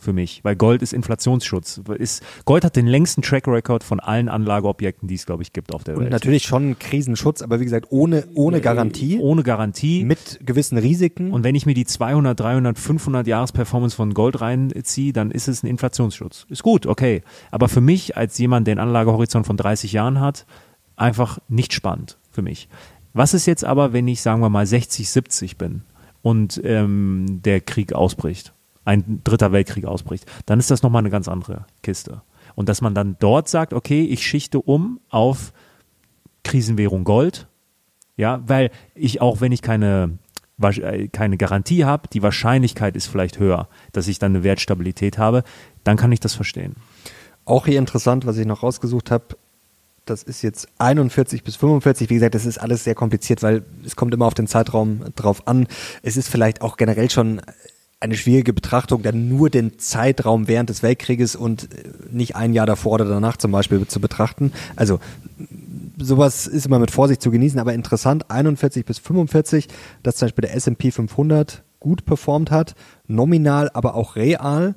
für 0.00 0.12
mich, 0.12 0.40
weil 0.42 0.56
Gold 0.56 0.82
ist 0.82 0.92
Inflationsschutz. 0.92 1.80
Ist, 1.98 2.22
Gold 2.46 2.64
hat 2.64 2.74
den 2.74 2.86
längsten 2.86 3.22
Track 3.22 3.46
Record 3.46 3.84
von 3.84 4.00
allen 4.00 4.28
Anlageobjekten, 4.28 5.06
die 5.06 5.14
es, 5.14 5.26
glaube 5.26 5.42
ich, 5.42 5.52
gibt 5.52 5.74
auf 5.74 5.84
der 5.84 5.96
Und 5.96 6.04
Welt. 6.04 6.10
natürlich 6.12 6.44
schon 6.44 6.78
Krisenschutz, 6.78 7.42
aber 7.42 7.60
wie 7.60 7.64
gesagt, 7.64 7.86
ohne, 7.90 8.24
ohne 8.34 8.60
Garantie, 8.60 9.18
Ohne 9.20 9.42
Garantie. 9.42 10.04
mit 10.04 10.40
gewissen 10.44 10.78
Risiken. 10.78 11.32
Und 11.32 11.44
wenn 11.44 11.54
ich 11.54 11.66
mir 11.66 11.74
die 11.74 11.84
200, 11.84 12.40
300, 12.40 12.78
500 12.78 13.26
Jahresperformance 13.26 13.94
von 13.94 14.14
Gold 14.14 14.40
reinziehe, 14.40 15.12
dann 15.12 15.30
ist 15.30 15.48
es 15.48 15.62
ein 15.62 15.66
Inflationsschutz. 15.66 16.46
Ist 16.48 16.62
gut, 16.62 16.86
okay. 16.86 17.22
Aber 17.50 17.68
für 17.68 17.82
mich 17.82 18.16
als 18.16 18.38
jemand, 18.38 18.66
der 18.66 18.72
einen 18.72 18.80
Anlagehorizont 18.88 19.46
von 19.46 19.56
30 19.58 19.92
Jahren 19.92 20.18
hat, 20.18 20.46
einfach 20.96 21.38
nicht 21.48 21.72
spannend 21.74 22.18
für 22.30 22.42
mich. 22.42 22.68
Was 23.12 23.34
ist 23.34 23.46
jetzt 23.46 23.64
aber, 23.64 23.92
wenn 23.92 24.08
ich, 24.08 24.22
sagen 24.22 24.40
wir 24.40 24.48
mal, 24.50 24.64
60, 24.66 25.10
70 25.10 25.58
bin 25.58 25.82
und 26.22 26.60
ähm, 26.64 27.40
der 27.44 27.60
Krieg 27.60 27.92
ausbricht, 27.92 28.54
ein 28.84 29.20
dritter 29.24 29.52
Weltkrieg 29.52 29.84
ausbricht, 29.84 30.26
dann 30.46 30.58
ist 30.58 30.70
das 30.70 30.82
nochmal 30.82 31.00
eine 31.00 31.10
ganz 31.10 31.28
andere 31.28 31.66
Kiste. 31.82 32.22
Und 32.54 32.68
dass 32.68 32.80
man 32.80 32.94
dann 32.94 33.16
dort 33.18 33.48
sagt, 33.48 33.72
okay, 33.72 34.04
ich 34.04 34.26
schichte 34.26 34.60
um 34.60 35.00
auf 35.08 35.52
Krisenwährung 36.44 37.04
Gold, 37.04 37.46
ja, 38.16 38.42
weil 38.46 38.70
ich 38.94 39.20
auch, 39.20 39.40
wenn 39.40 39.52
ich 39.52 39.62
keine, 39.62 40.18
äh, 40.60 41.08
keine 41.08 41.36
Garantie 41.36 41.84
habe, 41.84 42.08
die 42.08 42.22
Wahrscheinlichkeit 42.22 42.96
ist 42.96 43.06
vielleicht 43.06 43.38
höher, 43.38 43.68
dass 43.92 44.08
ich 44.08 44.18
dann 44.18 44.34
eine 44.34 44.44
Wertstabilität 44.44 45.18
habe, 45.18 45.44
dann 45.84 45.96
kann 45.96 46.12
ich 46.12 46.20
das 46.20 46.34
verstehen. 46.34 46.74
Auch 47.44 47.66
hier 47.66 47.78
interessant, 47.78 48.26
was 48.26 48.36
ich 48.36 48.46
noch 48.46 48.62
rausgesucht 48.62 49.10
habe, 49.10 49.36
das 50.04 50.22
ist 50.22 50.42
jetzt 50.42 50.68
41 50.78 51.44
bis 51.44 51.56
45. 51.56 52.10
Wie 52.10 52.14
gesagt, 52.14 52.34
das 52.34 52.44
ist 52.44 52.58
alles 52.58 52.84
sehr 52.84 52.94
kompliziert, 52.94 53.42
weil 53.42 53.62
es 53.84 53.96
kommt 53.96 54.12
immer 54.12 54.26
auf 54.26 54.34
den 54.34 54.46
Zeitraum 54.46 55.04
drauf 55.14 55.46
an. 55.46 55.66
Es 56.02 56.16
ist 56.16 56.28
vielleicht 56.28 56.62
auch 56.62 56.76
generell 56.76 57.10
schon 57.10 57.40
eine 58.00 58.16
schwierige 58.16 58.54
Betrachtung, 58.54 59.02
dann 59.02 59.28
nur 59.28 59.50
den 59.50 59.78
Zeitraum 59.78 60.48
während 60.48 60.70
des 60.70 60.82
Weltkrieges 60.82 61.36
und 61.36 61.64
äh, 61.64 61.90
nicht 62.10 62.34
ein 62.34 62.54
Jahr 62.54 62.66
davor 62.66 62.92
oder 62.92 63.04
danach 63.04 63.36
zum 63.36 63.52
Beispiel 63.52 63.86
zu 63.86 64.00
betrachten. 64.00 64.52
Also 64.74 64.98
sowas 65.98 66.46
ist 66.46 66.66
immer 66.66 66.78
mit 66.78 66.90
Vorsicht 66.90 67.20
zu 67.20 67.30
genießen, 67.30 67.60
aber 67.60 67.74
interessant, 67.74 68.30
41 68.30 68.86
bis 68.86 68.98
45, 68.98 69.68
dass 70.02 70.16
zum 70.16 70.26
Beispiel 70.26 70.42
der 70.42 70.54
S&P 70.54 70.90
500 70.90 71.62
gut 71.78 72.04
performt 72.04 72.50
hat, 72.50 72.74
nominal, 73.06 73.70
aber 73.74 73.94
auch 73.94 74.16
real 74.16 74.74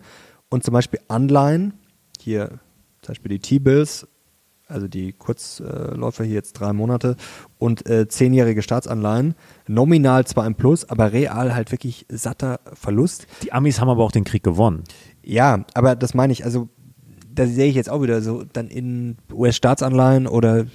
und 0.50 0.64
zum 0.64 0.74
Beispiel 0.74 1.00
Anleihen, 1.08 1.74
hier 2.20 2.60
zum 3.02 3.14
Beispiel 3.14 3.30
die 3.30 3.40
T-Bills, 3.40 4.08
also 4.68 4.88
die 4.88 5.14
Kurzläufer 5.14 6.24
hier 6.24 6.36
jetzt 6.36 6.54
drei 6.54 6.74
Monate 6.74 7.16
und 7.60 7.88
äh, 7.90 8.08
zehnjährige 8.08 8.62
Staatsanleihen, 8.62 9.36
nominal 9.68 10.26
zwar 10.26 10.46
im 10.48 10.56
Plus, 10.56 10.90
aber 10.90 11.14
real 11.14 11.54
halt 11.54 11.72
wirklich 11.72 12.06
satter 12.10 12.60
Verlust. 12.74 13.28
Die 13.44 13.54
Amis 13.54 13.80
haben 13.80 13.90
aber 13.90 14.04
auch 14.04 14.12
den 14.12 14.24
Krieg 14.24 14.44
gewonnen. 14.44 14.84
Ja, 15.24 15.66
aber 15.74 15.96
das 15.96 16.14
meine 16.14 16.34
ich, 16.34 16.46
also 16.46 16.70
da 17.34 17.48
sehe 17.48 17.68
ich 17.68 17.76
jetzt 17.76 17.90
auch 17.90 18.02
wieder 18.02 18.22
so, 18.22 18.44
dann 18.44 18.68
in 18.68 19.18
US-Staatsanleihen 19.32 20.28
oder 20.28 20.66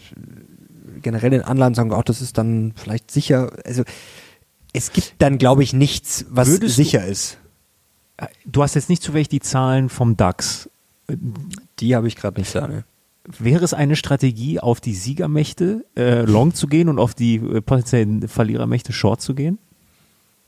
generell 1.03 1.33
in 1.33 1.42
Anleihen 1.42 1.74
sagen, 1.74 1.92
auch 1.92 2.03
das 2.03 2.20
ist 2.20 2.38
dann 2.38 2.72
vielleicht 2.77 3.11
sicher, 3.11 3.53
also 3.64 3.85
es 4.72 4.92
gibt 4.92 5.14
dann, 5.18 5.38
glaube 5.38 5.62
ich, 5.62 5.72
nichts, 5.72 6.27
was 6.29 6.48
Würdest 6.48 6.77
sicher 6.77 7.05
ist. 7.07 7.38
Du 8.44 8.62
hast 8.62 8.74
jetzt 8.74 8.88
nicht 8.88 9.03
zufällig 9.03 9.29
die 9.29 9.40
Zahlen 9.40 9.88
vom 9.88 10.16
DAX. 10.16 10.68
Die 11.79 11.94
habe 11.94 12.09
ich 12.09 12.16
gerade 12.16 12.40
nicht 12.40 12.55
da. 12.55 12.66
Ne? 12.66 12.85
Wäre 13.38 13.64
es 13.64 13.74
eine 13.74 13.96
Strategie, 13.96 14.58
auf 14.60 14.80
die 14.80 14.94
Siegermächte 14.94 15.84
äh, 15.96 16.22
long 16.22 16.54
zu 16.54 16.66
gehen 16.66 16.88
und 16.88 16.98
auf 16.98 17.14
die 17.14 17.36
äh, 17.36 17.60
potenziellen 17.60 18.26
Verlierermächte 18.28 18.92
short 18.92 19.20
zu 19.20 19.34
gehen? 19.34 19.58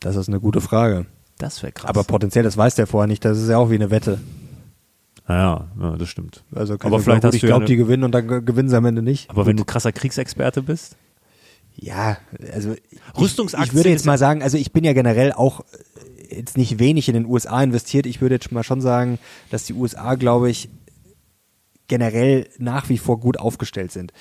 Das 0.00 0.16
ist 0.16 0.28
eine 0.28 0.40
gute 0.40 0.60
Frage. 0.60 1.06
Das 1.38 1.62
wäre 1.62 1.72
krass. 1.72 1.88
Aber 1.90 2.04
potenziell, 2.04 2.44
das 2.44 2.56
weiß 2.56 2.74
der 2.76 2.86
vorher 2.86 3.06
nicht. 3.06 3.24
Das 3.24 3.38
ist 3.38 3.48
ja 3.50 3.58
auch 3.58 3.70
wie 3.70 3.74
eine 3.74 3.90
Wette. 3.90 4.18
ja, 5.28 5.68
ja, 5.80 5.96
das 5.96 6.08
stimmt. 6.08 6.42
Also 6.54 6.74
Aber 6.80 7.00
vielleicht 7.00 7.24
hast 7.24 7.34
ich 7.34 7.42
ja 7.42 7.48
glaube, 7.48 7.62
eine- 7.62 7.66
die 7.66 7.76
gewinnen 7.76 8.04
und 8.04 8.12
dann 8.12 8.26
ge- 8.28 8.42
gewinnen 8.42 8.68
sie 8.68 8.76
am 8.76 8.84
Ende 8.86 9.02
nicht. 9.02 9.28
Aber 9.30 9.46
wenn 9.46 9.56
du 9.56 9.64
krasser 9.64 9.92
Kriegsexperte 9.92 10.62
bist? 10.62 10.96
Ja, 11.76 12.18
also 12.52 12.72
ich, 12.72 13.20
Rüstungsaktien 13.20 13.68
ich 13.68 13.74
würde 13.74 13.88
ist 13.90 13.92
jetzt 14.00 14.06
mal 14.06 14.18
sagen, 14.18 14.42
also 14.42 14.56
ich 14.58 14.72
bin 14.72 14.84
ja 14.84 14.92
generell 14.92 15.32
auch 15.32 15.60
äh, 16.30 16.36
jetzt 16.36 16.56
nicht 16.58 16.78
wenig 16.78 17.08
in 17.08 17.14
den 17.14 17.26
USA 17.26 17.62
investiert. 17.62 18.06
Ich 18.06 18.20
würde 18.20 18.34
jetzt 18.36 18.50
mal 18.52 18.62
schon 18.64 18.80
sagen, 18.80 19.18
dass 19.50 19.64
die 19.64 19.74
USA, 19.74 20.14
glaube 20.16 20.50
ich, 20.50 20.68
generell 21.90 22.48
nach 22.58 22.88
wie 22.88 22.98
vor 22.98 23.20
gut 23.20 23.38
aufgestellt 23.38 23.92
sind. 23.92 24.12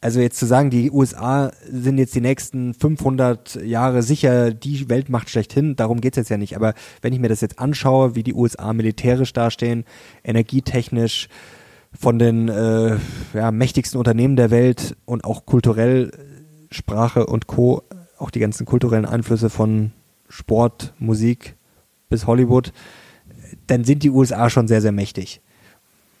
Also 0.00 0.20
jetzt 0.20 0.38
zu 0.38 0.46
sagen, 0.46 0.70
die 0.70 0.90
USA 0.90 1.50
sind 1.68 1.98
jetzt 1.98 2.14
die 2.14 2.20
nächsten 2.20 2.72
500 2.72 3.56
Jahre 3.64 4.02
sicher 4.02 4.54
die 4.54 4.88
Weltmacht 4.88 5.28
schlechthin, 5.28 5.74
darum 5.74 6.00
geht's 6.00 6.16
jetzt 6.16 6.30
ja 6.30 6.36
nicht. 6.36 6.54
Aber 6.54 6.74
wenn 7.02 7.12
ich 7.12 7.18
mir 7.18 7.28
das 7.28 7.40
jetzt 7.40 7.58
anschaue, 7.58 8.14
wie 8.14 8.22
die 8.22 8.34
USA 8.34 8.72
militärisch 8.72 9.32
dastehen, 9.32 9.84
energietechnisch, 10.22 11.28
von 11.98 12.18
den 12.18 12.48
äh, 12.48 12.96
ja, 13.32 13.50
mächtigsten 13.50 13.98
Unternehmen 13.98 14.36
der 14.36 14.50
Welt 14.50 14.96
und 15.06 15.24
auch 15.24 15.46
kulturell 15.46 16.12
Sprache 16.70 17.26
und 17.26 17.46
Co., 17.46 17.82
auch 18.18 18.30
die 18.30 18.40
ganzen 18.40 18.66
kulturellen 18.66 19.06
Einflüsse 19.06 19.50
von 19.50 19.92
Sport, 20.28 20.94
Musik 20.98 21.56
bis 22.08 22.26
Hollywood, 22.26 22.72
dann 23.66 23.84
sind 23.84 24.02
die 24.02 24.10
USA 24.10 24.50
schon 24.50 24.68
sehr, 24.68 24.82
sehr 24.82 24.92
mächtig. 24.92 25.40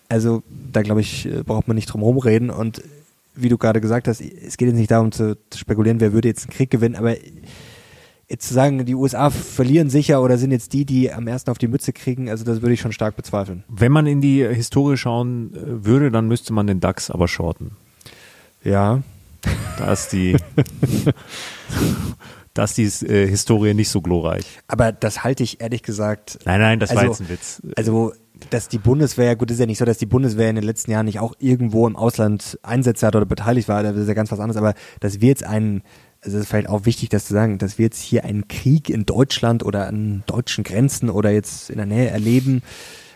Also 0.08 0.42
da 0.72 0.82
glaube 0.82 1.00
ich, 1.00 1.26
äh, 1.26 1.42
braucht 1.42 1.68
man 1.68 1.74
nicht 1.74 1.86
drum 1.86 2.02
rumreden 2.02 2.50
und 2.50 2.82
wie 3.34 3.48
du 3.48 3.58
gerade 3.58 3.80
gesagt 3.80 4.08
hast, 4.08 4.20
es 4.20 4.56
geht 4.56 4.68
jetzt 4.68 4.76
nicht 4.78 4.90
darum 4.90 5.12
zu, 5.12 5.36
zu 5.50 5.58
spekulieren, 5.58 6.00
wer 6.00 6.12
würde 6.12 6.28
jetzt 6.28 6.44
einen 6.46 6.54
Krieg 6.56 6.70
gewinnen, 6.70 6.94
aber 6.96 7.16
jetzt 8.28 8.48
zu 8.48 8.54
sagen, 8.54 8.84
die 8.86 8.94
USA 8.94 9.30
verlieren 9.30 9.90
sicher 9.90 10.22
oder 10.22 10.38
sind 10.38 10.50
jetzt 10.52 10.72
die, 10.72 10.84
die 10.84 11.12
am 11.12 11.26
ersten 11.28 11.50
auf 11.50 11.58
die 11.58 11.68
Mütze 11.68 11.92
kriegen, 11.92 12.30
also 12.30 12.44
das 12.44 12.62
würde 12.62 12.72
ich 12.74 12.80
schon 12.80 12.92
stark 12.92 13.14
bezweifeln. 13.16 13.62
Wenn 13.68 13.92
man 13.92 14.06
in 14.06 14.20
die 14.20 14.42
Historie 14.46 14.96
schauen 14.96 15.52
äh, 15.54 15.84
würde, 15.84 16.10
dann 16.10 16.28
müsste 16.28 16.52
man 16.52 16.66
den 16.66 16.80
DAX 16.80 17.10
aber 17.10 17.28
shorten. 17.28 17.72
Ja, 18.64 19.02
Da 19.78 19.92
ist 19.92 20.12
die, 20.12 20.36
da 22.54 22.64
ist 22.64 22.78
die 22.78 22.84
äh, 23.06 23.28
Historie 23.28 23.74
nicht 23.74 23.90
so 23.90 24.00
glorreich. 24.00 24.46
aber 24.66 24.92
das 24.92 25.24
halte 25.24 25.42
ich 25.42 25.60
ehrlich 25.60 25.82
gesagt 25.82 26.38
Nein, 26.44 26.60
nein, 26.60 26.80
das 26.80 26.90
war 26.94 27.02
Also- 27.02 27.10
jetzt 27.12 27.20
ein 27.20 27.28
Witz. 27.28 27.62
Also, 27.76 28.12
dass 28.50 28.68
die 28.68 28.78
Bundeswehr, 28.78 29.36
gut, 29.36 29.50
ist 29.50 29.60
ja 29.60 29.66
nicht 29.66 29.78
so, 29.78 29.84
dass 29.84 29.98
die 29.98 30.06
Bundeswehr 30.06 30.50
in 30.50 30.56
den 30.56 30.64
letzten 30.64 30.90
Jahren 30.90 31.06
nicht 31.06 31.20
auch 31.20 31.34
irgendwo 31.38 31.86
im 31.86 31.96
Ausland 31.96 32.58
Einsätze 32.62 33.06
hat 33.06 33.16
oder 33.16 33.26
beteiligt 33.26 33.68
war, 33.68 33.82
das 33.82 33.96
ist 33.96 34.08
ja 34.08 34.14
ganz 34.14 34.30
was 34.30 34.40
anderes, 34.40 34.56
aber 34.56 34.74
dass 35.00 35.20
wir 35.20 35.28
jetzt 35.28 35.44
einen, 35.44 35.82
also 36.22 36.36
es 36.36 36.44
ist 36.44 36.50
vielleicht 36.50 36.68
auch 36.68 36.84
wichtig, 36.84 37.08
das 37.08 37.26
zu 37.26 37.34
sagen, 37.34 37.58
dass 37.58 37.78
wir 37.78 37.84
jetzt 37.86 38.00
hier 38.00 38.24
einen 38.24 38.48
Krieg 38.48 38.90
in 38.90 39.06
Deutschland 39.06 39.64
oder 39.64 39.86
an 39.86 40.22
deutschen 40.26 40.64
Grenzen 40.64 41.10
oder 41.10 41.30
jetzt 41.30 41.70
in 41.70 41.76
der 41.76 41.86
Nähe 41.86 42.08
erleben, 42.08 42.62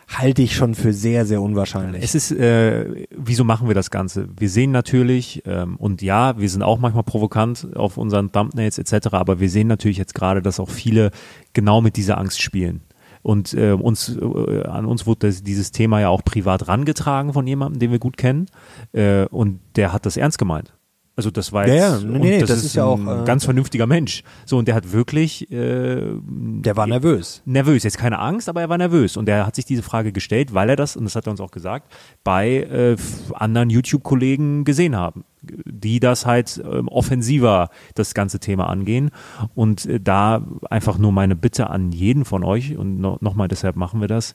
halte 0.09 0.43
ich 0.43 0.57
schon 0.57 0.75
für 0.75 0.93
sehr, 0.93 1.25
sehr 1.25 1.41
unwahrscheinlich. 1.41 2.03
Es 2.03 2.15
ist, 2.15 2.33
äh, 2.33 3.07
wieso 3.11 3.45
machen 3.45 3.69
wir 3.69 3.75
das 3.75 3.91
Ganze? 3.91 4.29
Wir 4.37 4.51
sehen 4.51 4.73
natürlich, 4.73 5.43
ähm, 5.47 5.77
und 5.77 6.03
ja, 6.03 6.39
wir 6.39 6.49
sind 6.49 6.63
auch 6.63 6.79
manchmal 6.79 7.05
provokant 7.05 7.69
auf 7.77 7.97
unseren 7.97 8.33
Thumbnails 8.33 8.79
etc., 8.79 9.09
aber 9.13 9.39
wir 9.41 9.49
sehen 9.49 9.69
natürlich 9.69 9.99
jetzt 9.99 10.15
gerade, 10.15 10.43
dass 10.43 10.59
auch 10.59 10.71
viele 10.71 11.11
genau 11.53 11.81
mit 11.81 11.97
dieser 11.97 12.19
Angst 12.19 12.43
spielen. 12.43 12.83
Und 13.23 13.53
äh, 13.55 13.73
uns, 13.73 14.09
äh, 14.17 14.63
an 14.65 14.87
uns 14.87 15.07
wurde 15.07 15.29
das, 15.29 15.43
dieses 15.43 15.73
Thema 15.73 16.01
ja 16.01 16.09
auch 16.09 16.25
privat 16.25 16.69
rangetragen 16.69 17.33
von 17.33 17.47
jemandem, 17.47 17.79
den 17.79 17.91
wir 17.91 17.99
gut 17.99 18.17
kennen. 18.17 18.47
Äh, 18.93 19.27
und 19.27 19.61
der 19.77 19.93
hat 19.93 20.07
das 20.07 20.17
ernst 20.17 20.39
gemeint. 20.39 20.73
Also 21.17 21.31
das 21.31 21.53
war 21.53 21.69
Ja, 21.69 21.75
jetzt, 21.75 22.03
ja, 22.03 22.09
nee, 22.09 22.15
und 22.15 22.21
nee, 22.23 22.39
das, 22.39 22.49
das 22.49 22.59
ist, 22.61 22.65
ist 22.67 22.75
ja 22.77 22.85
auch, 22.85 22.99
ein 22.99 23.25
äh, 23.25 23.27
ganz 23.27 23.45
vernünftiger 23.45 23.87
Mensch. 23.87 24.23
So, 24.47 24.57
und 24.57 24.69
der 24.69 24.75
hat 24.75 24.91
wirklich 24.93 25.51
äh, 25.53 26.01
Der 26.23 26.77
war 26.79 26.87
nervös. 26.87 27.43
nervös. 27.45 27.83
Jetzt 27.83 27.99
keine 27.99 28.19
Angst, 28.21 28.49
aber 28.49 28.63
er 28.63 28.71
war 28.71 28.79
nervös. 28.79 29.19
Und 29.19 29.29
er 29.29 29.47
hat 29.47 29.55
sich 29.55 29.67
diese 29.67 29.83
Frage 29.83 30.13
gestellt, 30.13 30.55
weil 30.55 30.71
er 30.71 30.77
das, 30.77 30.97
und 30.97 31.05
das 31.05 31.17
hat 31.17 31.27
er 31.27 31.33
uns 31.33 31.41
auch 31.41 31.51
gesagt, 31.51 31.93
bei 32.25 32.49
äh, 32.63 32.97
anderen 33.35 33.69
YouTube-Kollegen 33.69 34.65
gesehen 34.65 34.97
haben, 34.97 35.25
die 35.43 36.01
das 36.01 36.27
halt 36.27 36.63
ähm, 36.65 36.89
offensiver 36.89 37.71
das 37.95 38.15
ganze 38.15 38.39
Thema 38.41 38.69
angehen. 38.69 39.11
Und 39.55 39.87
äh, 39.87 40.01
da 40.01 40.47
einfach 40.69 40.99
nur 40.99 41.13
meine 41.13 41.37
Bitte 41.37 41.71
an 41.71 41.93
jeden 41.93 42.25
von 42.25 42.45
euch, 42.45 42.77
und 42.77 43.01
no, 43.01 43.19
nochmal 43.21 43.49
deshalb 43.49 43.77
machen 43.77 44.01
wir 44.01 44.09
das, 44.09 44.35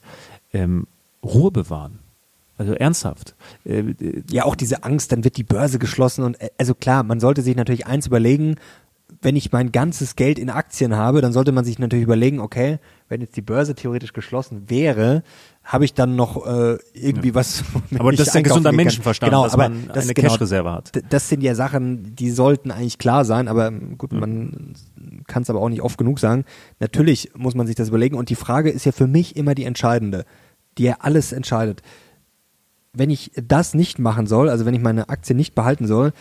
ähm, 0.52 0.86
Ruhe 1.24 1.50
bewahren. 1.50 2.00
Also 2.58 2.72
ernsthaft. 2.72 3.34
Äh, 3.64 3.94
Ja, 4.30 4.44
auch 4.44 4.54
diese 4.54 4.84
Angst, 4.84 5.12
dann 5.12 5.24
wird 5.24 5.36
die 5.36 5.44
Börse 5.44 5.78
geschlossen 5.78 6.24
und 6.24 6.40
äh, 6.40 6.50
also 6.58 6.74
klar, 6.74 7.02
man 7.02 7.20
sollte 7.20 7.42
sich 7.42 7.56
natürlich 7.56 7.86
eins 7.86 8.06
überlegen, 8.06 8.56
wenn 9.22 9.36
ich 9.36 9.52
mein 9.52 9.72
ganzes 9.72 10.16
Geld 10.16 10.38
in 10.38 10.50
Aktien 10.50 10.96
habe, 10.96 11.20
dann 11.20 11.32
sollte 11.32 11.52
man 11.52 11.64
sich 11.64 11.78
natürlich 11.78 12.04
überlegen, 12.04 12.40
okay, 12.40 12.78
wenn 13.08 13.20
jetzt 13.20 13.36
die 13.36 13.42
Börse 13.42 13.74
theoretisch 13.74 14.12
geschlossen 14.12 14.68
wäre, 14.68 15.22
habe 15.66 15.84
ich 15.84 15.94
dann 15.94 16.14
noch 16.14 16.46
äh, 16.46 16.78
irgendwie 16.94 17.34
was. 17.34 17.64
womit 17.72 18.00
Aber 18.00 18.12
das 18.12 18.28
ist 18.28 18.36
ein 18.36 18.44
gesunder 18.44 18.70
kann. 18.70 18.76
Menschenverstand, 18.76 19.30
genau, 19.30 19.44
dass 19.44 19.54
aber 19.54 19.68
man 19.68 19.88
das, 19.92 20.04
eine 20.04 20.14
genau, 20.14 20.28
Cash-Reserve 20.28 20.72
hat. 20.72 20.92
Das 21.10 21.28
sind 21.28 21.42
ja 21.42 21.54
Sachen, 21.56 22.14
die 22.14 22.30
sollten 22.30 22.70
eigentlich 22.70 22.98
klar 22.98 23.24
sein, 23.24 23.48
aber 23.48 23.72
gut, 23.72 24.12
man 24.12 24.74
kann 25.26 25.42
es 25.42 25.50
aber 25.50 25.60
auch 25.60 25.68
nicht 25.68 25.82
oft 25.82 25.98
genug 25.98 26.20
sagen. 26.20 26.44
Natürlich 26.78 27.32
muss 27.34 27.54
man 27.56 27.66
sich 27.66 27.74
das 27.74 27.88
überlegen 27.88 28.16
und 28.16 28.30
die 28.30 28.36
Frage 28.36 28.70
ist 28.70 28.86
ja 28.86 28.92
für 28.92 29.08
mich 29.08 29.36
immer 29.36 29.56
die 29.56 29.64
entscheidende, 29.64 30.24
die 30.78 30.84
ja 30.84 30.96
alles 31.00 31.32
entscheidet 31.32 31.82
wenn 32.98 33.10
ich 33.10 33.30
das 33.34 33.74
nicht 33.74 33.98
machen 33.98 34.26
soll, 34.26 34.48
also 34.48 34.64
wenn 34.64 34.72
ich 34.72 34.80
meine 34.80 35.10
Aktie 35.10 35.36
nicht 35.36 35.54
behalten 35.54 35.86
soll, 35.86 36.12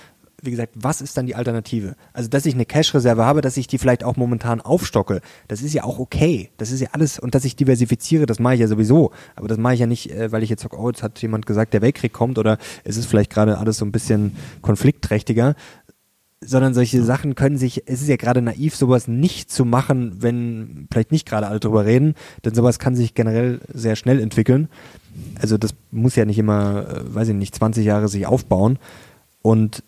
wie 0.45 0.51
gesagt, 0.51 0.73
was 0.75 1.01
ist 1.01 1.17
dann 1.17 1.25
die 1.25 1.35
Alternative? 1.35 1.95
Also, 2.13 2.29
dass 2.29 2.45
ich 2.45 2.53
eine 2.53 2.65
Cash-Reserve 2.65 3.25
habe, 3.25 3.41
dass 3.41 3.57
ich 3.57 3.67
die 3.67 3.77
vielleicht 3.77 4.03
auch 4.03 4.15
momentan 4.15 4.61
aufstocke, 4.61 5.21
das 5.47 5.61
ist 5.61 5.73
ja 5.73 5.83
auch 5.83 5.99
okay. 5.99 6.49
Das 6.57 6.71
ist 6.71 6.81
ja 6.81 6.89
alles, 6.91 7.19
und 7.19 7.35
dass 7.35 7.45
ich 7.45 7.55
diversifiziere, 7.55 8.25
das 8.25 8.39
mache 8.39 8.55
ich 8.55 8.59
ja 8.59 8.67
sowieso. 8.67 9.11
Aber 9.35 9.47
das 9.47 9.57
mache 9.57 9.73
ich 9.73 9.79
ja 9.79 9.87
nicht, 9.87 10.11
äh, 10.11 10.31
weil 10.31 10.43
ich 10.43 10.49
jetzt 10.49 10.63
sage, 10.63 10.77
oh, 10.77 10.89
jetzt 10.89 11.03
hat 11.03 11.21
jemand 11.21 11.45
gesagt, 11.45 11.73
der 11.73 11.81
Weltkrieg 11.81 12.13
kommt 12.13 12.37
oder 12.37 12.57
es 12.83 12.97
ist 12.97 13.07
vielleicht 13.07 13.31
gerade 13.31 13.57
alles 13.57 13.77
so 13.77 13.85
ein 13.85 13.91
bisschen 13.91 14.35
konfliktträchtiger, 14.61 15.55
sondern 16.41 16.73
solche 16.73 17.03
Sachen 17.03 17.35
können 17.35 17.57
sich, 17.57 17.83
es 17.87 18.01
ist 18.01 18.07
ja 18.07 18.17
gerade 18.17 18.41
naiv, 18.41 18.75
sowas 18.75 19.07
nicht 19.07 19.51
zu 19.51 19.65
machen, 19.65 20.17
wenn 20.21 20.87
vielleicht 20.91 21.11
nicht 21.11 21.27
gerade 21.27 21.47
alle 21.47 21.59
drüber 21.59 21.85
reden, 21.85 22.15
denn 22.43 22.53
sowas 22.53 22.79
kann 22.79 22.95
sich 22.95 23.13
generell 23.13 23.59
sehr 23.73 23.95
schnell 23.95 24.19
entwickeln. 24.19 24.69
Also 25.41 25.57
das 25.57 25.73
muss 25.91 26.15
ja 26.15 26.25
nicht 26.25 26.37
immer, 26.37 26.87
äh, 26.89 27.15
weiß 27.15 27.29
ich 27.29 27.35
nicht, 27.35 27.55
20 27.55 27.85
Jahre 27.85 28.07
sich 28.07 28.27
aufbauen. 28.27 28.77
Und 29.41 29.83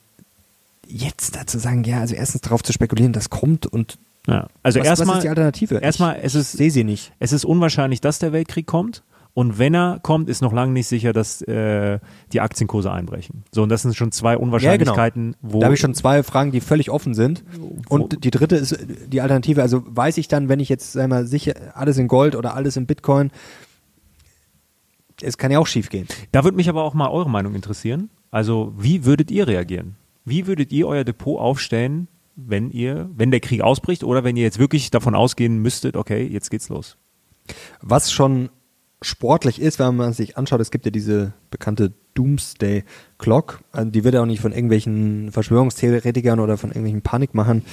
jetzt 0.87 1.35
dazu 1.35 1.59
sagen, 1.59 1.83
ja, 1.83 1.99
also 1.99 2.15
erstens 2.15 2.41
darauf 2.41 2.63
zu 2.63 2.73
spekulieren, 2.73 3.13
das 3.13 3.29
kommt 3.29 3.65
und 3.65 3.97
ja. 4.27 4.47
Also 4.61 4.79
was, 4.79 4.85
was 4.85 4.99
erstmal, 4.99 5.17
ist 5.17 5.23
die 5.23 5.29
Alternative? 5.29 5.75
erstmal, 5.77 6.19
es 6.21 6.35
ist, 6.35 6.51
sehe 6.51 6.69
sie 6.69 6.83
nicht. 6.83 7.13
Es 7.19 7.31
ist 7.31 7.45
unwahrscheinlich, 7.45 8.01
dass 8.01 8.19
der 8.19 8.33
Weltkrieg 8.33 8.67
kommt. 8.67 9.03
Und 9.33 9.59
wenn 9.59 9.75
er 9.75 9.99
kommt, 10.01 10.29
ist 10.29 10.41
noch 10.41 10.51
lange 10.51 10.73
nicht 10.73 10.87
sicher, 10.87 11.13
dass 11.13 11.43
äh, 11.43 11.99
die 12.33 12.41
Aktienkurse 12.41 12.91
einbrechen. 12.91 13.43
So, 13.51 13.61
und 13.61 13.69
das 13.69 13.83
sind 13.83 13.95
schon 13.95 14.11
zwei 14.11 14.35
Unwahrscheinlichkeiten, 14.35 15.35
wo. 15.43 15.59
Da 15.59 15.65
habe 15.65 15.75
ich 15.75 15.79
schon 15.79 15.93
zwei 15.93 16.23
Fragen, 16.23 16.51
die 16.51 16.59
völlig 16.59 16.89
offen 16.89 17.13
sind. 17.13 17.43
Und 17.87 18.23
die 18.23 18.31
dritte 18.31 18.55
ist 18.55 18.75
die 19.05 19.21
Alternative. 19.21 19.61
Also 19.61 19.83
weiß 19.85 20.17
ich 20.17 20.27
dann, 20.27 20.49
wenn 20.49 20.59
ich 20.59 20.69
jetzt, 20.69 20.93
sag 20.93 21.07
mal, 21.07 21.27
sicher 21.27 21.53
alles 21.75 21.99
in 21.99 22.07
Gold 22.07 22.35
oder 22.35 22.55
alles 22.55 22.77
in 22.77 22.87
Bitcoin, 22.87 23.29
es 25.21 25.37
kann 25.37 25.51
ja 25.51 25.59
auch 25.59 25.67
schief 25.67 25.89
gehen. 25.89 26.07
Da 26.31 26.43
würde 26.43 26.57
mich 26.57 26.67
aber 26.67 26.83
auch 26.83 26.95
mal 26.95 27.09
eure 27.09 27.29
Meinung 27.29 27.53
interessieren. 27.53 28.09
Also, 28.31 28.73
wie 28.75 29.05
würdet 29.05 29.29
ihr 29.29 29.47
reagieren? 29.47 29.97
Wie 30.29 30.45
würdet 30.45 30.73
ihr 30.73 30.89
euer 30.89 31.05
Depot 31.05 31.39
aufstellen, 31.39 32.09
wenn 32.35 32.69
ihr, 32.69 33.09
wenn 33.15 33.31
der 33.31 33.39
Krieg 33.39 33.61
ausbricht 33.61 34.03
oder 34.03 34.25
wenn 34.25 34.35
ihr 34.35 34.43
jetzt 34.43 34.59
wirklich 34.59 34.91
davon 34.91 35.15
ausgehen 35.15 35.59
müsstet, 35.59 35.95
okay, 35.95 36.27
jetzt 36.27 36.51
geht's 36.51 36.67
los? 36.67 36.97
Was 37.81 38.11
schon 38.11 38.49
sportlich 39.01 39.61
ist, 39.61 39.77
wenn 39.79 39.95
man 39.95 40.13
sich 40.13 40.37
anschaut, 40.37 40.59
es 40.59 40.71
gibt 40.71 40.85
ja 40.85 40.91
diese 40.91 41.33
bekannte 41.51 41.93
Doomsday 42.15 42.83
Clock, 43.19 43.59
also 43.71 43.91
die 43.91 44.03
wird 44.03 44.15
ja 44.15 44.21
auch 44.23 44.25
nicht 44.25 44.41
von 44.41 44.51
irgendwelchen 44.51 45.31
Verschwörungstheoretikern 45.31 46.39
oder 46.39 46.57
von 46.57 46.71
irgendwelchen 46.71 47.03
Panikmachern 47.03 47.63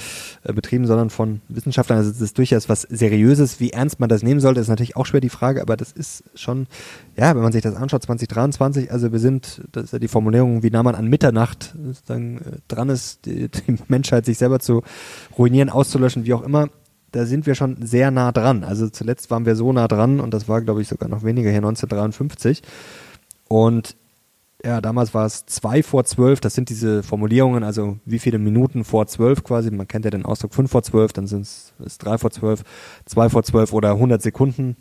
äh, 0.43 0.53
betrieben, 0.53 0.85
sondern 0.85 1.09
von 1.09 1.41
Wissenschaftlern. 1.49 1.97
Also 1.97 2.11
das 2.11 2.21
ist 2.21 2.37
durchaus 2.37 2.69
was 2.69 2.83
Seriöses. 2.83 3.59
Wie 3.59 3.71
ernst 3.71 3.99
man 3.99 4.07
das 4.07 4.21
nehmen 4.21 4.39
sollte, 4.39 4.59
ist 4.59 4.67
natürlich 4.67 4.95
auch 4.95 5.07
schwer 5.07 5.19
die 5.19 5.29
Frage, 5.29 5.63
aber 5.63 5.77
das 5.77 5.91
ist 5.91 6.23
schon, 6.35 6.67
ja, 7.17 7.35
wenn 7.35 7.41
man 7.41 7.51
sich 7.51 7.63
das 7.63 7.75
anschaut, 7.75 8.03
2023, 8.03 8.91
also 8.91 9.11
wir 9.11 9.19
sind, 9.19 9.61
das 9.71 9.85
ist 9.85 9.93
ja 9.93 9.99
die 9.99 10.07
Formulierung, 10.07 10.61
wie 10.61 10.69
nah 10.69 10.83
man 10.83 10.93
an 10.93 11.07
Mitternacht 11.07 11.73
sozusagen, 11.83 12.37
äh, 12.37 12.41
dran 12.67 12.89
ist, 12.89 13.25
die, 13.25 13.49
die 13.49 13.77
Menschheit 13.87 14.25
sich 14.25 14.37
selber 14.37 14.59
zu 14.59 14.83
ruinieren, 15.37 15.69
auszulöschen, 15.69 16.25
wie 16.25 16.35
auch 16.35 16.43
immer 16.43 16.69
da 17.15 17.25
sind 17.25 17.45
wir 17.45 17.55
schon 17.55 17.77
sehr 17.79 18.11
nah 18.11 18.33
dran. 18.33 18.65
Also 18.65 18.89
zuletzt 18.89 19.31
waren 19.31 19.45
wir 19.45 19.55
so 19.55 19.71
nah 19.71 19.87
dran 19.87 20.19
und 20.19 20.33
das 20.33 20.49
war, 20.49 20.61
glaube 20.61 20.81
ich, 20.81 20.89
sogar 20.89 21.07
noch 21.07 21.23
weniger 21.23 21.49
hier 21.49 21.59
1953. 21.59 22.61
Und 23.47 23.95
ja, 24.65 24.81
damals 24.81 25.13
war 25.13 25.25
es 25.25 25.45
zwei 25.45 25.81
vor 25.81 26.03
zwölf, 26.03 26.41
das 26.41 26.55
sind 26.55 26.69
diese 26.69 27.03
Formulierungen, 27.03 27.63
also 27.63 27.99
wie 28.03 28.19
viele 28.19 28.37
Minuten 28.37 28.83
vor 28.83 29.07
zwölf 29.07 29.45
quasi, 29.45 29.71
man 29.71 29.87
kennt 29.87 30.03
ja 30.03 30.11
den 30.11 30.25
Ausdruck 30.25 30.53
fünf 30.53 30.71
vor 30.71 30.83
zwölf, 30.83 31.13
dann 31.13 31.27
sind 31.27 31.43
es 31.43 31.97
drei 31.99 32.17
vor 32.17 32.31
zwölf, 32.31 32.63
zwei 33.05 33.29
vor 33.29 33.43
zwölf 33.43 33.71
oder 33.71 33.91
100 33.91 34.21
Sekunden 34.21 34.75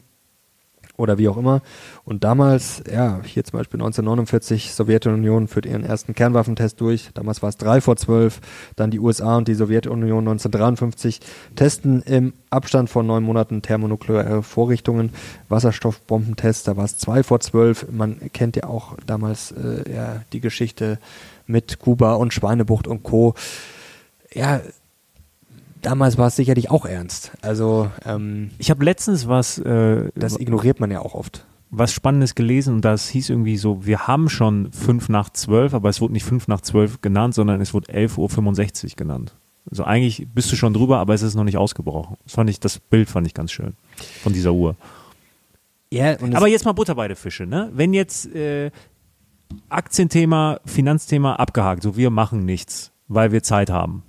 oder 0.97 1.19
wie 1.19 1.29
auch 1.29 1.37
immer. 1.37 1.63
Und 2.05 2.25
damals, 2.25 2.83
ja, 2.91 3.21
hier 3.25 3.45
zum 3.45 3.59
Beispiel 3.59 3.79
1949, 3.79 4.73
Sowjetunion 4.73 5.49
führt 5.49 5.67
ihren 5.67 5.85
ersten 5.85 6.15
Kernwaffentest 6.15 6.81
durch. 6.81 7.11
Damals 7.15 7.43
war 7.43 7.49
es 7.49 7.57
drei 7.57 7.81
vor 7.81 7.97
zwölf. 7.97 8.41
Dann 8.77 8.91
die 8.91 9.01
USA 9.01 9.37
und 9.37 9.49
die 9.49 9.55
Sowjetunion 9.55 10.21
1953 10.21 11.21
testen 11.57 12.03
im 12.03 12.33
Abstand 12.51 12.91
von 12.91 13.07
neun 13.07 13.25
Monaten 13.25 13.63
thermonukleare 13.63 14.43
Vorrichtungen. 14.43 15.11
Wasserstoffbombentest, 15.49 16.69
da 16.69 16.77
war 16.77 16.85
es 16.85 16.97
zwei 16.97 17.23
vor 17.23 17.41
zwölf. 17.41 17.87
Man 17.91 18.31
kennt 18.33 18.57
ja 18.57 18.65
auch 18.65 18.97
damals 19.07 19.53
äh, 19.53 19.93
ja, 19.93 20.23
die 20.33 20.41
Geschichte 20.41 20.99
mit 21.47 21.81
Kuba 21.81 22.15
und 22.15 22.33
Schweinebucht 22.33 22.87
und 22.87 23.03
Co. 23.03 23.35
Ja, 24.33 24.61
damals 25.85 26.19
war 26.19 26.29
es 26.29 26.37
sicherlich 26.37 26.71
auch 26.71 26.85
ernst. 26.85 27.33
Also 27.43 27.91
ähm, 28.05 28.51
ich 28.59 28.71
habe 28.71 28.85
letztens 28.85 29.29
was. 29.29 29.59
Äh, 29.59 30.11
das 30.15 30.39
ignoriert 30.39 30.81
man 30.81 30.91
ja 30.91 31.01
auch 31.01 31.15
oft. 31.15 31.47
Was 31.71 31.93
Spannendes 31.93 32.35
gelesen 32.35 32.75
und 32.75 32.85
das 32.85 33.09
hieß 33.09 33.31
irgendwie 33.31 33.57
so: 33.57 33.87
Wir 33.87 34.07
haben 34.07 34.29
schon 34.29 34.73
fünf 34.73 35.09
nach 35.09 35.31
zwölf, 35.31 35.75
aber 35.75 35.89
es 35.89 36.01
wurde 36.01 36.15
nicht 36.15 36.25
fünf 36.25 36.49
nach 36.49 36.61
zwölf 36.61 37.01
genannt, 37.01 37.35
sondern 37.35 37.61
es 37.61 37.75
wurde 37.75 37.93
11.65 37.93 38.85
Uhr 38.85 38.91
genannt. 38.97 39.35
Also 39.71 39.85
eigentlich 39.85 40.27
bist 40.35 40.53
du 40.53 40.57
schon 40.57 40.75
drüber, 40.75 40.99
aber 40.99 41.15
es 41.15 41.23
ist 41.23 41.35
noch 41.35 41.45
nicht 41.45 41.57
ausgebrochen. 41.57 42.17
Das 42.25 42.35
fand 42.35 42.51
ich, 42.51 42.61
das 42.61 42.79
Bild 42.79 43.09
fand 43.09 43.27
ich 43.27 43.35
ganz 43.35 43.51
schön 43.51 43.75
von 44.23 44.33
dieser 44.33 44.53
Uhr. 44.53 44.77
Ja, 45.91 46.17
aber 46.21 46.49
jetzt 46.49 46.65
mal 46.65 46.73
Butter 46.73 46.97
bei 46.97 47.09
der 47.09 47.17
Fische, 47.17 47.47
ne? 47.47 47.71
Wenn 47.73 47.95
jetzt 47.95 48.27
äh, 48.35 48.71
Aktienthema, 49.69 50.59
Finanzthema 50.65 51.37
abgehakt, 51.37 51.83
so 51.83 51.97
wir 51.97 52.11
machen 52.11 52.45
nichts, 52.45 52.93
weil 53.09 53.33
wir 53.33 53.43
Zeit 53.43 53.71
haben 53.71 54.03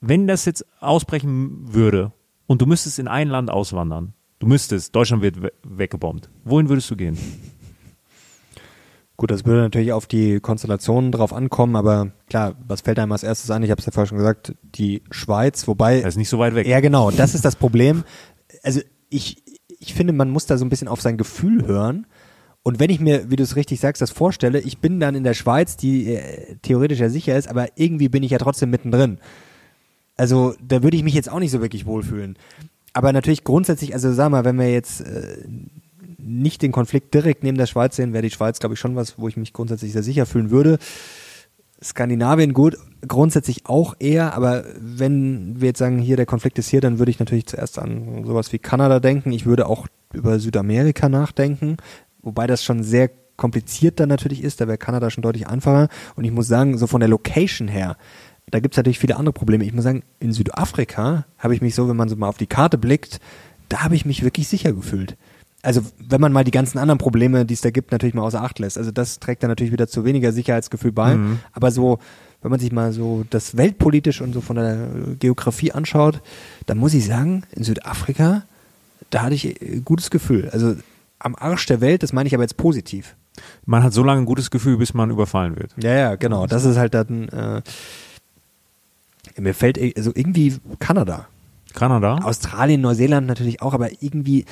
wenn 0.00 0.26
das 0.26 0.44
jetzt 0.44 0.64
ausbrechen 0.80 1.72
würde 1.72 2.12
und 2.46 2.62
du 2.62 2.66
müsstest 2.66 2.98
in 2.98 3.08
ein 3.08 3.28
Land 3.28 3.50
auswandern, 3.50 4.14
du 4.38 4.46
müsstest, 4.46 4.94
Deutschland 4.94 5.22
wird 5.22 5.42
we 5.42 5.52
weggebombt, 5.62 6.30
wohin 6.44 6.68
würdest 6.68 6.90
du 6.90 6.96
gehen? 6.96 7.18
Gut, 9.16 9.30
das 9.30 9.44
würde 9.44 9.60
natürlich 9.60 9.92
auf 9.92 10.06
die 10.06 10.40
Konstellationen 10.40 11.12
drauf 11.12 11.34
ankommen, 11.34 11.76
aber 11.76 12.12
klar, 12.30 12.54
was 12.66 12.80
fällt 12.80 12.98
einem 12.98 13.12
als 13.12 13.22
erstes 13.22 13.50
ein? 13.50 13.62
Ich 13.62 13.70
habe 13.70 13.78
es 13.78 13.84
ja 13.84 13.92
vorher 13.92 14.06
schon 14.06 14.16
gesagt, 14.16 14.54
die 14.62 15.02
Schweiz, 15.10 15.68
wobei. 15.68 16.00
Das 16.00 16.14
ist 16.14 16.16
nicht 16.16 16.30
so 16.30 16.38
weit 16.38 16.54
weg. 16.54 16.66
Ja, 16.66 16.80
genau, 16.80 17.10
das 17.10 17.34
ist 17.34 17.44
das 17.44 17.54
Problem. 17.54 18.04
Also 18.62 18.80
ich, 19.10 19.42
ich 19.78 19.92
finde, 19.92 20.14
man 20.14 20.30
muss 20.30 20.46
da 20.46 20.56
so 20.56 20.64
ein 20.64 20.70
bisschen 20.70 20.88
auf 20.88 21.02
sein 21.02 21.18
Gefühl 21.18 21.66
hören. 21.66 22.06
Und 22.62 22.80
wenn 22.80 22.88
ich 22.88 22.98
mir, 22.98 23.30
wie 23.30 23.36
du 23.36 23.42
es 23.42 23.56
richtig 23.56 23.78
sagst, 23.78 24.00
das 24.00 24.10
vorstelle, 24.10 24.58
ich 24.60 24.78
bin 24.78 25.00
dann 25.00 25.14
in 25.14 25.24
der 25.24 25.34
Schweiz, 25.34 25.76
die 25.76 26.14
äh, 26.14 26.56
theoretisch 26.62 27.00
ja 27.00 27.10
sicher 27.10 27.36
ist, 27.36 27.48
aber 27.48 27.68
irgendwie 27.76 28.08
bin 28.08 28.22
ich 28.22 28.30
ja 28.30 28.38
trotzdem 28.38 28.70
mittendrin. 28.70 29.18
Also 30.20 30.54
da 30.60 30.82
würde 30.82 30.98
ich 30.98 31.02
mich 31.02 31.14
jetzt 31.14 31.32
auch 31.32 31.38
nicht 31.38 31.50
so 31.50 31.62
wirklich 31.62 31.86
wohlfühlen. 31.86 32.36
Aber 32.92 33.10
natürlich 33.14 33.42
grundsätzlich, 33.42 33.94
also 33.94 34.12
sag 34.12 34.28
mal, 34.30 34.44
wenn 34.44 34.58
wir 34.58 34.70
jetzt 34.70 35.00
äh, 35.00 35.38
nicht 36.18 36.60
den 36.60 36.72
Konflikt 36.72 37.14
direkt 37.14 37.42
neben 37.42 37.56
der 37.56 37.64
Schweiz 37.64 37.96
sehen, 37.96 38.12
wäre 38.12 38.22
die 38.22 38.30
Schweiz, 38.30 38.58
glaube 38.58 38.74
ich, 38.74 38.80
schon 38.80 38.96
was, 38.96 39.18
wo 39.18 39.28
ich 39.28 39.38
mich 39.38 39.54
grundsätzlich 39.54 39.92
sehr 39.92 40.02
sicher 40.02 40.26
fühlen 40.26 40.50
würde. 40.50 40.78
Skandinavien 41.82 42.52
gut, 42.52 42.76
grundsätzlich 43.08 43.64
auch 43.64 43.94
eher, 43.98 44.34
aber 44.34 44.64
wenn 44.78 45.58
wir 45.58 45.68
jetzt 45.68 45.78
sagen, 45.78 45.98
hier 45.98 46.18
der 46.18 46.26
Konflikt 46.26 46.58
ist 46.58 46.68
hier, 46.68 46.82
dann 46.82 46.98
würde 46.98 47.10
ich 47.10 47.18
natürlich 47.18 47.46
zuerst 47.46 47.78
an 47.78 48.24
sowas 48.26 48.52
wie 48.52 48.58
Kanada 48.58 49.00
denken. 49.00 49.32
Ich 49.32 49.46
würde 49.46 49.66
auch 49.66 49.86
über 50.12 50.38
Südamerika 50.38 51.08
nachdenken, 51.08 51.78
wobei 52.20 52.46
das 52.46 52.62
schon 52.62 52.82
sehr 52.82 53.10
kompliziert 53.38 53.98
dann 53.98 54.10
natürlich 54.10 54.44
ist, 54.44 54.60
da 54.60 54.68
wäre 54.68 54.76
Kanada 54.76 55.08
schon 55.08 55.22
deutlich 55.22 55.46
einfacher. 55.46 55.88
Und 56.14 56.24
ich 56.24 56.30
muss 56.30 56.46
sagen, 56.46 56.76
so 56.76 56.86
von 56.86 57.00
der 57.00 57.08
Location 57.08 57.68
her, 57.68 57.96
da 58.50 58.60
gibt 58.60 58.74
es 58.74 58.76
natürlich 58.76 58.98
viele 58.98 59.16
andere 59.16 59.32
Probleme. 59.32 59.64
Ich 59.64 59.72
muss 59.72 59.84
sagen, 59.84 60.02
in 60.18 60.32
Südafrika 60.32 61.24
habe 61.38 61.54
ich 61.54 61.60
mich 61.60 61.74
so, 61.74 61.88
wenn 61.88 61.96
man 61.96 62.08
so 62.08 62.16
mal 62.16 62.28
auf 62.28 62.38
die 62.38 62.46
Karte 62.46 62.78
blickt, 62.78 63.20
da 63.68 63.82
habe 63.82 63.94
ich 63.94 64.04
mich 64.04 64.22
wirklich 64.22 64.48
sicher 64.48 64.72
gefühlt. 64.72 65.16
Also 65.62 65.82
wenn 65.98 66.20
man 66.20 66.32
mal 66.32 66.44
die 66.44 66.50
ganzen 66.50 66.78
anderen 66.78 66.98
Probleme, 66.98 67.44
die 67.44 67.54
es 67.54 67.60
da 67.60 67.70
gibt, 67.70 67.92
natürlich 67.92 68.14
mal 68.14 68.22
außer 68.22 68.42
Acht 68.42 68.58
lässt. 68.58 68.78
Also 68.78 68.90
das 68.90 69.20
trägt 69.20 69.42
dann 69.42 69.50
natürlich 69.50 69.72
wieder 69.72 69.88
zu 69.88 70.04
weniger 70.04 70.32
Sicherheitsgefühl 70.32 70.92
bei. 70.92 71.16
Mhm. 71.16 71.40
Aber 71.52 71.70
so, 71.70 71.98
wenn 72.42 72.50
man 72.50 72.60
sich 72.60 72.72
mal 72.72 72.92
so 72.92 73.24
das 73.30 73.56
weltpolitisch 73.56 74.22
und 74.22 74.32
so 74.32 74.40
von 74.40 74.56
der 74.56 74.88
Geografie 75.18 75.72
anschaut, 75.72 76.20
dann 76.66 76.78
muss 76.78 76.94
ich 76.94 77.06
sagen, 77.06 77.44
in 77.52 77.62
Südafrika, 77.62 78.42
da 79.10 79.22
hatte 79.22 79.34
ich 79.34 79.60
ein 79.60 79.84
gutes 79.84 80.10
Gefühl. 80.10 80.48
Also 80.50 80.76
am 81.18 81.36
Arsch 81.36 81.66
der 81.66 81.82
Welt, 81.82 82.02
das 82.02 82.12
meine 82.12 82.26
ich 82.26 82.34
aber 82.34 82.44
jetzt 82.44 82.56
positiv. 82.56 83.14
Man 83.66 83.82
hat 83.82 83.92
so 83.92 84.02
lange 84.02 84.22
ein 84.22 84.26
gutes 84.26 84.50
Gefühl, 84.50 84.78
bis 84.78 84.94
man 84.94 85.10
überfallen 85.10 85.56
wird. 85.56 85.72
Ja, 85.76 85.94
ja, 85.94 86.14
genau. 86.16 86.46
Das 86.46 86.64
ist 86.64 86.76
halt 86.76 86.94
dann, 86.94 87.28
äh, 87.28 87.62
mir 89.38 89.54
fällt 89.54 89.78
also 89.96 90.12
irgendwie 90.14 90.56
Kanada. 90.78 91.26
Kanada? 91.72 92.16
Australien, 92.24 92.80
Neuseeland 92.80 93.26
natürlich 93.26 93.62
auch, 93.62 93.74
aber 93.74 93.90
irgendwie, 94.02 94.44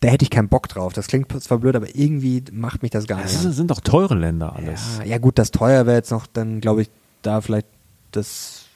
da 0.00 0.08
hätte 0.08 0.24
ich 0.24 0.30
keinen 0.30 0.48
Bock 0.48 0.68
drauf. 0.68 0.92
Das 0.92 1.06
klingt 1.06 1.32
zwar 1.42 1.58
blöd, 1.58 1.76
aber 1.76 1.94
irgendwie 1.94 2.42
macht 2.52 2.82
mich 2.82 2.90
das 2.90 3.06
gar 3.06 3.22
nicht. 3.22 3.34
Das 3.34 3.42
sind 3.42 3.70
doch 3.70 3.80
teure 3.80 4.14
Länder 4.14 4.54
alles. 4.56 4.98
Ja, 4.98 5.04
ja 5.04 5.18
gut, 5.18 5.38
das 5.38 5.50
teuer 5.50 5.86
wäre 5.86 5.96
jetzt 5.96 6.10
noch 6.10 6.26
dann, 6.26 6.60
glaube 6.60 6.82
ich, 6.82 6.90
da 7.22 7.40
vielleicht 7.40 7.68
das 8.10 8.66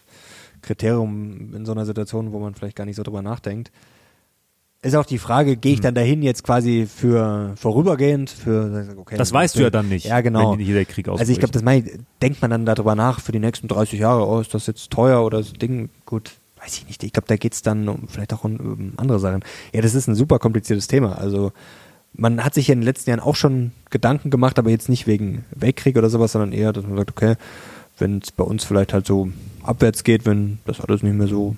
Kriterium 0.63 1.55
in 1.55 1.65
so 1.65 1.73
einer 1.73 1.87
Situation, 1.87 2.33
wo 2.33 2.39
man 2.39 2.55
vielleicht 2.55 2.77
gar 2.77 2.85
nicht 2.85 2.97
so 2.97 3.03
drüber 3.03 3.23
nachdenkt. 3.23 3.71
Ist 4.83 4.95
auch 4.95 5.05
die 5.05 5.19
Frage, 5.19 5.57
gehe 5.57 5.73
ich 5.73 5.79
hm. 5.79 5.83
dann 5.85 5.95
dahin 5.95 6.23
jetzt 6.23 6.43
quasi 6.43 6.87
für 6.87 7.53
vorübergehend, 7.57 8.31
für 8.31 8.95
okay, 8.97 9.17
Das 9.19 9.31
weißt 9.31 9.57
du 9.57 9.61
ja 9.61 9.69
dann 9.69 9.91
nicht, 9.91 10.07
ja, 10.07 10.23
genau. 10.23 10.53
wenn 10.53 10.59
hier 10.59 10.75
der 10.75 10.87
Krieg 10.87 11.07
ausbricht. 11.07 11.21
Also 11.21 11.33
ich 11.33 11.39
glaube, 11.39 11.53
das 11.53 11.63
meine 11.63 11.87
ich, 11.87 11.99
denkt 12.23 12.41
man 12.41 12.51
dann 12.51 12.65
darüber 12.65 12.95
nach 12.95 13.21
für 13.21 13.33
die 13.33 13.41
nächsten 13.41 13.69
30 13.69 14.01
Jahre, 14.01 14.27
oh, 14.27 14.41
ist 14.41 14.55
das 14.55 14.67
jetzt 14.67 14.91
teuer 14.91 15.23
oder 15.23 15.39
das 15.39 15.53
Ding, 15.53 15.91
gut, 16.07 16.33
weiß 16.63 16.79
ich 16.79 16.87
nicht. 16.87 17.03
Ich 17.03 17.13
glaube, 17.13 17.29
da 17.29 17.37
geht's 17.37 17.61
dann 17.61 17.89
um, 17.91 18.09
vielleicht 18.09 18.33
auch 18.33 18.45
um, 18.45 18.57
um 18.57 18.93
andere 18.97 19.19
Sachen. 19.19 19.45
Ja, 19.75 19.83
das 19.83 19.95
ist 19.95 20.09
ein 20.09 20.15
super 20.15 20.39
kompliziertes 20.39 20.87
Thema. 20.87 21.19
Also 21.19 21.53
man 22.15 22.43
hat 22.43 22.55
sich 22.55 22.69
ja 22.69 22.73
in 22.73 22.81
den 22.81 22.87
letzten 22.87 23.11
Jahren 23.11 23.21
auch 23.21 23.37
schon 23.37 23.73
Gedanken 23.91 24.31
gemacht, 24.31 24.59
aber 24.59 24.71
jetzt 24.71 24.89
nicht 24.89 25.07
wegen 25.07 25.45
Weltkrieg 25.51 25.99
oder 25.99 26.09
sowas, 26.09 26.33
sondern 26.33 26.53
eher, 26.53 26.73
dass 26.73 26.87
man 26.87 26.97
sagt, 26.97 27.11
okay, 27.11 27.37
wenn 27.99 28.19
es 28.19 28.31
bei 28.33 28.45
uns 28.45 28.65
vielleicht 28.65 28.95
halt 28.95 29.07
so 29.07 29.29
abwärts 29.63 30.05
geht, 30.05 30.25
wenn 30.25 30.59
das 30.65 30.81
alles 30.81 31.03
nicht 31.03 31.15
mehr 31.15 31.29
so 31.29 31.57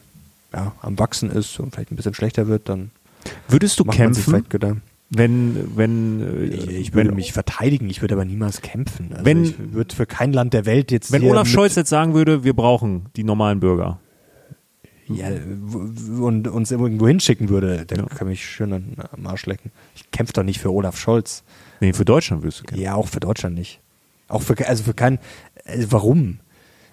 ja, 0.53 0.73
am 0.83 0.99
Wachsen 0.99 1.31
ist 1.31 1.61
und 1.61 1.73
vielleicht 1.73 1.93
ein 1.93 1.97
bisschen 1.97 2.15
schlechter 2.15 2.49
wird, 2.49 2.69
dann 2.69 2.91
Würdest 3.49 3.79
du 3.79 3.85
kämpfen? 3.85 4.45
Wenn, 5.15 5.77
wenn, 5.77 6.21
äh, 6.23 6.45
ich, 6.45 6.69
ich 6.69 6.95
würde 6.95 7.11
wenn, 7.11 7.17
mich 7.17 7.35
verteidigen, 7.35 7.91
ich 7.91 8.01
würde 8.01 8.15
aber 8.15 8.25
niemals 8.25 8.63
kämpfen. 8.63 9.11
Also 9.13 9.25
wenn, 9.27 9.45
ich 9.45 9.55
würde 9.59 9.95
für 9.95 10.07
kein 10.07 10.33
Land 10.33 10.55
der 10.55 10.65
Welt 10.65 10.91
jetzt. 10.91 11.13
Wenn 11.13 11.25
Olaf 11.25 11.47
Scholz 11.47 11.75
jetzt 11.75 11.91
sagen 11.91 12.15
würde, 12.15 12.45
wir 12.45 12.55
brauchen 12.55 13.07
die 13.17 13.25
normalen 13.25 13.61
Bürger. 13.61 14.01
Ja, 15.09 15.29
und 16.19 16.49
uns 16.49 16.71
irgendwo 16.71 17.07
hinschicken 17.07 17.51
würde, 17.51 17.85
dann 17.87 17.99
ja. 17.99 18.07
kann 18.07 18.29
mich 18.29 18.47
schön 18.47 18.73
am 18.73 19.27
Arsch 19.27 19.45
lecken. 19.45 19.71
Ich 19.95 20.11
kämpfe 20.11 20.33
doch 20.33 20.45
nicht 20.45 20.61
für 20.61 20.73
Olaf 20.73 20.97
Scholz. 20.97 21.43
Nee, 21.81 21.93
für 21.93 22.05
Deutschland 22.05 22.43
wirst 22.43 22.61
du 22.61 22.65
kämpfen. 22.65 22.83
Ja, 22.83 22.95
auch 22.95 23.09
für 23.09 23.21
Deutschland 23.21 23.57
nicht. 23.57 23.81
Auch 24.29 24.41
für, 24.41 24.67
also 24.67 24.85
für 24.85 24.95
kein, 24.95 25.19
also 25.67 25.93
warum? 25.93 26.39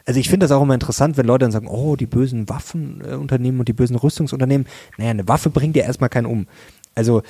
Also 0.10 0.20
ich 0.20 0.28
finde 0.28 0.46
das 0.46 0.52
auch 0.52 0.64
immer 0.64 0.74
interessant, 0.74 1.18
wenn 1.18 1.28
Leute 1.28 1.46
dann 1.46 1.52
sagen, 1.52 1.68
oh, 1.68 1.96
die 1.96 2.08
bösen 2.08 2.50
Waffenunternehmen 2.50 3.60
und 3.60 3.68
die 3.68 3.74
bösen 3.74 3.96
Rüstungsunternehmen. 3.96 4.66
Naja, 4.98 5.12
eine 5.12 5.28
Waffe 5.28 5.52
bringt 5.52 5.76
ja 5.76 5.84
erstmal 5.84 6.10
keinen 6.10 6.26
um. 6.26 6.48
Also 6.96 7.22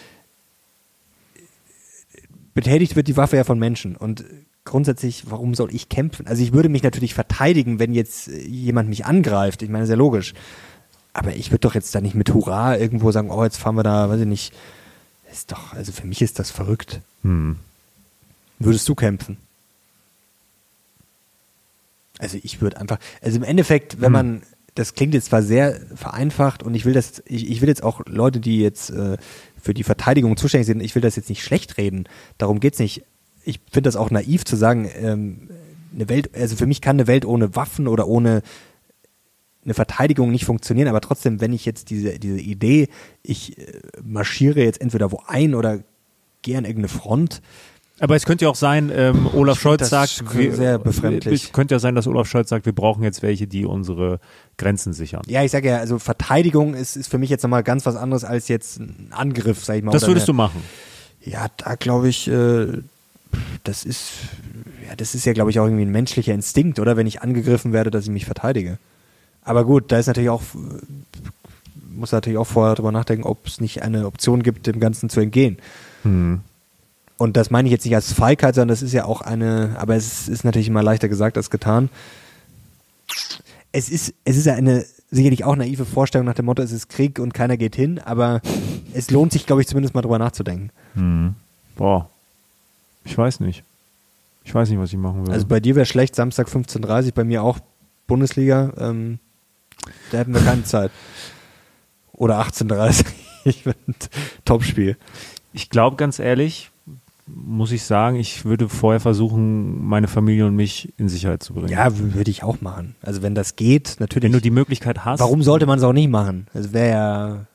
betätigt 2.53 2.95
wird 2.95 3.09
die 3.09 3.17
Waffe 3.17 3.35
ja 3.35 3.43
von 3.43 3.59
Menschen 3.59 3.97
und 3.97 4.23
grundsätzlich, 4.63 5.29
warum 5.29 5.55
soll 5.55 5.75
ich 5.75 5.89
kämpfen? 5.89 6.25
Also 6.25 6.41
ich 6.41 6.53
würde 6.53 6.69
mich 6.69 6.81
natürlich 6.81 7.13
verteidigen, 7.13 7.79
wenn 7.79 7.93
jetzt 7.93 8.27
jemand 8.27 8.87
mich 8.87 9.05
angreift. 9.05 9.61
Ich 9.61 9.69
meine, 9.69 9.85
sehr 9.85 9.97
logisch. 9.97 10.33
Aber 11.11 11.35
ich 11.35 11.51
würde 11.51 11.67
doch 11.67 11.75
jetzt 11.75 11.93
da 11.93 11.99
nicht 11.99 12.15
mit 12.15 12.33
Hurra 12.33 12.77
irgendwo 12.77 13.11
sagen, 13.11 13.29
oh, 13.29 13.43
jetzt 13.43 13.57
fahren 13.57 13.75
wir 13.75 13.83
da, 13.83 14.09
weiß 14.09 14.21
ich 14.21 14.25
nicht. 14.25 14.53
Ist 15.29 15.51
doch, 15.51 15.73
also 15.73 15.91
für 15.91 16.07
mich 16.07 16.21
ist 16.21 16.39
das 16.39 16.49
verrückt. 16.49 17.01
Hm. 17.23 17.57
Würdest 18.57 18.87
du 18.87 18.95
kämpfen? 18.95 19.35
Also 22.19 22.37
ich 22.41 22.61
würde 22.61 22.79
einfach, 22.79 22.99
also 23.21 23.37
im 23.37 23.43
Endeffekt, 23.43 23.99
wenn 23.99 24.07
hm. 24.07 24.13
man 24.13 24.41
das 24.75 24.93
klingt 24.93 25.13
jetzt 25.13 25.25
zwar 25.25 25.41
sehr 25.41 25.79
vereinfacht 25.95 26.63
und 26.63 26.73
ich 26.73 26.85
will 26.85 26.93
das, 26.93 27.21
ich, 27.25 27.49
ich 27.49 27.61
will 27.61 27.67
jetzt 27.67 27.83
auch 27.83 28.01
Leute, 28.05 28.39
die 28.39 28.59
jetzt 28.59 28.91
äh, 28.91 29.17
für 29.61 29.73
die 29.73 29.83
Verteidigung 29.83 30.37
zuständig 30.37 30.67
sind, 30.67 30.81
ich 30.81 30.95
will 30.95 31.01
das 31.01 31.15
jetzt 31.15 31.27
nicht 31.27 31.43
schlecht 31.43 31.77
reden. 31.77 32.07
Darum 32.37 32.59
geht's 32.59 32.79
nicht. 32.79 33.03
Ich 33.43 33.59
finde 33.71 33.87
das 33.87 33.95
auch 33.95 34.11
naiv 34.11 34.45
zu 34.45 34.55
sagen, 34.55 34.89
ähm, 34.95 35.49
eine 35.93 36.07
Welt, 36.07 36.35
also 36.35 36.55
für 36.55 36.67
mich 36.67 36.81
kann 36.81 36.97
eine 36.97 37.07
Welt 37.07 37.25
ohne 37.25 37.55
Waffen 37.55 37.87
oder 37.87 38.07
ohne 38.07 38.41
eine 39.65 39.73
Verteidigung 39.73 40.31
nicht 40.31 40.45
funktionieren, 40.45 40.87
aber 40.87 41.01
trotzdem, 41.01 41.41
wenn 41.41 41.51
ich 41.51 41.65
jetzt 41.65 41.89
diese, 41.89 42.17
diese 42.17 42.39
Idee, 42.39 42.87
ich 43.21 43.57
äh, 43.57 43.81
marschiere 44.01 44.63
jetzt 44.63 44.79
entweder 44.79 45.11
wo 45.11 45.21
ein 45.27 45.55
oder 45.55 45.83
gehe 46.41 46.57
an 46.57 46.63
irgendeine 46.63 46.87
Front, 46.87 47.41
Aber 47.99 48.15
es 48.15 48.25
könnte 48.25 48.45
ja 48.45 48.49
auch 48.51 48.55
sein, 48.55 48.91
ähm, 48.95 49.27
Olaf 49.33 49.59
Scholz 49.59 49.89
sagt, 49.89 50.11
sch- 50.11 50.51
sehr 50.53 50.79
befremdlich. 50.79 51.45
Es 51.45 51.51
könnte 51.51 51.75
ja 51.75 51.79
sein, 51.79 51.95
dass 51.95 52.07
Olaf 52.07 52.27
Scholz 52.27 52.49
sagt, 52.49 52.65
wir 52.65 52.73
brauchen 52.73 53.03
jetzt 53.03 53.21
welche, 53.21 53.45
die 53.47 53.65
unsere 53.65 54.19
Grenzen 54.57 54.93
sichern. 54.93 55.21
Ja, 55.27 55.43
ich 55.43 55.51
sage 55.51 55.69
ja, 55.69 55.77
also 55.77 55.99
Verteidigung 55.99 56.73
ist, 56.75 56.95
ist 56.95 57.09
für 57.09 57.17
mich 57.17 57.29
jetzt 57.29 57.43
nochmal 57.43 57.63
ganz 57.63 57.85
was 57.85 57.95
anderes 57.95 58.23
als 58.23 58.47
jetzt 58.47 58.79
ein 58.79 59.07
Angriff, 59.11 59.63
sag 59.65 59.75
ich 59.77 59.83
mal. 59.83 59.91
Das 59.91 60.03
würdest 60.07 60.23
eine, 60.29 60.33
du 60.33 60.33
machen. 60.33 60.63
Ja, 61.23 61.47
da 61.57 61.75
glaube 61.75 62.07
ich, 62.07 62.27
äh, 62.29 62.67
das 63.63 63.83
ist, 63.83 64.11
ja, 64.87 64.95
das 64.95 65.13
ist 65.15 65.25
ja, 65.25 65.33
glaube 65.33 65.49
ich, 65.51 65.59
auch 65.59 65.65
irgendwie 65.65 65.85
ein 65.85 65.91
menschlicher 65.91 66.33
Instinkt, 66.33 66.79
oder? 66.79 66.95
Wenn 66.97 67.05
ich 67.07 67.21
angegriffen 67.21 67.73
werde, 67.73 67.91
dass 67.91 68.05
ich 68.05 68.11
mich 68.11 68.25
verteidige. 68.25 68.77
Aber 69.43 69.65
gut, 69.65 69.91
da 69.91 69.99
ist 69.99 70.07
natürlich 70.07 70.29
auch, 70.29 70.41
muss 71.91 72.11
natürlich 72.11 72.37
auch 72.39 72.47
vorher 72.47 72.75
drüber 72.75 72.91
nachdenken, 72.91 73.25
ob 73.25 73.45
es 73.47 73.59
nicht 73.59 73.81
eine 73.83 74.05
Option 74.05 74.43
gibt, 74.43 74.67
dem 74.67 74.79
Ganzen 74.79 75.09
zu 75.09 75.19
entgehen. 75.19 75.57
Hm. 76.03 76.41
Und 77.19 77.35
das 77.35 77.51
meine 77.51 77.67
ich 77.67 77.73
jetzt 77.73 77.83
nicht 77.83 77.95
als 77.95 78.13
Feigheit, 78.13 78.55
sondern 78.55 78.69
das 78.69 78.81
ist 78.81 78.93
ja 78.93 79.03
auch 79.03 79.19
eine, 79.19 79.75
aber 79.77 79.97
es 79.97 80.29
ist, 80.29 80.45
natürlich 80.45 80.69
immer 80.69 80.81
leichter 80.81 81.09
gesagt 81.09 81.35
als 81.35 81.49
getan. 81.49 81.89
Es 83.73 83.89
ist, 83.89 84.13
es 84.23 84.37
ist 84.37 84.45
ja 84.45 84.53
eine 84.53 84.85
sicherlich 85.11 85.43
auch 85.43 85.57
naive 85.57 85.85
Vorstellung 85.85 86.25
nach 86.25 86.35
dem 86.35 86.45
Motto, 86.45 86.61
es 86.61 86.71
ist 86.71 86.87
Krieg 86.87 87.19
und 87.19 87.33
keiner 87.33 87.57
geht 87.57 87.75
hin, 87.75 87.99
aber 87.99 88.41
es 88.93 89.11
lohnt 89.11 89.33
sich, 89.33 89.45
glaube 89.45 89.61
ich, 89.61 89.67
zumindest 89.67 89.95
mal 89.95 90.01
drüber 90.01 90.17
nachzudenken. 90.17 90.69
Hm. 90.93 91.35
Boah. 91.75 92.09
Ich 93.03 93.17
weiß 93.17 93.41
nicht. 93.41 93.63
Ich 94.45 94.55
weiß 94.55 94.69
nicht, 94.69 94.79
was 94.79 94.93
ich 94.93 94.97
machen 94.97 95.19
würde. 95.19 95.33
Also 95.33 95.45
bei 95.45 95.59
dir 95.59 95.75
wäre 95.75 95.85
schlecht, 95.85 96.15
Samstag 96.15 96.47
15.30 96.47 97.13
bei 97.13 97.25
mir 97.25 97.43
auch 97.43 97.59
Bundesliga, 98.07 98.71
ähm, 98.77 99.19
da 100.11 100.19
hätten 100.19 100.33
wir 100.33 100.41
keine 100.41 100.63
Zeit. 100.63 100.91
Oder 102.13 102.39
18.30 102.39 103.05
ich 103.43 103.63
finde 103.63 103.77
Topspiel. 104.45 104.95
ich 105.51 105.69
glaube 105.69 105.97
ganz 105.97 106.19
ehrlich, 106.19 106.71
muss 107.33 107.71
ich 107.71 107.83
sagen, 107.83 108.15
ich 108.17 108.45
würde 108.45 108.69
vorher 108.69 108.99
versuchen, 108.99 109.85
meine 109.85 110.07
Familie 110.07 110.45
und 110.45 110.55
mich 110.55 110.93
in 110.97 111.09
Sicherheit 111.09 111.43
zu 111.43 111.53
bringen. 111.53 111.69
Ja, 111.69 111.87
würde 111.97 112.31
ich 112.31 112.43
auch 112.43 112.61
machen. 112.61 112.95
Also 113.01 113.21
wenn 113.21 113.35
das 113.35 113.55
geht, 113.55 113.97
natürlich. 113.99 114.23
Wenn 114.25 114.31
du 114.31 114.41
die 114.41 114.51
Möglichkeit 114.51 115.05
hast. 115.05 115.19
Warum 115.19 115.43
sollte 115.43 115.65
man 115.65 115.77
es 115.79 115.83
auch 115.83 115.93
nicht 115.93 116.09
machen? 116.09 116.47
Es 116.53 116.73
wäre 116.73 116.89
ja, 116.89 117.45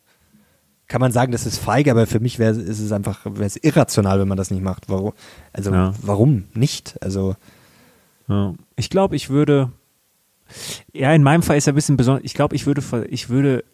kann 0.89 1.01
man 1.01 1.13
sagen, 1.13 1.33
das 1.33 1.47
ist 1.47 1.59
feige, 1.59 1.91
aber 1.91 2.07
für 2.07 2.21
mich 2.21 2.39
wäre 2.39 2.55
ist 2.55 2.79
es 2.81 2.93
einfach, 2.93 3.25
wäre 3.25 3.45
es 3.45 3.57
irrational, 3.57 4.21
wenn 4.21 4.29
man 4.29 4.39
das 4.39 4.51
nicht 4.51 4.63
macht. 4.63 4.89
Warum? 4.89 5.13
Also 5.53 5.73
Ja. 5.73 5.93
warum 6.03 6.45
nicht? 6.55 6.97
Also 7.03 7.37
Ja. 8.29 8.55
Ich 8.77 8.91
glaube, 8.91 9.17
ich 9.17 9.31
würde. 9.31 9.71
Ja, 10.93 11.13
in 11.13 11.23
meinem 11.23 11.43
Fall 11.43 11.57
ist 11.57 11.67
ja 11.67 11.73
ein 11.73 11.77
bisschen 11.77 11.97
besonders. 11.97 12.25
Ich 12.25 12.35
glaube, 12.35 12.55
ich 12.55 12.67
würde, 12.67 12.83
ich 13.09 13.29
würde. 13.29 13.65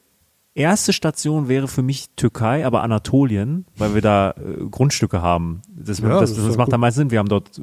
Erste 0.54 0.92
Station 0.92 1.48
wäre 1.48 1.68
für 1.68 1.82
mich 1.82 2.06
Türkei, 2.16 2.66
aber 2.66 2.82
Anatolien, 2.82 3.66
weil 3.76 3.94
wir 3.94 4.02
da 4.02 4.32
äh, 4.32 4.64
Grundstücke 4.68 5.22
haben. 5.22 5.62
Das, 5.72 6.00
Ja, 6.00 6.08
das, 6.20 6.34
das 6.34 6.44
das, 6.44 6.56
macht 6.56 6.66
gut. 6.66 6.74
am 6.74 6.80
meisten 6.80 6.98
Sinn. 7.00 7.10
Wir 7.12 7.20
haben 7.20 7.28
dort, 7.28 7.60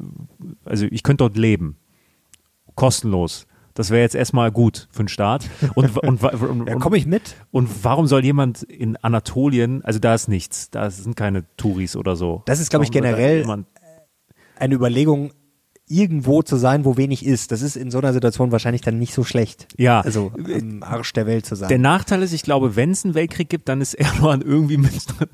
also 0.64 0.86
ich 0.90 1.04
könnte 1.04 1.24
dort 1.26 1.36
leben. 1.38 1.78
Kostenlos. 2.76 3.46
Das 3.74 3.92
wäre 3.92 4.02
jetzt 4.02 4.16
erstmal 4.16 4.52
gut 4.52 4.88
für 4.92 5.04
den 5.04 5.08
Staat. 5.08 5.48
Und, 5.76 5.98
und, 5.98 6.24
und, 6.24 6.68
ja, 6.68 6.76
komme 6.76 6.98
ich 6.98 7.06
mit. 7.06 7.36
und 7.52 7.70
warum 7.84 8.08
soll 8.08 8.24
jemand 8.26 8.64
in 8.64 8.96
Anatolien, 8.98 9.84
also 9.86 10.00
da 10.00 10.16
ist 10.16 10.28
nichts, 10.30 10.72
da 10.72 10.90
sind 10.90 11.16
keine 11.16 11.46
Touris 11.58 11.96
oder 11.96 12.16
so. 12.16 12.42
Das 12.46 12.60
ist, 12.60 12.70
glaub 12.70 12.82
ich, 12.84 12.92
generell- 12.92 13.46
Eine 14.58 14.74
Überlegung, 14.76 15.32
irgendwo 15.90 16.42
zu 16.42 16.58
sein, 16.58 16.84
wo 16.84 16.98
wenig 16.98 17.26
ist. 17.26 17.52
Das 17.52 17.62
ist 17.62 17.78
in 17.78 17.92
so 17.92 18.00
einer 18.00 18.12
Situation 18.12 18.52
wahrscheinlich 18.52 18.82
dann 18.82 19.00
nicht 19.00 19.14
so 19.14 19.24
schlecht. 19.24 19.68
Ja. 19.78 20.02
Also 20.02 20.32
am 20.36 20.84
Arsch 20.84 21.14
der 21.14 21.26
Welt 21.26 21.46
zu 21.46 21.56
sein. 21.56 21.70
Der 21.70 21.78
Nachteil 21.80 22.22
ist, 22.24 22.34
ich 22.34 22.44
glaube, 22.44 22.76
wenn 22.76 22.92
es 22.92 23.06
einen 23.06 23.14
Weltkrieg 23.14 23.48
gibt, 23.50 23.70
dann 23.70 23.80
ist 23.80 23.94
Erdogan 23.96 24.42
irgendwie 24.42 24.78
mit 24.78 24.92
drin. 25.08 25.30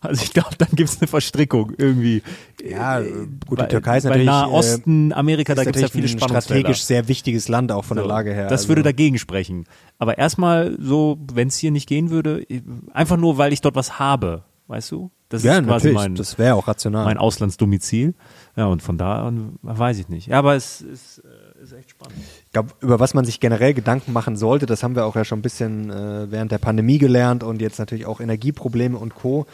Also 0.00 0.22
ich 0.22 0.32
glaube, 0.32 0.56
dann 0.56 0.70
gibt 0.72 0.88
es 0.88 1.00
eine 1.00 1.08
Verstrickung 1.08 1.72
irgendwie. 1.76 2.22
Ja, 2.66 3.00
Äh, 3.00 3.10
gut, 3.46 3.60
die 3.60 3.68
Türkei 3.68 3.98
ist 3.98 4.04
natürlich, 4.04 4.26
Nahe 4.26 4.50
Osten, 4.50 5.12
Amerika, 5.12 5.54
da 5.54 5.64
gibt 5.64 5.76
es 5.76 5.82
ja 5.82 5.88
viele 5.88 6.06
ein 6.06 6.08
Spannungsfelder. 6.08 6.42
strategisch 6.42 6.84
sehr 6.84 7.08
wichtiges 7.08 7.48
Land 7.48 7.70
auch 7.70 7.84
von 7.84 7.96
der 7.96 8.04
So, 8.04 8.08
Lage 8.08 8.32
her. 8.32 8.48
Das 8.48 8.62
also. 8.62 8.68
würde 8.68 8.82
dagegen 8.82 9.18
sprechen. 9.18 9.66
Aber 9.98 10.16
erstmal 10.16 10.76
so, 10.80 11.18
wenn 11.34 11.48
es 11.48 11.56
hier 11.58 11.70
nicht 11.70 11.86
gehen 11.88 12.10
würde, 12.10 12.46
einfach 12.92 13.18
nur, 13.18 13.36
weil 13.36 13.52
ich 13.52 13.60
dort 13.60 13.74
was 13.74 13.98
habe, 13.98 14.44
weißt 14.68 14.90
du? 14.92 15.10
Das 15.28 15.42
ja, 15.44 15.58
ist 15.58 15.64
quasi 15.66 15.88
natürlich. 15.88 15.94
mein, 15.94 16.14
das 16.14 16.38
wäre 16.38 16.54
auch 16.56 16.68
rational. 16.68 17.06
mein 17.06 17.16
Auslandsdomizil. 17.16 18.14
Ja, 18.54 18.66
und 18.66 18.82
von 18.82 18.98
da 18.98 19.26
an 19.26 19.58
weiß 19.62 19.98
ich 19.98 20.08
nicht. 20.10 20.26
Ja, 20.26 20.38
aber 20.38 20.54
es 20.56 20.82
ist, 20.82 21.22
äh, 21.24 21.62
ist 21.62 21.72
echt 21.72 21.90
spannend. 21.90 22.18
Ich 22.46 22.52
glaube, 22.52 22.70
über 22.80 23.00
was 23.00 23.14
man 23.14 23.24
sich 23.24 23.40
generell 23.40 23.72
Gedanken 23.72 24.12
machen 24.12 24.36
sollte, 24.36 24.66
das 24.66 24.82
haben 24.82 24.94
wir 24.94 25.06
auch 25.06 25.16
ja 25.16 25.24
schon 25.24 25.38
ein 25.38 25.42
bisschen 25.42 25.88
äh, 25.90 26.30
während 26.30 26.52
der 26.52 26.58
Pandemie 26.58 26.98
gelernt 26.98 27.42
und 27.44 27.62
jetzt 27.62 27.78
natürlich 27.78 28.04
auch 28.04 28.20
Energieprobleme 28.20 28.98
und 28.98 29.14
Co. 29.14 29.46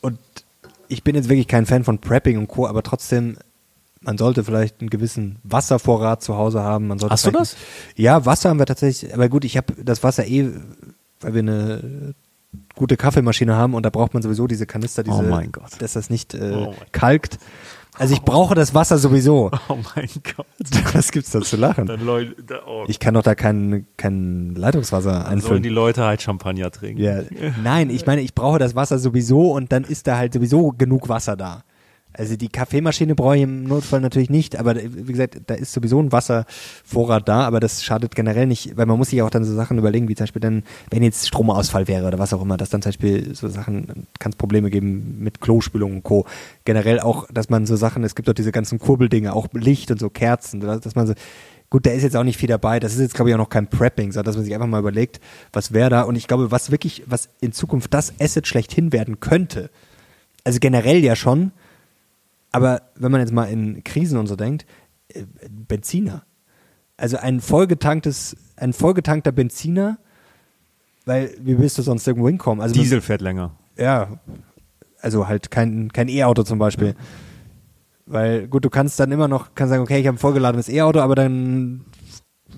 Und 0.00 0.18
ich 0.88 1.02
bin 1.02 1.14
jetzt 1.16 1.28
wirklich 1.28 1.48
kein 1.48 1.66
Fan 1.66 1.82
von 1.84 1.98
Prepping 1.98 2.38
und 2.38 2.46
Co., 2.48 2.66
aber 2.66 2.82
trotzdem, 2.84 3.36
man 4.00 4.18
sollte 4.18 4.44
vielleicht 4.44 4.80
einen 4.80 4.90
gewissen 4.90 5.36
Wasservorrat 5.42 6.22
zu 6.22 6.36
Hause 6.36 6.60
haben. 6.62 6.86
Man 6.86 6.98
sollte 7.00 7.12
Hast 7.12 7.26
du 7.26 7.30
vielleicht- 7.32 7.56
Ja, 7.96 8.24
Wasser 8.24 8.50
haben 8.50 8.58
wir 8.60 8.66
tatsächlich, 8.66 9.12
aber 9.12 9.28
gut, 9.28 9.44
ich 9.44 9.56
habe 9.56 9.74
das 9.82 10.02
Wasser 10.04 10.26
eh, 10.26 10.48
weil 11.20 11.34
wir 11.34 11.40
eine 11.40 12.14
gute 12.74 12.96
Kaffeemaschine 12.96 13.54
haben 13.56 13.74
und 13.74 13.84
da 13.84 13.90
braucht 13.90 14.14
man 14.14 14.22
sowieso 14.22 14.46
diese 14.46 14.66
Kanister, 14.66 15.02
diese, 15.02 15.16
Oh 15.18 15.22
mein 15.22 15.52
Gott. 15.52 15.70
dass 15.80 15.92
das 15.92 16.08
nicht 16.08 16.34
äh, 16.34 16.52
Oh 16.54 16.74
kalkt. 16.92 17.38
Also 18.00 18.14
ich 18.14 18.22
brauche 18.22 18.54
das 18.54 18.74
Wasser 18.74 18.96
sowieso. 18.98 19.50
Oh 19.68 19.76
mein 19.94 20.08
Gott. 20.36 20.46
Was 20.94 21.12
gibt's 21.12 21.30
da 21.30 21.40
zu 21.42 21.56
lachen? 21.56 21.86
Leute, 21.86 22.34
oh, 22.66 22.84
Ich 22.88 22.98
kann 22.98 23.14
doch 23.14 23.22
da 23.22 23.34
kein, 23.34 23.86
kein 23.96 24.54
Leitungswasser 24.54 25.10
dann 25.12 25.22
sollen 25.22 25.32
einfüllen. 25.34 25.62
die 25.62 25.68
Leute 25.68 26.04
halt 26.04 26.22
Champagner 26.22 26.70
trinken. 26.70 27.00
Ja. 27.02 27.20
Nein, 27.62 27.90
ich 27.90 28.06
meine, 28.06 28.22
ich 28.22 28.34
brauche 28.34 28.58
das 28.58 28.74
Wasser 28.74 28.98
sowieso 28.98 29.52
und 29.52 29.70
dann 29.70 29.84
ist 29.84 30.06
da 30.06 30.16
halt 30.16 30.32
sowieso 30.32 30.70
genug 30.72 31.08
Wasser 31.08 31.36
da. 31.36 31.62
Also 32.12 32.36
die 32.36 32.48
Kaffeemaschine 32.48 33.14
brauche 33.14 33.36
ich 33.36 33.42
im 33.42 33.64
Notfall 33.64 34.00
natürlich 34.00 34.30
nicht, 34.30 34.56
aber 34.58 34.74
wie 34.76 35.12
gesagt, 35.12 35.42
da 35.46 35.54
ist 35.54 35.72
sowieso 35.72 36.00
ein 36.00 36.10
Wasservorrat 36.10 37.28
da, 37.28 37.42
aber 37.42 37.60
das 37.60 37.84
schadet 37.84 38.14
generell 38.14 38.46
nicht, 38.46 38.76
weil 38.76 38.86
man 38.86 38.98
muss 38.98 39.10
sich 39.10 39.22
auch 39.22 39.30
dann 39.30 39.44
so 39.44 39.54
Sachen 39.54 39.78
überlegen, 39.78 40.08
wie 40.08 40.16
zum 40.16 40.24
Beispiel 40.24 40.40
dann, 40.40 40.64
wenn 40.90 41.04
jetzt 41.04 41.28
Stromausfall 41.28 41.86
wäre 41.86 42.08
oder 42.08 42.18
was 42.18 42.32
auch 42.32 42.42
immer, 42.42 42.56
dass 42.56 42.70
dann 42.70 42.82
zum 42.82 42.90
Beispiel 42.90 43.34
so 43.34 43.48
Sachen, 43.48 44.06
kann 44.18 44.32
es 44.32 44.36
Probleme 44.36 44.70
geben 44.70 45.18
mit 45.20 45.40
Klospülung 45.40 45.96
und 45.96 46.02
Co. 46.02 46.26
Generell 46.64 46.98
auch, 46.98 47.28
dass 47.32 47.48
man 47.48 47.64
so 47.66 47.76
Sachen, 47.76 48.02
es 48.02 48.16
gibt 48.16 48.28
doch 48.28 48.34
diese 48.34 48.52
ganzen 48.52 48.80
Kurbeldinge, 48.80 49.32
auch 49.32 49.46
Licht 49.52 49.90
und 49.90 50.00
so 50.00 50.10
Kerzen, 50.10 50.60
dass 50.60 50.94
man 50.94 51.06
so, 51.06 51.14
Gut, 51.72 51.86
da 51.86 51.92
ist 51.92 52.02
jetzt 52.02 52.16
auch 52.16 52.24
nicht 52.24 52.36
viel 52.36 52.48
dabei. 52.48 52.80
Das 52.80 52.94
ist 52.94 53.00
jetzt, 53.00 53.14
glaube 53.14 53.30
ich, 53.30 53.34
auch 53.34 53.38
noch 53.38 53.48
kein 53.48 53.68
Prepping, 53.68 54.10
sondern 54.10 54.24
dass 54.24 54.34
man 54.34 54.44
sich 54.44 54.52
einfach 54.54 54.66
mal 54.66 54.80
überlegt, 54.80 55.20
was 55.52 55.72
wäre 55.72 55.88
da. 55.88 56.02
Und 56.02 56.16
ich 56.16 56.26
glaube, 56.26 56.50
was 56.50 56.72
wirklich, 56.72 57.04
was 57.06 57.28
in 57.40 57.52
Zukunft 57.52 57.94
das 57.94 58.12
Asset 58.20 58.48
schlechthin 58.48 58.92
werden 58.92 59.20
könnte, 59.20 59.70
also 60.42 60.58
generell 60.58 60.98
ja 60.98 61.14
schon, 61.14 61.52
aber 62.52 62.82
wenn 62.96 63.12
man 63.12 63.20
jetzt 63.20 63.32
mal 63.32 63.44
in 63.44 63.84
Krisen 63.84 64.18
und 64.18 64.26
so 64.26 64.36
denkt, 64.36 64.66
äh, 65.08 65.24
Benziner. 65.50 66.24
Also 66.96 67.16
ein 67.16 67.40
vollgetanktes, 67.40 68.36
ein 68.56 68.72
vollgetankter 68.72 69.32
Benziner, 69.32 69.98
weil 71.06 71.34
wie 71.40 71.58
willst 71.58 71.78
du 71.78 71.82
sonst 71.82 72.06
irgendwo 72.06 72.28
hinkommen? 72.28 72.60
Also 72.60 72.74
Diesel 72.74 73.00
fährt 73.00 73.22
länger. 73.22 73.52
ja, 73.76 74.18
also 75.00 75.28
halt 75.28 75.50
kein, 75.50 75.90
kein 75.92 76.08
E-Auto 76.08 76.42
zum 76.42 76.58
Beispiel. 76.58 76.94
Weil, 78.04 78.48
gut, 78.48 78.64
du 78.64 78.70
kannst 78.70 79.00
dann 79.00 79.12
immer 79.12 79.28
noch, 79.28 79.54
kannst 79.54 79.70
sagen, 79.70 79.82
okay, 79.82 79.98
ich 80.00 80.06
habe 80.06 80.16
ein 80.16 80.18
vollgeladenes 80.18 80.68
E-Auto, 80.68 80.98
aber 81.00 81.14
dann, 81.14 81.84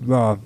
ja, 0.07 0.37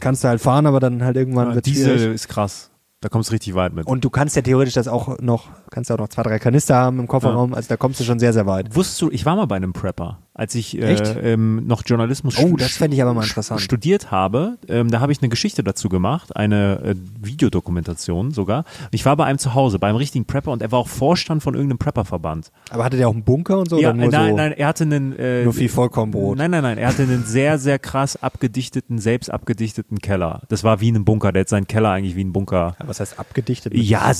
kannst 0.00 0.22
du 0.22 0.28
halt 0.28 0.40
fahren, 0.40 0.66
aber 0.66 0.80
dann 0.80 1.02
halt 1.02 1.16
irgendwann 1.16 1.48
Ja, 1.48 1.54
wird 1.56 1.66
Diesel 1.66 2.12
ist 2.12 2.28
krass. 2.28 2.70
Da 3.00 3.08
kommst 3.10 3.28
du 3.28 3.34
richtig 3.34 3.54
weit 3.54 3.74
mit. 3.74 3.86
Und 3.86 4.04
du 4.04 4.10
kannst 4.10 4.36
ja 4.36 4.42
theoretisch 4.42 4.74
das 4.74 4.88
auch 4.88 5.18
noch, 5.18 5.48
kannst 5.70 5.90
ja 5.90 5.96
auch 5.96 6.00
noch 6.00 6.08
zwei, 6.08 6.22
drei 6.22 6.38
Kanister 6.38 6.76
haben 6.76 6.98
im 6.98 7.06
Kofferraum, 7.06 7.52
also 7.52 7.68
da 7.68 7.76
kommst 7.76 8.00
du 8.00 8.04
schon 8.04 8.18
sehr, 8.18 8.32
sehr 8.32 8.46
weit. 8.46 8.74
Wusstest 8.74 9.02
du, 9.02 9.10
ich 9.10 9.26
war 9.26 9.36
mal 9.36 9.46
bei 9.46 9.56
einem 9.56 9.74
Prepper, 9.74 10.22
als 10.38 10.54
ich 10.54 10.76
äh, 10.78 11.32
ähm, 11.32 11.66
noch 11.66 11.82
Journalismus 11.86 12.36
Oh, 12.38 12.56
stu- 12.58 13.58
studiert 13.58 14.10
habe. 14.10 14.58
Ähm, 14.68 14.90
da 14.90 15.00
habe 15.00 15.10
ich 15.10 15.20
eine 15.22 15.30
Geschichte 15.30 15.64
dazu 15.64 15.88
gemacht, 15.88 16.36
eine 16.36 16.80
äh, 16.84 16.94
Videodokumentation 17.22 18.32
sogar. 18.32 18.60
Und 18.82 18.88
ich 18.92 19.04
war 19.06 19.16
bei 19.16 19.24
einem 19.24 19.38
zu 19.38 19.54
Hause, 19.54 19.78
bei 19.78 19.88
einem 19.88 19.96
richtigen 19.96 20.26
Prepper 20.26 20.52
und 20.52 20.60
er 20.62 20.70
war 20.72 20.78
auch 20.78 20.88
Vorstand 20.88 21.42
von 21.42 21.54
irgendeinem 21.54 21.78
Prepperverband. 21.78 22.52
Aber 22.70 22.84
hatte 22.84 22.96
der 22.98 23.08
auch 23.08 23.14
einen 23.14 23.24
Bunker 23.24 23.58
und 23.60 23.70
so? 23.70 23.78
ja, 23.80 23.92
nein, 23.92 24.10
so, 24.10 24.16
nein, 24.36 24.52
er 24.52 24.66
hatte 24.68 24.84
einen 24.84 25.16
äh, 25.18 25.44
nur 25.44 25.54
viel 25.54 25.68
Vollkornbrot? 25.70 26.36
Nein, 26.36 26.50
nein, 26.50 26.62
nein. 26.62 26.78
Er 26.78 26.88
hatte 26.88 27.02
einen 27.04 27.24
sehr, 27.24 27.58
sehr 27.58 27.78
krass 27.78 28.22
abgedichteten, 28.22 28.98
selbst 28.98 29.30
abgedichteten 29.30 29.98
Keller. 30.00 30.42
Das 30.48 30.64
war 30.64 30.80
wie 30.80 30.88
in 30.90 30.96
einem 30.96 31.04
Bunker. 31.06 31.32
Der 31.32 31.40
hat 31.40 31.48
seinen 31.48 31.66
Keller 31.66 31.90
eigentlich 31.90 32.16
wie 32.16 32.24
ein 32.24 32.32
Bunker. 32.32 32.76
Was 32.84 33.00
heißt 33.00 33.18
abgedichtet? 33.18 33.72
Ja, 33.74 34.12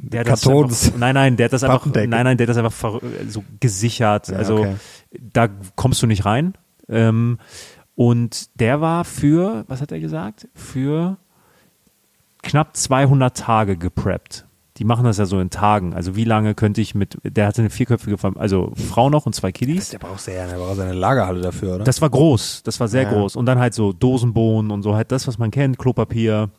der 0.00 0.20
hat 0.20 0.28
das 0.28 0.42
Kartons. 0.42 0.86
einfach, 0.86 0.98
nein, 0.98 1.14
nein, 1.14 1.36
der 1.36 1.44
hat 1.46 1.52
das 1.52 1.64
einfach, 1.64 1.84
nein, 1.86 2.08
nein, 2.10 2.36
der 2.36 2.46
hat 2.46 2.56
das 2.56 2.64
einfach 2.64 3.00
so 3.28 3.44
gesichert. 3.60 4.28
Ja, 4.28 4.36
also 4.36 4.58
okay. 4.60 4.76
da 5.10 5.48
kommst 5.76 6.02
du 6.02 6.06
nicht 6.06 6.24
rein. 6.24 6.54
Ähm, 6.88 7.38
Und 7.94 8.48
der 8.60 8.80
war 8.80 9.04
für, 9.04 9.64
was 9.68 9.80
hat 9.80 9.90
er 9.92 9.98
gesagt? 10.00 10.48
Für 10.54 11.16
knapp 12.42 12.76
200 12.76 13.36
Tage 13.36 13.76
gepreppt. 13.76 14.46
Die 14.76 14.84
machen 14.84 15.04
das 15.04 15.18
ja 15.18 15.26
so 15.26 15.40
in 15.40 15.50
Tagen. 15.50 15.92
Also 15.92 16.14
wie 16.14 16.22
lange 16.22 16.54
könnte 16.54 16.80
ich 16.80 16.94
mit, 16.94 17.18
der 17.24 17.48
hatte 17.48 17.62
eine 17.62 17.70
vierköpfige 17.70 18.16
Familie, 18.16 18.40
also 18.40 18.72
Frau 18.76 19.10
noch 19.10 19.26
und 19.26 19.32
zwei 19.34 19.50
Kiddies. 19.50 19.90
Der 19.90 19.98
braucht 19.98 20.24
ja, 20.28 20.46
der 20.46 20.54
braucht 20.56 20.76
seine 20.76 20.92
Lagerhalle 20.92 21.40
dafür, 21.40 21.74
oder? 21.74 21.84
Das 21.84 22.00
war 22.00 22.08
groß, 22.08 22.62
das 22.62 22.78
war 22.78 22.86
sehr 22.86 23.02
Ja. 23.02 23.10
groß. 23.12 23.34
Und 23.34 23.46
dann 23.46 23.58
halt 23.58 23.74
so 23.74 23.92
Dosenbohnen 23.92 24.70
und 24.70 24.84
so 24.84 24.94
halt 24.94 25.10
das, 25.10 25.26
was 25.26 25.36
man 25.38 25.50
kennt, 25.50 25.78
Klopapier, 25.78 26.50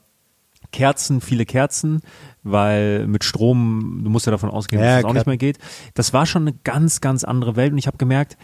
Kerzen, 0.71 1.21
viele 1.21 1.45
Kerzen, 1.45 2.01
weil 2.43 3.07
mit 3.07 3.23
Strom, 3.23 4.01
du 4.03 4.09
musst 4.09 4.25
ja 4.25 4.31
davon 4.31 4.49
ausgehen, 4.49 4.81
Ja, 4.81 4.87
dass 4.87 4.99
es 4.99 5.05
auch 5.05 5.09
klar. 5.09 5.13
nicht 5.21 5.27
mehr 5.27 5.37
geht. 5.37 5.57
Das 5.93 6.13
war 6.13 6.25
schon 6.25 6.43
eine 6.43 6.53
ganz, 6.63 7.01
ganz 7.01 7.23
andere 7.23 7.55
Welt 7.55 7.71
und 7.71 7.77
ich 7.77 7.87
habe 7.87 7.97
gemerkt, 7.97 8.37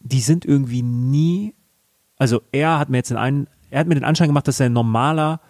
die 0.00 0.20
sind 0.20 0.44
irgendwie 0.44 0.82
nie, 0.82 1.54
also 2.16 2.42
er 2.52 2.78
hat 2.78 2.88
mir 2.90 2.98
jetzt 2.98 3.10
den 3.10 3.16
einen, 3.16 3.48
er 3.70 3.80
hat 3.80 3.86
mir 3.88 3.94
den 3.94 4.04
Anschein 4.04 4.28
gemacht, 4.28 4.46
dass 4.48 4.60
er 4.60 4.66
ein 4.66 4.72
normaler, 4.72 5.40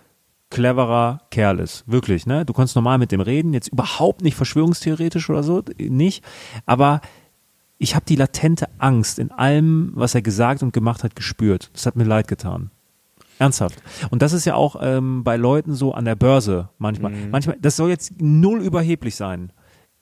cleverer 0.50 1.22
Kerl 1.30 1.58
ist. 1.58 1.82
Wirklich, 1.86 2.24
ne? 2.24 2.44
Du 2.44 2.52
kannst 2.52 2.76
normal 2.76 2.98
mit 2.98 3.10
dem 3.12 3.20
reden, 3.20 3.52
jetzt 3.52 3.68
überhaupt 3.68 4.22
nicht 4.22 4.36
verschwörungstheoretisch 4.36 5.28
oder 5.28 5.42
so, 5.42 5.62
nicht, 5.78 6.24
aber 6.66 7.00
ich 7.78 7.94
habe 7.94 8.06
die 8.06 8.16
latente 8.16 8.68
Angst 8.78 9.18
in 9.18 9.30
allem, 9.32 9.90
was 9.94 10.14
er 10.14 10.22
gesagt 10.22 10.62
und 10.62 10.72
gemacht 10.72 11.04
hat, 11.04 11.14
gespürt. 11.14 11.70
Das 11.74 11.84
hat 11.84 11.96
mir 11.96 12.04
leid 12.04 12.26
getan. 12.28 12.70
Ernsthaft. 13.39 13.82
Und 14.11 14.22
das 14.22 14.32
ist 14.32 14.45
ja 14.45 14.55
auch 14.55 14.76
ähm, 14.80 15.24
bei 15.24 15.37
Leuten 15.37 15.74
so 15.74 15.93
an 15.93 16.05
der 16.05 16.14
Börse 16.16 16.70
manchmal. 16.78 17.12
Manchmal, 17.30 17.57
das 17.61 17.76
soll 17.76 17.91
jetzt 17.91 18.20
null 18.20 18.62
überheblich 18.62 19.16
sein. 19.16 19.53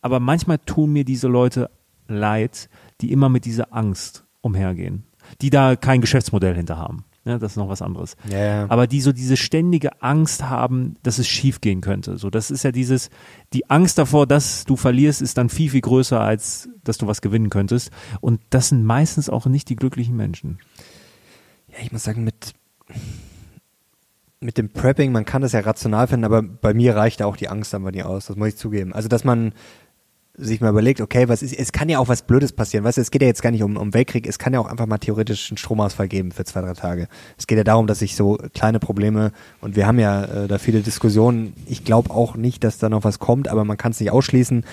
Aber 0.00 0.20
manchmal 0.20 0.58
tun 0.58 0.92
mir 0.92 1.04
diese 1.04 1.28
Leute 1.28 1.70
leid, 2.06 2.68
die 3.00 3.10
immer 3.12 3.28
mit 3.28 3.44
dieser 3.44 3.74
Angst 3.74 4.24
umhergehen. 4.40 5.04
Die 5.40 5.50
da 5.50 5.76
kein 5.76 6.00
Geschäftsmodell 6.00 6.54
hinter 6.54 6.76
haben. 6.76 7.04
Ja, 7.24 7.38
das 7.38 7.52
ist 7.52 7.56
noch 7.56 7.70
was 7.70 7.80
anderes. 7.80 8.16
Ja. 8.30 8.66
Aber 8.68 8.86
die 8.86 9.00
so 9.00 9.10
diese 9.10 9.38
ständige 9.38 10.02
Angst 10.02 10.42
haben, 10.42 10.96
dass 11.02 11.18
es 11.18 11.26
schief 11.26 11.62
gehen 11.62 11.80
könnte. 11.80 12.18
So, 12.18 12.28
das 12.28 12.50
ist 12.50 12.64
ja 12.64 12.70
dieses, 12.72 13.08
die 13.54 13.70
Angst 13.70 13.96
davor, 13.96 14.26
dass 14.26 14.64
du 14.64 14.76
verlierst, 14.76 15.22
ist 15.22 15.38
dann 15.38 15.48
viel, 15.48 15.70
viel 15.70 15.80
größer, 15.80 16.20
als 16.20 16.68
dass 16.84 16.98
du 16.98 17.06
was 17.06 17.22
gewinnen 17.22 17.48
könntest. 17.48 17.90
Und 18.20 18.42
das 18.50 18.68
sind 18.68 18.84
meistens 18.84 19.30
auch 19.30 19.46
nicht 19.46 19.70
die 19.70 19.76
glücklichen 19.76 20.16
Menschen. 20.16 20.58
Ja, 21.68 21.76
ich 21.82 21.92
muss 21.92 22.04
sagen, 22.04 22.24
mit, 22.24 22.52
mit 24.44 24.58
dem 24.58 24.68
Prepping, 24.68 25.10
man 25.10 25.24
kann 25.24 25.42
das 25.42 25.52
ja 25.52 25.60
rational 25.60 26.06
finden, 26.06 26.24
aber 26.24 26.42
bei 26.42 26.74
mir 26.74 26.94
reicht 26.94 27.22
auch 27.22 27.36
die 27.36 27.48
Angst 27.48 27.74
einfach 27.74 27.90
nicht 27.90 28.04
aus, 28.04 28.26
das 28.26 28.36
muss 28.36 28.48
ich 28.48 28.56
zugeben. 28.56 28.92
Also, 28.92 29.08
dass 29.08 29.24
man 29.24 29.52
sich 30.36 30.60
mal 30.60 30.70
überlegt, 30.70 31.00
okay, 31.00 31.28
was 31.28 31.42
ist, 31.42 31.56
es 31.56 31.72
kann 31.72 31.88
ja 31.88 31.98
auch 31.98 32.08
was 32.08 32.22
Blödes 32.22 32.52
passieren, 32.52 32.84
weißt 32.84 32.98
du, 32.98 33.00
es 33.00 33.10
geht 33.10 33.22
ja 33.22 33.28
jetzt 33.28 33.40
gar 33.40 33.52
nicht 33.52 33.62
um, 33.62 33.76
um 33.76 33.94
Weltkrieg, 33.94 34.26
es 34.26 34.38
kann 34.38 34.52
ja 34.52 34.60
auch 34.60 34.66
einfach 34.66 34.86
mal 34.86 34.98
theoretisch 34.98 35.50
einen 35.50 35.58
Stromausfall 35.58 36.08
geben 36.08 36.32
für 36.32 36.44
zwei, 36.44 36.60
drei 36.60 36.74
Tage. 36.74 37.08
Es 37.38 37.46
geht 37.46 37.56
ja 37.56 37.64
darum, 37.64 37.86
dass 37.86 38.00
sich 38.00 38.16
so 38.16 38.36
kleine 38.52 38.80
Probleme, 38.80 39.32
und 39.60 39.76
wir 39.76 39.86
haben 39.86 39.98
ja 39.98 40.24
äh, 40.24 40.48
da 40.48 40.58
viele 40.58 40.80
Diskussionen, 40.80 41.54
ich 41.66 41.84
glaube 41.84 42.10
auch 42.10 42.36
nicht, 42.36 42.64
dass 42.64 42.78
da 42.78 42.88
noch 42.88 43.04
was 43.04 43.18
kommt, 43.20 43.48
aber 43.48 43.64
man 43.64 43.76
kann 43.76 43.92
es 43.92 44.00
nicht 44.00 44.10
ausschließen. 44.10 44.64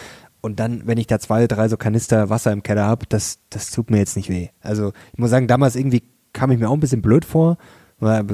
Und 0.41 0.59
dann, 0.59 0.87
wenn 0.87 0.97
ich 0.97 1.05
da 1.05 1.19
zwei, 1.19 1.45
drei 1.45 1.69
so 1.69 1.77
Kanister 1.77 2.29
Wasser 2.31 2.51
im 2.51 2.63
Keller 2.63 2.85
habe, 2.85 3.05
das, 3.07 3.37
das 3.51 3.69
tut 3.69 3.91
mir 3.91 3.99
jetzt 3.99 4.17
nicht 4.17 4.29
weh. 4.29 4.49
Also 4.61 4.91
ich 5.13 5.19
muss 5.19 5.29
sagen, 5.29 5.47
damals 5.47 5.75
irgendwie 5.75 6.03
kam 6.33 6.49
ich 6.49 6.59
mir 6.59 6.69
auch 6.69 6.73
ein 6.73 6.79
bisschen 6.79 7.03
blöd 7.03 7.23
vor, 7.23 7.57
weil 7.99 8.25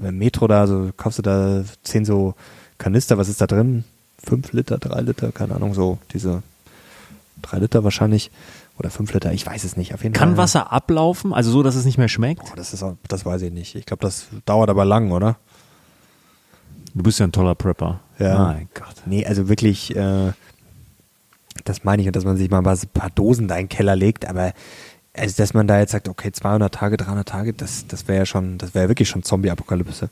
beim 0.00 0.18
Metro 0.18 0.46
da, 0.46 0.66
so 0.66 0.90
kaufst 0.96 1.18
du 1.18 1.22
da 1.22 1.64
zehn 1.82 2.04
so 2.04 2.34
Kanister, 2.78 3.18
was 3.18 3.28
ist 3.28 3.40
da 3.40 3.46
drin? 3.46 3.84
Fünf 4.22 4.52
Liter, 4.52 4.78
drei 4.78 5.00
Liter, 5.00 5.32
keine 5.32 5.54
Ahnung, 5.54 5.74
so 5.74 5.98
diese 6.12 6.42
drei 7.42 7.58
Liter 7.58 7.84
wahrscheinlich 7.84 8.30
oder 8.78 8.90
fünf 8.90 9.12
Liter, 9.14 9.32
ich 9.32 9.46
weiß 9.46 9.64
es 9.64 9.76
nicht. 9.76 9.94
Auf 9.94 10.02
jeden 10.02 10.14
Kann 10.14 10.30
Fall. 10.30 10.38
Wasser 10.38 10.72
ablaufen, 10.72 11.32
also 11.32 11.50
so, 11.50 11.62
dass 11.62 11.76
es 11.76 11.84
nicht 11.84 11.96
mehr 11.98 12.08
schmeckt? 12.08 12.44
Boah, 12.44 12.56
das 12.56 12.72
ist, 12.74 12.82
auch- 12.82 12.96
das 13.08 13.24
weiß 13.24 13.42
ich 13.42 13.52
nicht. 13.52 13.74
Ich 13.74 13.86
glaube, 13.86 14.02
das 14.02 14.26
dauert 14.44 14.68
aber 14.68 14.84
lang, 14.84 15.12
oder? 15.12 15.36
Du 16.94 17.02
bist 17.02 17.18
ja 17.18 17.26
ein 17.26 17.32
toller 17.32 17.54
Prepper. 17.54 18.00
Ja. 18.18 18.38
Mein 18.54 18.68
Gott. 18.74 18.94
Nee, 19.06 19.24
also 19.26 19.48
wirklich, 19.48 19.94
äh, 19.94 20.32
das 21.64 21.84
meine 21.84 22.02
ich 22.02 22.08
und 22.08 22.16
dass 22.16 22.24
man 22.24 22.36
sich 22.36 22.50
mal 22.50 22.64
was, 22.64 22.84
ein 22.84 22.88
paar 22.92 23.10
Dosen 23.10 23.48
da 23.48 23.56
in 23.56 23.64
den 23.64 23.68
Keller 23.68 23.96
legt, 23.96 24.26
aber 24.28 24.52
also, 25.16 25.34
dass 25.38 25.54
man 25.54 25.66
da 25.66 25.78
jetzt 25.78 25.92
sagt, 25.92 26.08
okay, 26.08 26.32
200 26.32 26.72
Tage, 26.74 26.96
300 26.96 27.28
Tage, 27.28 27.52
das, 27.52 27.86
das 27.86 28.06
wäre 28.08 28.18
ja 28.18 28.26
schon, 28.26 28.58
das 28.58 28.74
wäre 28.74 28.84
ja 28.84 28.88
wirklich 28.88 29.08
schon 29.08 29.22
Zombie-Apokalypse. 29.22 30.10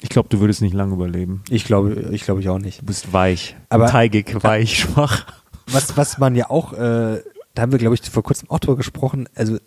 Ich 0.00 0.08
glaube, 0.08 0.28
du 0.28 0.40
würdest 0.40 0.62
nicht 0.62 0.72
lange 0.74 0.94
überleben. 0.94 1.42
Ich 1.50 1.64
glaube, 1.64 2.08
ich 2.12 2.24
glaube 2.24 2.40
ich 2.40 2.48
auch 2.48 2.58
nicht. 2.58 2.80
Du 2.82 2.86
bist 2.86 3.12
weich, 3.12 3.56
Aber- 3.68 3.86
teigig, 3.88 4.34
weich, 4.42 4.78
schwach. 4.80 5.26
Was, 5.66 5.96
was 5.96 6.18
man 6.18 6.34
ja 6.34 6.48
auch, 6.50 6.72
äh, 6.72 7.22
da 7.54 7.62
haben 7.62 7.72
wir, 7.72 7.78
glaube 7.78 7.94
ich, 7.94 8.02
vor 8.10 8.22
kurzem 8.22 8.50
auch 8.50 8.58
drüber 8.58 8.76
gesprochen, 8.76 9.28
also 9.34 9.58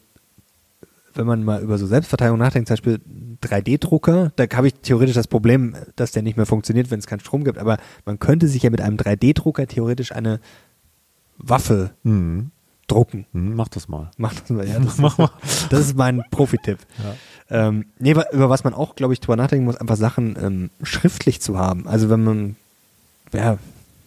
wenn 1.15 1.27
man 1.27 1.43
mal 1.43 1.61
über 1.61 1.77
so 1.77 1.85
Selbstverteidigung 1.85 2.39
nachdenkt, 2.39 2.67
zum 2.67 2.73
Beispiel 2.73 2.99
3D-Drucker, 3.43 4.31
da 4.35 4.45
habe 4.55 4.67
ich 4.67 4.73
theoretisch 4.81 5.13
das 5.15 5.27
Problem, 5.27 5.75
dass 5.95 6.11
der 6.11 6.23
nicht 6.23 6.37
mehr 6.37 6.47
funktioniert, 6.47 6.89
wenn 6.89 6.97
es 6.99 7.05
keinen 7.05 7.19
Strom 7.19 7.43
gibt, 7.43 7.59
aber 7.59 7.77
man 8.05 8.17
könnte 8.17 8.47
sich 8.47 8.63
ja 8.63 8.71
mit 8.71 8.81
einem 8.81 8.97
3D-Drucker 8.97 9.67
theoretisch 9.67 10.11
eine 10.11 10.39
Waffe 11.37 11.91
Hm. 12.03 12.51
Drucken. 12.93 13.25
Hm, 13.33 13.55
mach 13.55 13.67
das 13.67 13.87
mal. 13.87 14.11
Mach 14.17 14.33
das 14.33 14.49
mal, 14.49 14.67
ja. 14.67 14.79
Das, 14.79 14.97
Mach 14.99 15.17
mal. 15.17 15.31
das 15.69 15.79
ist 15.79 15.97
mein 15.97 16.23
Profi-Tipp. 16.31 16.79
Ähm, 17.49 17.85
nee, 17.99 18.11
über 18.11 18.49
was 18.49 18.63
man 18.63 18.73
auch, 18.73 18.95
glaube 18.95 19.13
ich, 19.13 19.19
drüber 19.19 19.35
nachdenken 19.35 19.65
muss, 19.65 19.77
einfach 19.77 19.97
Sachen 19.97 20.37
ähm, 20.41 20.69
schriftlich 20.81 21.41
zu 21.41 21.57
haben. 21.57 21.87
Also 21.87 22.09
wenn 22.09 22.23
man, 22.23 22.55
ja, 23.33 23.57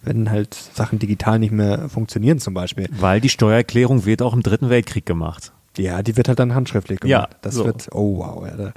wenn 0.02 0.30
halt 0.30 0.54
Sachen 0.54 0.98
digital 0.98 1.38
nicht 1.38 1.52
mehr 1.52 1.88
funktionieren 1.88 2.38
zum 2.38 2.54
Beispiel. 2.54 2.88
Weil 2.92 3.20
die 3.20 3.28
Steuererklärung 3.28 4.04
wird 4.04 4.22
auch 4.22 4.34
im 4.34 4.42
Dritten 4.42 4.70
Weltkrieg 4.70 5.04
gemacht. 5.04 5.52
Ja, 5.76 6.02
die 6.02 6.16
wird 6.16 6.28
halt 6.28 6.38
dann 6.38 6.54
handschriftlich 6.54 7.00
gemacht. 7.00 7.30
Ja, 7.32 7.38
das 7.42 7.54
so. 7.54 7.64
wird, 7.66 7.88
oh 7.92 8.18
wow. 8.18 8.46
Ja, 8.46 8.56
da, 8.56 8.72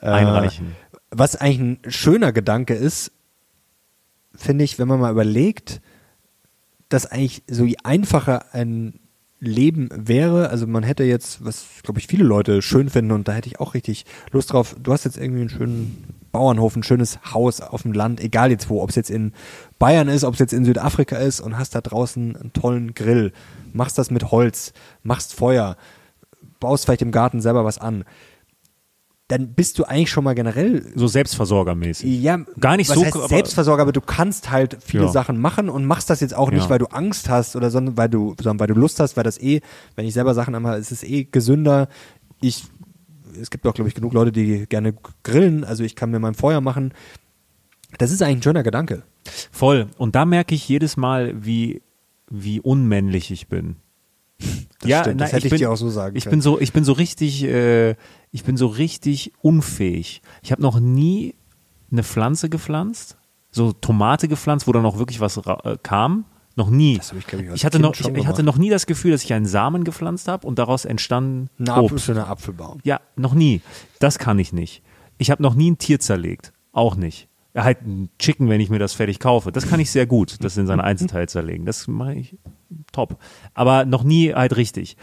äh, 0.00 0.06
Einreichen. 0.06 0.74
Was 1.10 1.36
eigentlich 1.36 1.60
ein 1.60 1.78
schöner 1.92 2.32
Gedanke 2.32 2.74
ist, 2.74 3.12
finde 4.34 4.64
ich, 4.64 4.78
wenn 4.78 4.88
man 4.88 5.00
mal 5.00 5.12
überlegt, 5.12 5.80
dass 6.88 7.06
eigentlich 7.06 7.42
so 7.48 7.64
je 7.64 7.76
einfacher 7.84 8.52
ein 8.52 8.98
Leben 9.46 9.88
wäre, 9.94 10.50
also 10.50 10.66
man 10.66 10.82
hätte 10.82 11.04
jetzt, 11.04 11.44
was 11.44 11.66
glaube 11.82 12.00
ich 12.00 12.06
viele 12.06 12.24
Leute 12.24 12.62
schön 12.62 12.88
finden 12.88 13.12
und 13.12 13.28
da 13.28 13.32
hätte 13.32 13.48
ich 13.48 13.60
auch 13.60 13.74
richtig 13.74 14.04
Lust 14.30 14.52
drauf, 14.52 14.76
du 14.82 14.92
hast 14.92 15.04
jetzt 15.04 15.16
irgendwie 15.16 15.40
einen 15.42 15.50
schönen 15.50 16.04
Bauernhof, 16.32 16.74
ein 16.74 16.82
schönes 16.82 17.18
Haus 17.32 17.60
auf 17.60 17.82
dem 17.82 17.92
Land, 17.92 18.20
egal 18.20 18.50
jetzt 18.50 18.68
wo, 18.68 18.82
ob 18.82 18.90
es 18.90 18.96
jetzt 18.96 19.10
in 19.10 19.32
Bayern 19.78 20.08
ist, 20.08 20.24
ob 20.24 20.34
es 20.34 20.40
jetzt 20.40 20.52
in 20.52 20.64
Südafrika 20.64 21.16
ist 21.16 21.40
und 21.40 21.56
hast 21.56 21.74
da 21.74 21.80
draußen 21.80 22.36
einen 22.36 22.52
tollen 22.52 22.94
Grill, 22.94 23.32
machst 23.72 23.98
das 23.98 24.10
mit 24.10 24.30
Holz, 24.30 24.72
machst 25.02 25.34
Feuer, 25.34 25.76
baust 26.58 26.84
vielleicht 26.84 27.02
im 27.02 27.12
Garten 27.12 27.40
selber 27.40 27.64
was 27.64 27.78
an, 27.78 28.04
dann 29.28 29.54
bist 29.54 29.78
du 29.78 29.84
eigentlich 29.84 30.10
schon 30.10 30.22
mal 30.24 30.34
generell 30.34 30.84
So 30.94 31.06
selbstversorgermäßig. 31.06 32.20
ja, 32.22 32.40
Gar 32.60 32.76
nicht 32.76 32.90
was 32.90 32.96
so, 32.98 33.04
heißt 33.04 33.16
aber- 33.16 33.28
Selbstversorger, 33.28 33.82
aber 33.82 33.92
du 33.92 34.02
kannst 34.02 34.50
halt 34.50 34.76
viele 34.84 35.04
Ja. 35.04 35.08
Sachen 35.10 35.40
machen 35.40 35.70
und 35.70 35.86
machst 35.86 36.10
das 36.10 36.20
jetzt 36.20 36.34
auch 36.34 36.50
nicht, 36.50 36.64
Ja. 36.64 36.70
weil 36.70 36.78
du 36.78 36.86
Angst 36.86 37.28
hast 37.30 37.56
oder 37.56 37.70
sondern 37.70 37.96
weil 37.96 38.08
du, 38.10 38.34
sondern 38.38 38.60
weil 38.60 38.66
du 38.66 38.74
Lust 38.78 39.00
hast, 39.00 39.16
weil 39.16 39.24
das 39.24 39.38
eh, 39.40 39.60
wenn 39.96 40.06
ich 40.06 40.12
selber 40.12 40.34
Sachen 40.34 40.60
mache, 40.60 40.76
ist 40.76 40.92
es 40.92 41.02
eh 41.02 41.24
gesünder. 41.24 41.88
Ich, 42.42 42.64
es 43.40 43.48
gibt 43.50 43.66
auch, 43.66 43.72
glaube 43.72 43.88
ich, 43.88 43.94
genug 43.94 44.12
Leute, 44.12 44.30
die 44.30 44.66
gerne 44.66 44.94
grillen, 45.22 45.64
also 45.64 45.84
ich 45.84 45.96
kann 45.96 46.10
mir 46.10 46.18
mein 46.18 46.34
Feuer 46.34 46.60
machen. 46.60 46.92
Das 47.96 48.10
ist 48.10 48.20
eigentlich 48.22 48.38
ein 48.38 48.42
schöner 48.42 48.62
Gedanke. 48.62 49.04
Voll. 49.50 49.88
Und 49.96 50.14
da 50.16 50.26
merke 50.26 50.54
ich 50.54 50.68
jedes 50.68 50.98
Mal, 50.98 51.32
wie, 51.46 51.80
wie 52.30 52.60
unmännlich 52.60 53.30
ich 53.30 53.48
bin. 53.48 53.76
Das 54.80 55.00
stimmt, 55.00 55.20
das 55.20 55.32
hätte 55.32 55.46
ich 55.46 55.50
bin, 55.50 55.58
dir 55.60 55.70
auch 55.70 55.76
so 55.76 55.88
sagen 55.88 56.14
Ich 56.16 56.24
können. 56.24 56.32
bin 56.32 56.40
so, 56.42 56.60
ich 56.60 56.72
bin 56.74 56.84
so 56.84 56.92
richtig, 56.92 57.42
äh, 57.44 57.94
ich 58.34 58.42
bin 58.42 58.56
so 58.56 58.66
richtig 58.66 59.32
unfähig. 59.42 60.20
Ich 60.42 60.50
habe 60.50 60.60
noch 60.60 60.80
nie 60.80 61.36
eine 61.92 62.02
Pflanze 62.02 62.48
gepflanzt, 62.48 63.16
so 63.52 63.72
Tomate 63.72 64.26
gepflanzt, 64.26 64.66
wo 64.66 64.72
dann 64.72 64.84
auch 64.84 64.98
wirklich 64.98 65.20
was 65.20 65.36
äh, 65.36 65.78
kam. 65.84 66.24
Noch 66.56 66.68
nie. 66.68 66.98
Ich, 67.00 67.12
ich, 67.12 67.32
ich 67.32 67.64
hatte 67.64 67.78
noch, 67.78 67.94
ich, 67.94 68.26
hatte 68.26 68.42
noch 68.42 68.56
nie 68.58 68.70
das 68.70 68.86
Gefühl, 68.86 69.12
dass 69.12 69.22
ich 69.22 69.32
einen 69.32 69.46
Samen 69.46 69.84
gepflanzt 69.84 70.26
habe 70.26 70.48
und 70.48 70.58
daraus 70.58 70.84
entstanden 70.84 71.48
Ein 71.60 71.68
Apfel, 71.68 71.84
Obst. 71.84 72.06
schöner 72.06 72.28
Apfelbaum. 72.28 72.80
Ja, 72.82 73.00
noch 73.14 73.34
nie. 73.34 73.60
Das 74.00 74.18
kann 74.18 74.40
ich 74.40 74.52
nicht. 74.52 74.82
Ich 75.16 75.30
habe 75.30 75.40
noch 75.40 75.54
nie 75.54 75.70
ein 75.70 75.78
Tier 75.78 76.00
zerlegt. 76.00 76.52
Auch 76.72 76.96
nicht. 76.96 77.28
Ja, 77.54 77.62
halt 77.62 77.82
ein 77.82 78.10
Chicken, 78.18 78.48
wenn 78.48 78.60
ich 78.60 78.68
mir 78.68 78.80
das 78.80 78.94
fertig 78.94 79.20
kaufe. 79.20 79.52
Das 79.52 79.68
kann 79.68 79.78
ich 79.78 79.92
sehr 79.92 80.06
gut, 80.06 80.42
das 80.42 80.56
in 80.56 80.66
seine 80.66 80.82
Einzelteile 80.82 81.28
zerlegen. 81.28 81.66
Das 81.66 81.86
mache 81.86 82.14
ich 82.14 82.36
top. 82.90 83.16
Aber 83.54 83.84
noch 83.84 84.02
nie 84.02 84.34
halt 84.34 84.56
richtig. 84.56 84.96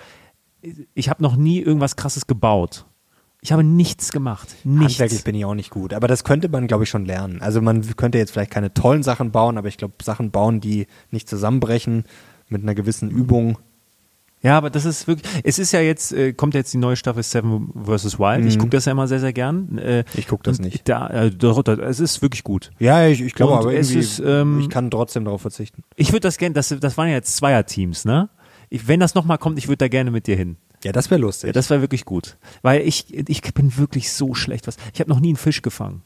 Ich 0.94 1.08
habe 1.08 1.24
noch 1.24 1.38
nie 1.38 1.62
irgendwas 1.62 1.96
krasses 1.96 2.28
gebaut. 2.28 2.86
Ich 3.44 3.52
habe 3.52 3.64
nichts 3.64 4.12
gemacht. 4.12 4.50
Nichts. 4.64 4.94
Handwerklich 4.94 5.24
bin 5.24 5.34
ich 5.36 5.46
auch 5.46 5.56
nicht 5.56 5.72
gut, 5.72 5.94
aber 5.96 6.08
das 6.08 6.24
könnte 6.24 6.48
man, 6.48 6.68
glaube 6.68 6.84
ich, 6.84 6.90
schon 6.90 7.06
lernen. 7.06 7.42
Also 7.42 7.60
man 7.62 7.82
könnte 7.96 8.20
jetzt 8.20 8.32
vielleicht 8.32 8.52
keine 8.52 8.72
tollen 8.74 9.02
Sachen 9.02 9.32
bauen, 9.32 9.58
aber 9.58 9.68
ich 9.68 9.78
glaube, 9.78 9.96
Sachen 10.04 10.30
bauen, 10.30 10.62
die 10.62 10.86
nicht 11.10 11.28
zusammenbrechen 11.28 12.04
mit 12.50 12.62
einer 12.62 12.76
gewissen 12.76 13.10
Übung. 13.10 13.58
Ja, 14.44 14.58
aber 14.58 14.70
das 14.70 14.86
ist 14.86 15.08
wirklich, 15.08 15.32
es 15.44 15.58
ist 15.60 15.72
ja 15.72 15.82
jetzt, 15.82 16.12
äh, 16.14 16.34
kommt 16.34 16.54
jetzt 16.56 16.74
die 16.74 16.78
neue 16.78 16.96
Staffel 16.96 17.22
Seven 17.24 17.70
vs. 17.84 18.18
Wild. 18.20 18.46
Ich 18.46 18.56
Mhm. 18.56 18.60
gucke 18.60 18.70
das 18.72 18.86
ja 18.86 18.92
immer 18.92 19.08
sehr, 19.08 19.20
sehr 19.20 19.34
gern. 19.34 19.78
Äh, 19.80 20.04
Ich 20.16 20.28
guck 20.28 20.44
das 20.44 20.60
nicht. 20.60 20.88
Da, 20.90 21.08
äh, 21.10 21.32
doch, 21.32 21.62
doch, 21.64 21.78
es 21.78 22.00
ist 22.00 22.22
wirklich 22.24 22.44
gut. 22.44 22.72
Ja, 22.80 23.06
ich, 23.08 23.22
ich 23.22 23.34
glaube 23.36 23.54
aber 23.58 23.74
es 23.74 23.90
irgendwie, 23.92 24.00
ist, 24.06 24.20
ähm, 24.26 24.60
ich 24.60 24.70
kann 24.70 24.90
trotzdem 24.92 25.26
darauf 25.26 25.42
verzichten. 25.42 25.84
Ich 25.96 26.10
würde 26.12 26.22
das 26.22 26.38
gerne, 26.38 26.54
das, 26.54 26.70
das 26.80 26.98
waren 26.98 27.08
ja 27.10 27.16
jetzt 27.16 27.36
Zweierteams, 27.38 28.06
ne? 28.06 28.30
Ich, 28.70 28.88
wenn 28.88 29.00
das 29.00 29.14
nochmal 29.16 29.38
kommt, 29.38 29.58
ich 29.60 29.68
würde 29.68 29.78
da 29.78 29.88
gerne 29.88 30.10
mit 30.12 30.26
dir 30.28 30.36
hin. 30.36 30.58
Ja, 30.84 30.92
das 30.92 31.12
wäre 31.12 31.22
lustig. 31.22 31.48
Ja, 31.48 31.54
das 31.54 31.70
wäre 31.70 31.82
wirklich 31.82 32.06
gut. 32.06 32.38
Weil 32.62 32.82
ich, 32.82 33.14
ich 33.14 33.42
bin 33.54 33.78
wirklich 33.78 34.12
so 34.12 34.34
schlecht. 34.34 34.68
Was, 34.68 34.78
ich 34.94 35.00
habe 35.00 35.10
noch 35.10 35.20
nie 35.20 35.30
einen 35.30 35.38
Fisch 35.38 35.62
gefangen. 35.62 36.02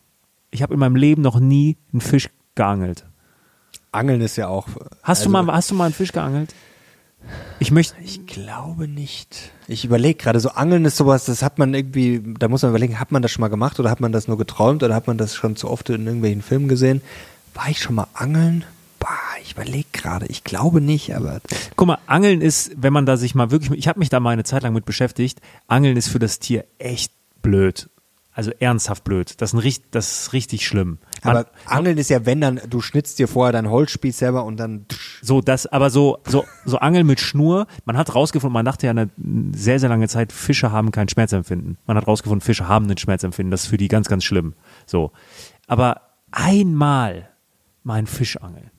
Ich 0.52 0.62
habe 0.62 0.74
in 0.74 0.80
meinem 0.80 0.96
Leben 0.96 1.22
noch 1.22 1.40
nie 1.40 1.78
einen 1.92 2.02
Fisch 2.02 2.30
geangelt. 2.56 3.06
Angeln 3.92 4.22
ist 4.22 4.36
ja 4.36 4.48
auch. 4.48 4.68
Hast, 5.04 5.22
also, 5.22 5.24
du, 5.26 5.30
mal, 5.32 5.48
hast 5.54 5.72
du 5.72 5.76
mal 5.76 5.86
einen 5.86 5.94
Fisch 5.94 6.12
geangelt? 6.12 6.54
Ich 7.60 7.72
möchte. 7.72 7.96
Ich 8.04 8.26
glaube 8.28 8.88
nicht. 8.88 9.52
Ich 9.68 9.86
überlege 9.86 10.16
gerade, 10.22 10.40
so 10.40 10.50
Angeln 10.50 10.86
ist 10.86 10.98
sowas, 10.98 11.26
das 11.26 11.42
hat 11.42 11.58
man 11.58 11.74
irgendwie, 11.74 12.22
da 12.38 12.48
muss 12.48 12.62
man 12.62 12.72
überlegen, 12.72 13.00
hat 13.00 13.12
man 13.12 13.22
das 13.22 13.32
schon 13.32 13.42
mal 13.42 13.48
gemacht 13.48 13.80
oder 13.80 13.90
hat 13.90 14.02
man 14.02 14.12
das 14.12 14.28
nur 14.28 14.38
geträumt 14.38 14.84
oder 14.84 14.94
hat 14.94 15.08
man 15.08 15.18
das 15.18 15.36
schon 15.36 15.56
zu 15.56 15.70
oft 15.70 15.90
in 15.90 16.06
irgendwelchen 16.06 16.42
Filmen 16.42 16.68
gesehen? 16.68 17.02
War 17.54 17.70
ich 17.70 17.80
schon 17.80 17.96
mal 17.96 18.08
angeln? 18.14 18.66
Boah, 19.08 19.42
ich 19.44 19.52
überlege 19.52 19.88
gerade, 19.94 20.26
ich 20.26 20.44
glaube 20.44 20.82
nicht, 20.82 21.16
aber. 21.16 21.40
Guck 21.76 21.88
mal, 21.88 22.00
Angeln 22.08 22.42
ist, 22.42 22.72
wenn 22.76 22.92
man 22.92 23.06
da 23.06 23.18
sich 23.18 23.36
mal 23.36 23.52
wirklich, 23.52 23.78
ich 23.78 23.88
habe 23.88 24.00
mich 24.00 24.10
da 24.10 24.20
mal 24.20 24.32
eine 24.32 24.44
Zeit 24.44 24.64
lang 24.64 24.74
mit 24.74 24.86
beschäftigt, 24.86 25.42
Angeln 25.68 25.96
ist 25.96 26.08
für 26.08 26.18
das 26.18 26.40
Tier 26.40 26.66
echt 26.80 27.12
blöd. 27.44 27.88
Also 28.34 28.52
ernsthaft 28.60 29.04
blöd. 29.04 29.40
Das 29.40 29.52
ist, 29.52 29.54
ein, 29.54 29.60
richt- 29.60 29.84
das 29.92 30.22
ist 30.24 30.34
richtig 30.34 30.66
schlimm. 30.66 30.98
Man, 31.24 31.38
Aber 31.38 31.50
Angeln 31.68 31.98
ist 32.00 32.10
ja, 32.10 32.26
wenn 32.26 32.42
dann, 32.42 32.60
du 32.68 32.82
schnitzt 32.82 33.20
dir 33.20 33.28
vorher 33.30 33.54
dein 33.54 33.70
Holzspieß 33.70 34.18
selber 34.18 34.44
und 34.44 34.58
dann. 34.58 34.88
So, 35.22 35.40
das, 35.40 35.68
aber 35.68 35.90
so, 35.92 36.18
so, 36.28 36.44
so 36.66 36.80
Angeln 36.80 37.06
mit 37.08 37.20
Schnur. 37.22 37.68
Man 37.86 37.96
hat 37.96 38.14
rausgefunden, 38.16 38.54
man 38.54 38.66
dachte 38.66 38.88
ja 38.88 38.92
eine 38.92 39.10
sehr, 39.56 39.80
sehr 39.80 39.88
lange 39.88 40.08
Zeit, 40.10 40.34
Fische 40.34 40.72
haben 40.72 40.92
kein 40.92 41.08
Schmerzempfinden. 41.08 41.78
Man 41.86 41.96
hat 41.96 42.08
rausgefunden, 42.08 42.42
Fische 42.42 42.68
haben 42.68 42.90
ein 42.90 42.98
Schmerzempfinden. 42.98 43.52
Das 43.52 43.64
ist 43.66 43.68
für 43.70 43.78
die 43.78 43.88
ganz, 43.88 44.10
ganz 44.10 44.24
schlimm. 44.26 44.54
So. 44.86 45.12
Aber 45.68 46.02
einmal 46.32 47.30
mal 47.84 47.94
einen 48.00 48.08
Fisch 48.08 48.36
angeln. 48.38 48.70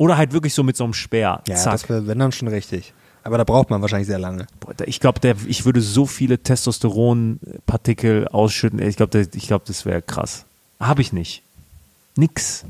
Oder 0.00 0.16
halt 0.16 0.32
wirklich 0.32 0.54
so 0.54 0.62
mit 0.62 0.78
so 0.78 0.84
einem 0.84 0.94
Speer. 0.94 1.42
Ja, 1.46 1.56
Zack. 1.56 1.72
das 1.72 1.88
wäre, 1.90 2.06
wenn 2.06 2.18
dann 2.18 2.32
schon 2.32 2.48
richtig. 2.48 2.94
Aber 3.22 3.36
da 3.36 3.44
braucht 3.44 3.68
man 3.68 3.82
wahrscheinlich 3.82 4.06
sehr 4.08 4.18
lange. 4.18 4.46
Ich 4.86 4.98
glaube, 4.98 5.36
ich 5.46 5.66
würde 5.66 5.82
so 5.82 6.06
viele 6.06 6.38
Testosteronpartikel 6.38 8.26
ausschütten. 8.28 8.78
Ich 8.80 8.96
glaube, 8.96 9.28
ich 9.34 9.46
glaube, 9.46 9.64
das 9.66 9.84
wäre 9.84 10.00
krass. 10.00 10.46
Habe 10.80 11.02
ich 11.02 11.12
nicht. 11.12 11.42
Nix. 12.16 12.64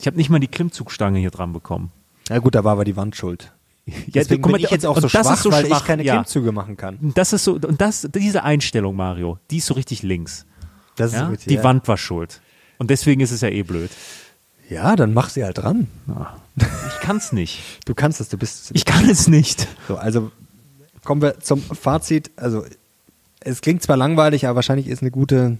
Ich 0.00 0.08
habe 0.08 0.16
nicht 0.16 0.28
mal 0.28 0.40
die 0.40 0.48
Klimmzugstange 0.48 1.20
hier 1.20 1.30
dran 1.30 1.52
bekommen. 1.52 1.92
Na 2.28 2.40
gut, 2.40 2.56
da 2.56 2.64
war 2.64 2.72
aber 2.72 2.84
die 2.84 2.96
Wand 2.96 3.14
schuld. 3.14 3.52
Ja, 3.86 3.94
Deswegen 4.08 4.42
guck 4.42 4.50
mal, 4.50 4.58
bin 4.58 4.64
ich 4.64 4.72
jetzt 4.72 4.86
auch 4.86 5.00
so 5.00 5.08
schwach, 5.08 5.32
ist 5.34 5.44
so 5.44 5.52
weil 5.52 5.66
schwach, 5.66 5.82
ich 5.82 5.86
keine 5.86 6.02
ja. 6.02 6.14
Klimmzüge 6.14 6.50
machen 6.50 6.76
kann. 6.76 6.98
Das 7.14 7.32
ist 7.32 7.44
so, 7.44 7.52
und 7.52 7.80
das, 7.80 8.08
diese 8.12 8.42
Einstellung, 8.42 8.96
Mario, 8.96 9.38
die 9.52 9.58
ist 9.58 9.66
so 9.66 9.74
richtig 9.74 10.02
links. 10.02 10.46
Das 10.96 11.12
Ja? 11.12 11.28
richtig, 11.28 11.46
Die 11.46 11.54
ja. 11.54 11.62
Wand 11.62 11.86
war 11.86 11.96
schuld. 11.96 12.40
Und 12.78 12.90
deswegen 12.90 13.20
ist 13.20 13.30
es 13.30 13.40
ja 13.40 13.50
eh 13.50 13.62
blöd. 13.62 13.92
Ja, 14.68 14.96
dann 14.96 15.14
mach 15.14 15.30
sie 15.30 15.44
halt 15.44 15.58
dran. 15.58 15.88
Ja. 16.06 16.36
Ich 16.56 17.00
kann's 17.00 17.32
nicht. 17.32 17.62
Du 17.86 17.94
kannst 17.94 18.20
es, 18.20 18.28
du 18.28 18.36
bist. 18.36 18.70
Ich 18.74 18.84
kann 18.84 19.08
es 19.08 19.28
nicht. 19.28 19.66
So, 19.86 19.96
also 19.96 20.30
kommen 21.04 21.22
wir 21.22 21.40
zum 21.40 21.62
Fazit. 21.62 22.30
Also 22.36 22.64
es 23.40 23.60
klingt 23.60 23.82
zwar 23.82 23.96
langweilig, 23.96 24.46
aber 24.46 24.56
wahrscheinlich 24.56 24.88
ist 24.88 25.02
eine 25.02 25.10
gute 25.10 25.58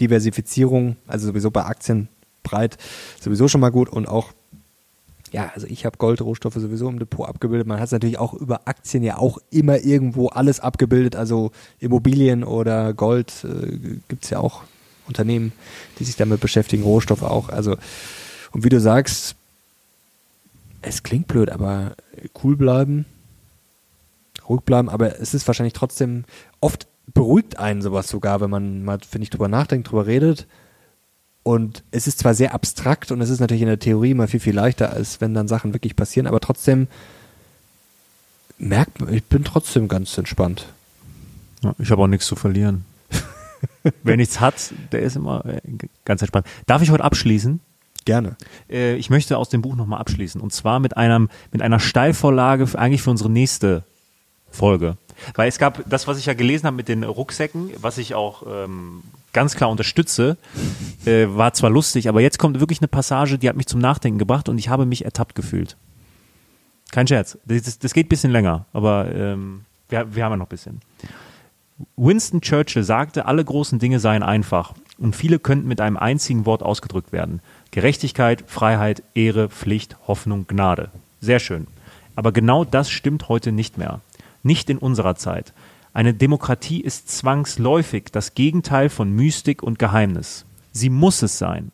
Diversifizierung, 0.00 0.96
also 1.06 1.26
sowieso 1.26 1.50
bei 1.50 1.64
Aktien 1.64 2.08
breit, 2.42 2.78
sowieso 3.20 3.48
schon 3.48 3.60
mal 3.60 3.70
gut 3.70 3.88
und 3.88 4.08
auch 4.08 4.32
ja, 5.30 5.50
also 5.54 5.66
ich 5.66 5.84
habe 5.84 5.98
Goldrohstoffe 5.98 6.54
sowieso 6.54 6.88
im 6.88 6.98
Depot 6.98 7.28
abgebildet. 7.28 7.66
Man 7.66 7.78
hat 7.78 7.86
es 7.86 7.92
natürlich 7.92 8.18
auch 8.18 8.32
über 8.32 8.62
Aktien 8.64 9.02
ja 9.02 9.18
auch 9.18 9.36
immer 9.50 9.78
irgendwo 9.84 10.28
alles 10.28 10.58
abgebildet. 10.58 11.16
Also 11.16 11.50
Immobilien 11.80 12.44
oder 12.44 12.94
Gold 12.94 13.44
äh, 13.44 13.98
gibt 14.08 14.24
es 14.24 14.30
ja 14.30 14.38
auch 14.38 14.62
Unternehmen, 15.06 15.52
die 15.98 16.04
sich 16.04 16.16
damit 16.16 16.40
beschäftigen, 16.40 16.82
Rohstoffe 16.82 17.22
auch. 17.22 17.48
Also, 17.48 17.76
und 18.58 18.64
wie 18.64 18.70
du 18.70 18.80
sagst, 18.80 19.36
es 20.82 21.04
klingt 21.04 21.28
blöd, 21.28 21.48
aber 21.48 21.94
cool 22.42 22.56
bleiben, 22.56 23.06
ruhig 24.48 24.62
bleiben, 24.62 24.88
aber 24.88 25.20
es 25.20 25.32
ist 25.32 25.46
wahrscheinlich 25.46 25.74
trotzdem, 25.74 26.24
oft 26.58 26.88
beruhigt 27.14 27.60
einen 27.60 27.82
sowas 27.82 28.08
sogar, 28.08 28.40
wenn 28.40 28.50
man 28.50 28.82
mal, 28.82 28.98
finde 29.08 29.22
ich, 29.22 29.30
drüber 29.30 29.46
nachdenkt, 29.46 29.88
drüber 29.88 30.08
redet. 30.08 30.48
Und 31.44 31.84
es 31.92 32.08
ist 32.08 32.18
zwar 32.18 32.34
sehr 32.34 32.52
abstrakt 32.52 33.12
und 33.12 33.20
es 33.20 33.30
ist 33.30 33.38
natürlich 33.38 33.62
in 33.62 33.68
der 33.68 33.78
Theorie 33.78 34.12
mal 34.12 34.26
viel, 34.26 34.40
viel 34.40 34.56
leichter, 34.56 34.92
als 34.92 35.20
wenn 35.20 35.34
dann 35.34 35.46
Sachen 35.46 35.72
wirklich 35.72 35.94
passieren, 35.94 36.26
aber 36.26 36.40
trotzdem 36.40 36.88
merkt 38.58 39.00
man, 39.00 39.14
ich 39.14 39.22
bin 39.22 39.44
trotzdem 39.44 39.86
ganz 39.86 40.18
entspannt. 40.18 40.66
Ja, 41.62 41.76
ich 41.78 41.92
habe 41.92 42.02
auch 42.02 42.08
nichts 42.08 42.26
zu 42.26 42.34
verlieren. 42.34 42.86
Wer 44.02 44.16
nichts 44.16 44.40
hat, 44.40 44.74
der 44.90 45.02
ist 45.02 45.14
immer 45.14 45.46
äh, 45.46 45.60
ganz 46.04 46.22
entspannt. 46.22 46.48
Darf 46.66 46.82
ich 46.82 46.90
heute 46.90 47.04
abschließen? 47.04 47.60
Gerne. 48.08 48.36
Äh, 48.70 48.94
ich 48.94 49.10
möchte 49.10 49.36
aus 49.36 49.50
dem 49.50 49.60
Buch 49.60 49.76
nochmal 49.76 50.00
abschließen. 50.00 50.40
Und 50.40 50.50
zwar 50.50 50.80
mit 50.80 50.96
einem, 50.96 51.28
mit 51.52 51.60
einer 51.60 51.78
Steilvorlage 51.78 52.66
für, 52.66 52.78
eigentlich 52.78 53.02
für 53.02 53.10
unsere 53.10 53.28
nächste 53.28 53.82
Folge. 54.50 54.96
Weil 55.34 55.46
es 55.46 55.58
gab 55.58 55.86
das, 55.86 56.06
was 56.06 56.16
ich 56.16 56.24
ja 56.24 56.32
gelesen 56.32 56.64
habe 56.64 56.74
mit 56.74 56.88
den 56.88 57.04
Rucksäcken, 57.04 57.68
was 57.82 57.98
ich 57.98 58.14
auch 58.14 58.44
ähm, 58.48 59.02
ganz 59.34 59.56
klar 59.56 59.68
unterstütze, 59.68 60.38
äh, 61.04 61.26
war 61.28 61.52
zwar 61.52 61.68
lustig, 61.68 62.08
aber 62.08 62.22
jetzt 62.22 62.38
kommt 62.38 62.58
wirklich 62.60 62.80
eine 62.80 62.88
Passage, 62.88 63.36
die 63.36 63.46
hat 63.46 63.56
mich 63.56 63.66
zum 63.66 63.78
Nachdenken 63.80 64.18
gebracht 64.18 64.48
und 64.48 64.56
ich 64.56 64.70
habe 64.70 64.86
mich 64.86 65.04
ertappt 65.04 65.34
gefühlt. 65.34 65.76
Kein 66.90 67.06
Scherz. 67.06 67.36
Das, 67.44 67.78
das 67.78 67.92
geht 67.92 68.06
ein 68.06 68.08
bisschen 68.08 68.32
länger, 68.32 68.64
aber 68.72 69.14
ähm, 69.14 69.66
wir, 69.90 70.14
wir 70.14 70.24
haben 70.24 70.32
ja 70.32 70.36
noch 70.38 70.46
ein 70.46 70.48
bisschen. 70.48 70.80
Winston 71.98 72.40
Churchill 72.40 72.84
sagte, 72.84 73.26
alle 73.26 73.44
großen 73.44 73.78
Dinge 73.78 74.00
seien 74.00 74.22
einfach 74.22 74.72
und 74.98 75.14
viele 75.14 75.38
könnten 75.38 75.68
mit 75.68 75.80
einem 75.80 75.96
einzigen 75.96 76.44
Wort 76.44 76.62
ausgedrückt 76.62 77.12
werden. 77.12 77.40
Gerechtigkeit, 77.70 78.44
Freiheit, 78.46 79.02
Ehre, 79.14 79.48
Pflicht, 79.48 79.96
Hoffnung, 80.06 80.46
Gnade. 80.46 80.90
Sehr 81.20 81.38
schön. 81.38 81.66
Aber 82.16 82.32
genau 82.32 82.64
das 82.64 82.90
stimmt 82.90 83.28
heute 83.28 83.52
nicht 83.52 83.78
mehr. 83.78 84.00
Nicht 84.42 84.70
in 84.70 84.78
unserer 84.78 85.14
Zeit. 85.14 85.52
Eine 85.92 86.14
Demokratie 86.14 86.80
ist 86.80 87.08
zwangsläufig 87.08 88.06
das 88.12 88.34
Gegenteil 88.34 88.88
von 88.88 89.10
Mystik 89.10 89.62
und 89.62 89.78
Geheimnis. 89.78 90.44
Sie 90.72 90.90
muss 90.90 91.22
es 91.22 91.38
sein. 91.38 91.72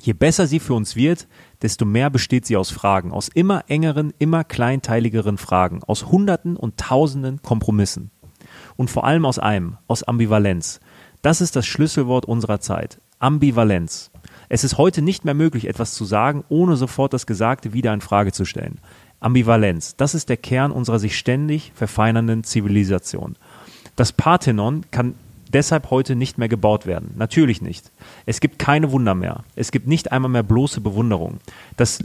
Je 0.00 0.12
besser 0.12 0.46
sie 0.46 0.60
für 0.60 0.74
uns 0.74 0.96
wird, 0.96 1.26
desto 1.62 1.84
mehr 1.84 2.10
besteht 2.10 2.46
sie 2.46 2.56
aus 2.56 2.70
Fragen, 2.70 3.10
aus 3.10 3.28
immer 3.28 3.64
engeren, 3.68 4.12
immer 4.18 4.44
kleinteiligeren 4.44 5.38
Fragen, 5.38 5.82
aus 5.84 6.06
Hunderten 6.06 6.56
und 6.56 6.76
Tausenden 6.76 7.42
Kompromissen. 7.42 8.10
Und 8.76 8.90
vor 8.90 9.04
allem 9.04 9.24
aus 9.24 9.38
einem, 9.38 9.76
aus 9.88 10.02
Ambivalenz. 10.02 10.80
Das 11.22 11.40
ist 11.40 11.56
das 11.56 11.66
Schlüsselwort 11.66 12.26
unserer 12.26 12.60
Zeit. 12.60 13.00
Ambivalenz. 13.18 14.10
Es 14.48 14.64
ist 14.64 14.78
heute 14.78 15.02
nicht 15.02 15.24
mehr 15.24 15.34
möglich, 15.34 15.68
etwas 15.68 15.94
zu 15.94 16.04
sagen, 16.04 16.44
ohne 16.48 16.76
sofort 16.76 17.12
das 17.12 17.26
Gesagte 17.26 17.72
wieder 17.72 17.92
in 17.92 18.00
Frage 18.00 18.32
zu 18.32 18.44
stellen. 18.44 18.78
Ambivalenz, 19.20 19.96
das 19.96 20.14
ist 20.14 20.28
der 20.28 20.36
Kern 20.36 20.70
unserer 20.70 20.98
sich 20.98 21.18
ständig 21.18 21.72
verfeinernden 21.74 22.44
Zivilisation. 22.44 23.36
Das 23.96 24.12
Parthenon 24.12 24.84
kann 24.90 25.14
deshalb 25.52 25.90
heute 25.90 26.14
nicht 26.14 26.38
mehr 26.38 26.48
gebaut 26.48 26.86
werden. 26.86 27.14
Natürlich 27.16 27.60
nicht. 27.60 27.90
Es 28.26 28.40
gibt 28.40 28.58
keine 28.58 28.92
Wunder 28.92 29.14
mehr. 29.14 29.44
Es 29.56 29.72
gibt 29.72 29.86
nicht 29.86 30.12
einmal 30.12 30.30
mehr 30.30 30.42
bloße 30.42 30.80
Bewunderung. 30.80 31.38
Das, 31.76 32.04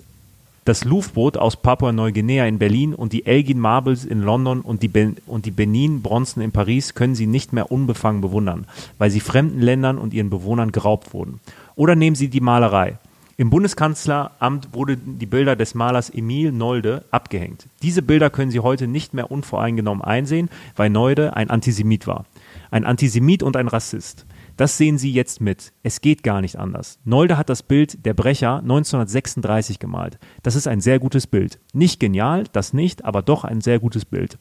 das 0.65 0.85
Louvre-Boot 0.85 1.37
aus 1.37 1.57
Papua-Neuguinea 1.57 2.45
in 2.45 2.57
Berlin 2.57 2.93
und 2.93 3.13
die 3.13 3.25
Elgin 3.25 3.59
Marbles 3.59 4.05
in 4.05 4.21
London 4.21 4.61
und 4.61 4.81
die, 4.81 4.87
ben 4.87 5.17
und 5.27 5.45
die 5.45 5.51
Benin-Bronzen 5.51 6.41
in 6.41 6.51
Paris 6.51 6.93
können 6.93 7.15
Sie 7.15 7.27
nicht 7.27 7.53
mehr 7.53 7.71
unbefangen 7.71 8.21
bewundern, 8.21 8.65
weil 8.97 9.11
sie 9.11 9.19
fremden 9.19 9.61
Ländern 9.61 9.97
und 9.97 10.13
ihren 10.13 10.29
Bewohnern 10.29 10.71
geraubt 10.71 11.13
wurden. 11.13 11.39
Oder 11.75 11.95
nehmen 11.95 12.15
Sie 12.15 12.29
die 12.29 12.41
Malerei. 12.41 12.97
Im 13.35 13.49
Bundeskanzleramt 13.49 14.69
wurden 14.73 15.17
die 15.17 15.25
Bilder 15.25 15.55
des 15.55 15.73
Malers 15.73 16.11
Emil 16.11 16.51
Nolde 16.51 17.03
abgehängt. 17.09 17.67
Diese 17.81 18.03
Bilder 18.03 18.29
können 18.29 18.51
Sie 18.51 18.59
heute 18.59 18.87
nicht 18.87 19.15
mehr 19.15 19.31
unvoreingenommen 19.31 20.03
einsehen, 20.03 20.49
weil 20.75 20.91
Nolde 20.91 21.35
ein 21.35 21.49
Antisemit 21.49 22.05
war. 22.05 22.25
Ein 22.69 22.85
Antisemit 22.85 23.41
und 23.41 23.57
ein 23.57 23.67
Rassist. 23.67 24.25
Das 24.55 24.77
sehen 24.77 24.97
Sie 24.97 25.11
jetzt 25.11 25.41
mit. 25.41 25.73
Es 25.81 26.01
geht 26.01 26.21
gar 26.21 26.41
nicht 26.41 26.57
anders. 26.57 26.99
Nolde 27.05 27.37
hat 27.37 27.49
das 27.49 27.63
Bild 27.63 28.05
Der 28.05 28.13
Brecher 28.13 28.59
1936 28.59 29.79
gemalt. 29.79 30.19
Das 30.43 30.55
ist 30.55 30.67
ein 30.67 30.79
sehr 30.79 30.99
gutes 30.99 31.25
Bild. 31.25 31.59
Nicht 31.73 31.99
genial, 31.99 32.43
das 32.51 32.73
nicht, 32.73 33.03
aber 33.03 33.23
doch 33.23 33.43
ein 33.43 33.61
sehr 33.61 33.79
gutes 33.79 34.05
Bild. 34.05 34.37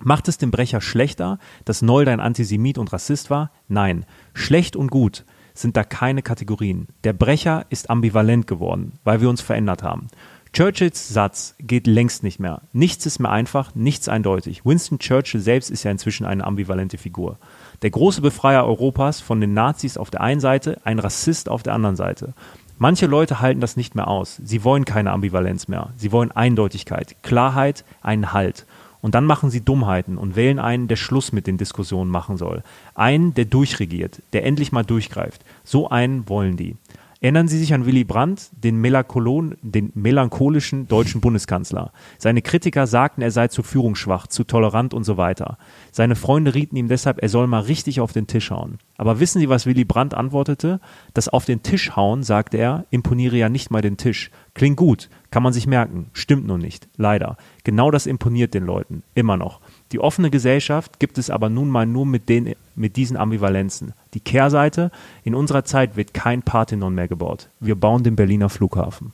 Macht 0.00 0.28
es 0.28 0.38
dem 0.38 0.50
Brecher 0.50 0.80
schlechter, 0.80 1.38
dass 1.64 1.82
Nolde 1.82 2.10
ein 2.10 2.20
Antisemit 2.20 2.78
und 2.78 2.92
Rassist 2.92 3.30
war? 3.30 3.52
Nein. 3.68 4.06
Schlecht 4.34 4.74
und 4.76 4.90
gut 4.90 5.24
sind 5.54 5.76
da 5.76 5.84
keine 5.84 6.22
Kategorien. 6.22 6.88
Der 7.04 7.12
Brecher 7.12 7.66
ist 7.68 7.90
ambivalent 7.90 8.46
geworden, 8.46 8.92
weil 9.04 9.20
wir 9.20 9.28
uns 9.28 9.40
verändert 9.40 9.82
haben. 9.82 10.06
Churchills 10.52 11.08
Satz 11.08 11.54
geht 11.58 11.86
längst 11.86 12.22
nicht 12.22 12.40
mehr. 12.40 12.62
Nichts 12.72 13.06
ist 13.06 13.18
mehr 13.18 13.30
einfach, 13.30 13.74
nichts 13.74 14.08
eindeutig. 14.08 14.64
Winston 14.64 14.98
Churchill 14.98 15.40
selbst 15.40 15.70
ist 15.70 15.82
ja 15.82 15.90
inzwischen 15.90 16.26
eine 16.26 16.44
ambivalente 16.44 16.96
Figur. 16.96 17.38
Der 17.82 17.90
große 17.90 18.20
Befreier 18.20 18.64
Europas 18.64 19.20
von 19.20 19.40
den 19.40 19.54
Nazis 19.54 19.96
auf 19.96 20.10
der 20.10 20.20
einen 20.20 20.40
Seite, 20.40 20.80
ein 20.84 20.98
Rassist 20.98 21.48
auf 21.48 21.62
der 21.62 21.74
anderen 21.74 21.94
Seite. 21.94 22.34
Manche 22.76 23.06
Leute 23.06 23.40
halten 23.40 23.60
das 23.60 23.76
nicht 23.76 23.94
mehr 23.94 24.08
aus. 24.08 24.40
Sie 24.44 24.64
wollen 24.64 24.84
keine 24.84 25.12
Ambivalenz 25.12 25.68
mehr. 25.68 25.90
Sie 25.96 26.10
wollen 26.10 26.32
Eindeutigkeit, 26.32 27.16
Klarheit, 27.22 27.84
einen 28.02 28.32
Halt. 28.32 28.66
Und 29.00 29.14
dann 29.14 29.26
machen 29.26 29.50
sie 29.50 29.60
Dummheiten 29.60 30.18
und 30.18 30.34
wählen 30.34 30.58
einen, 30.58 30.88
der 30.88 30.96
Schluss 30.96 31.30
mit 31.32 31.46
den 31.46 31.56
Diskussionen 31.56 32.10
machen 32.10 32.36
soll. 32.36 32.64
Einen, 32.94 33.34
der 33.34 33.44
durchregiert, 33.44 34.22
der 34.32 34.44
endlich 34.44 34.72
mal 34.72 34.84
durchgreift. 34.84 35.44
So 35.62 35.88
einen 35.88 36.28
wollen 36.28 36.56
die. 36.56 36.76
Erinnern 37.20 37.48
Sie 37.48 37.58
sich 37.58 37.74
an 37.74 37.84
Willy 37.84 38.04
Brandt, 38.04 38.50
den, 38.52 38.80
den 38.82 39.92
melancholischen 39.94 40.86
deutschen 40.86 41.20
Bundeskanzler. 41.20 41.92
Seine 42.16 42.42
Kritiker 42.42 42.86
sagten, 42.86 43.22
er 43.22 43.32
sei 43.32 43.48
zu 43.48 43.64
führungsschwach, 43.64 44.28
zu 44.28 44.44
tolerant 44.44 44.94
und 44.94 45.02
so 45.02 45.16
weiter. 45.16 45.58
Seine 45.90 46.14
Freunde 46.14 46.54
rieten 46.54 46.76
ihm 46.76 46.86
deshalb, 46.86 47.20
er 47.20 47.28
soll 47.28 47.48
mal 47.48 47.62
richtig 47.62 48.00
auf 48.00 48.12
den 48.12 48.28
Tisch 48.28 48.52
hauen. 48.52 48.78
Aber 48.96 49.18
wissen 49.18 49.40
Sie, 49.40 49.48
was 49.48 49.66
Willy 49.66 49.84
Brandt 49.84 50.14
antwortete? 50.14 50.80
Das 51.12 51.28
auf 51.28 51.44
den 51.44 51.64
Tisch 51.64 51.96
hauen, 51.96 52.22
sagte 52.22 52.56
er, 52.56 52.86
imponiere 52.90 53.36
ja 53.36 53.48
nicht 53.48 53.72
mal 53.72 53.82
den 53.82 53.96
Tisch. 53.96 54.30
Klingt 54.54 54.76
gut, 54.76 55.08
kann 55.32 55.42
man 55.42 55.52
sich 55.52 55.66
merken, 55.66 56.10
stimmt 56.12 56.46
nur 56.46 56.58
nicht, 56.58 56.88
leider. 56.96 57.36
Genau 57.64 57.90
das 57.90 58.06
imponiert 58.06 58.54
den 58.54 58.64
Leuten, 58.64 59.02
immer 59.14 59.36
noch. 59.36 59.60
Die 59.92 60.00
offene 60.00 60.30
Gesellschaft 60.30 61.00
gibt 61.00 61.16
es 61.16 61.30
aber 61.30 61.48
nun 61.48 61.68
mal 61.68 61.86
nur 61.86 62.04
mit, 62.04 62.28
den, 62.28 62.54
mit 62.74 62.96
diesen 62.96 63.16
Ambivalenzen. 63.16 63.94
Die 64.14 64.20
Kehrseite, 64.20 64.90
in 65.24 65.34
unserer 65.34 65.64
Zeit 65.64 65.96
wird 65.96 66.12
kein 66.12 66.42
Parthenon 66.42 66.94
mehr 66.94 67.08
gebaut. 67.08 67.48
Wir 67.60 67.74
bauen 67.74 68.04
den 68.04 68.16
Berliner 68.16 68.50
Flughafen. 68.50 69.12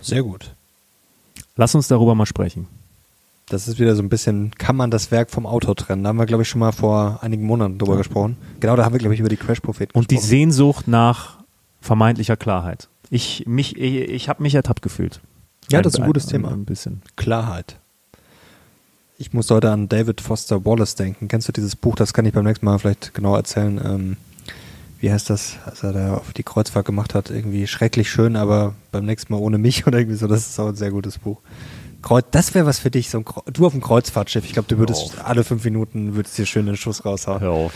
Sehr 0.00 0.22
gut. 0.22 0.52
Lass 1.56 1.74
uns 1.74 1.88
darüber 1.88 2.14
mal 2.14 2.26
sprechen. 2.26 2.66
Das 3.48 3.68
ist 3.68 3.78
wieder 3.78 3.94
so 3.94 4.02
ein 4.02 4.08
bisschen, 4.08 4.50
kann 4.58 4.74
man 4.74 4.90
das 4.90 5.12
Werk 5.12 5.30
vom 5.30 5.46
Autor 5.46 5.76
trennen? 5.76 6.02
Da 6.02 6.08
haben 6.08 6.18
wir, 6.18 6.26
glaube 6.26 6.42
ich, 6.42 6.48
schon 6.48 6.58
mal 6.58 6.72
vor 6.72 7.20
einigen 7.22 7.44
Monaten 7.44 7.78
drüber 7.78 7.92
ja. 7.92 7.98
gesprochen. 7.98 8.36
Genau, 8.58 8.74
da 8.74 8.84
haben 8.84 8.92
wir, 8.92 8.98
glaube 8.98 9.14
ich, 9.14 9.20
über 9.20 9.28
die 9.28 9.36
Crash-Propheten 9.36 9.92
gesprochen. 9.92 10.02
Und 10.02 10.10
die 10.10 10.18
Sehnsucht 10.18 10.88
nach 10.88 11.38
vermeintlicher 11.80 12.36
Klarheit. 12.36 12.88
Ich, 13.08 13.46
ich, 13.46 13.76
ich 13.78 14.28
habe 14.28 14.42
mich 14.42 14.56
ertappt 14.56 14.82
gefühlt. 14.82 15.20
Ja, 15.70 15.82
das 15.82 15.94
ist 15.94 16.00
ein 16.00 16.06
gutes 16.06 16.26
ein, 16.26 16.30
Thema. 16.30 16.52
Ein 16.52 16.64
bisschen. 16.64 17.02
Klarheit. 17.16 17.78
Ich 19.18 19.32
muss 19.32 19.50
heute 19.50 19.70
an 19.70 19.88
David 19.88 20.20
Foster 20.20 20.64
Wallace 20.64 20.94
denken. 20.94 21.28
Kennst 21.28 21.48
du 21.48 21.52
dieses 21.52 21.74
Buch? 21.74 21.96
Das 21.96 22.12
kann 22.12 22.26
ich 22.26 22.34
beim 22.34 22.44
nächsten 22.44 22.66
Mal 22.66 22.78
vielleicht 22.78 23.14
genau 23.14 23.34
erzählen. 23.34 23.80
Ähm, 23.82 24.16
wie 25.00 25.10
heißt 25.10 25.30
das, 25.30 25.56
als 25.64 25.82
er 25.82 25.92
da 25.92 26.14
auf 26.14 26.32
die 26.32 26.42
Kreuzfahrt 26.42 26.86
gemacht 26.86 27.14
hat? 27.14 27.30
Irgendwie 27.30 27.66
schrecklich 27.66 28.10
schön, 28.10 28.36
aber 28.36 28.74
beim 28.92 29.04
nächsten 29.04 29.32
Mal 29.32 29.38
ohne 29.38 29.58
mich 29.58 29.86
oder 29.86 29.98
irgendwie 29.98 30.18
so. 30.18 30.26
Das 30.26 30.46
ist 30.46 30.60
auch 30.60 30.68
ein 30.68 30.76
sehr 30.76 30.90
gutes 30.90 31.18
Buch. 31.18 31.40
Kreuz, 32.02 32.26
das 32.30 32.54
wäre 32.54 32.66
was 32.66 32.78
für 32.78 32.90
dich, 32.90 33.10
so 33.10 33.18
ein 33.18 33.24
du 33.52 33.66
auf 33.66 33.72
dem 33.72 33.80
Kreuzfahrtschiff. 33.80 34.44
Ich 34.44 34.52
glaube, 34.52 34.68
du 34.68 34.78
würdest 34.78 35.18
alle 35.24 35.42
fünf 35.42 35.64
Minuten 35.64 36.14
würdest 36.14 36.38
dir 36.38 36.46
schön 36.46 36.66
den 36.66 36.76
Schuss 36.76 37.04
raushauen. 37.04 37.40
Hör 37.40 37.50
auf. 37.50 37.72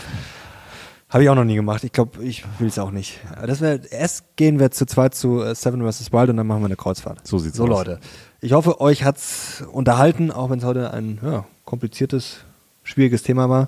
Habe 1.11 1.23
ich 1.23 1.29
auch 1.29 1.35
noch 1.35 1.43
nie 1.43 1.55
gemacht. 1.55 1.83
Ich 1.83 1.91
glaube, 1.91 2.23
ich 2.23 2.45
will 2.59 2.69
es 2.69 2.79
auch 2.79 2.91
nicht. 2.91 3.19
Das 3.45 3.59
wär, 3.59 3.79
erst 3.91 4.37
gehen 4.37 4.59
wir 4.59 4.71
zu 4.71 4.85
zweit 4.85 5.13
zu 5.13 5.41
äh, 5.41 5.53
Seven 5.53 5.81
vs. 5.81 6.13
Wild 6.13 6.29
und 6.29 6.37
dann 6.37 6.47
machen 6.47 6.61
wir 6.61 6.67
eine 6.67 6.77
Kreuzfahrt. 6.77 7.27
So 7.27 7.37
sieht's 7.37 7.57
so, 7.57 7.63
aus. 7.63 7.69
So 7.69 7.75
Leute. 7.75 7.99
Ich 8.39 8.53
hoffe, 8.53 8.79
euch 8.79 9.03
hat's 9.03 9.61
unterhalten, 9.71 10.31
auch 10.31 10.49
wenn 10.49 10.59
es 10.59 10.65
heute 10.65 10.93
ein 10.93 11.19
ja, 11.21 11.45
kompliziertes, 11.65 12.37
schwieriges 12.83 13.23
Thema 13.23 13.49
war. 13.49 13.67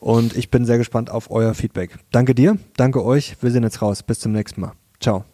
Und 0.00 0.34
ich 0.34 0.50
bin 0.50 0.64
sehr 0.64 0.78
gespannt 0.78 1.10
auf 1.10 1.30
euer 1.30 1.52
Feedback. 1.52 1.98
Danke 2.10 2.34
dir, 2.34 2.56
danke 2.76 3.04
euch. 3.04 3.36
Wir 3.42 3.50
sehen 3.50 3.62
jetzt 3.62 3.82
raus. 3.82 4.02
Bis 4.02 4.18
zum 4.20 4.32
nächsten 4.32 4.62
Mal. 4.62 4.72
Ciao. 4.98 5.24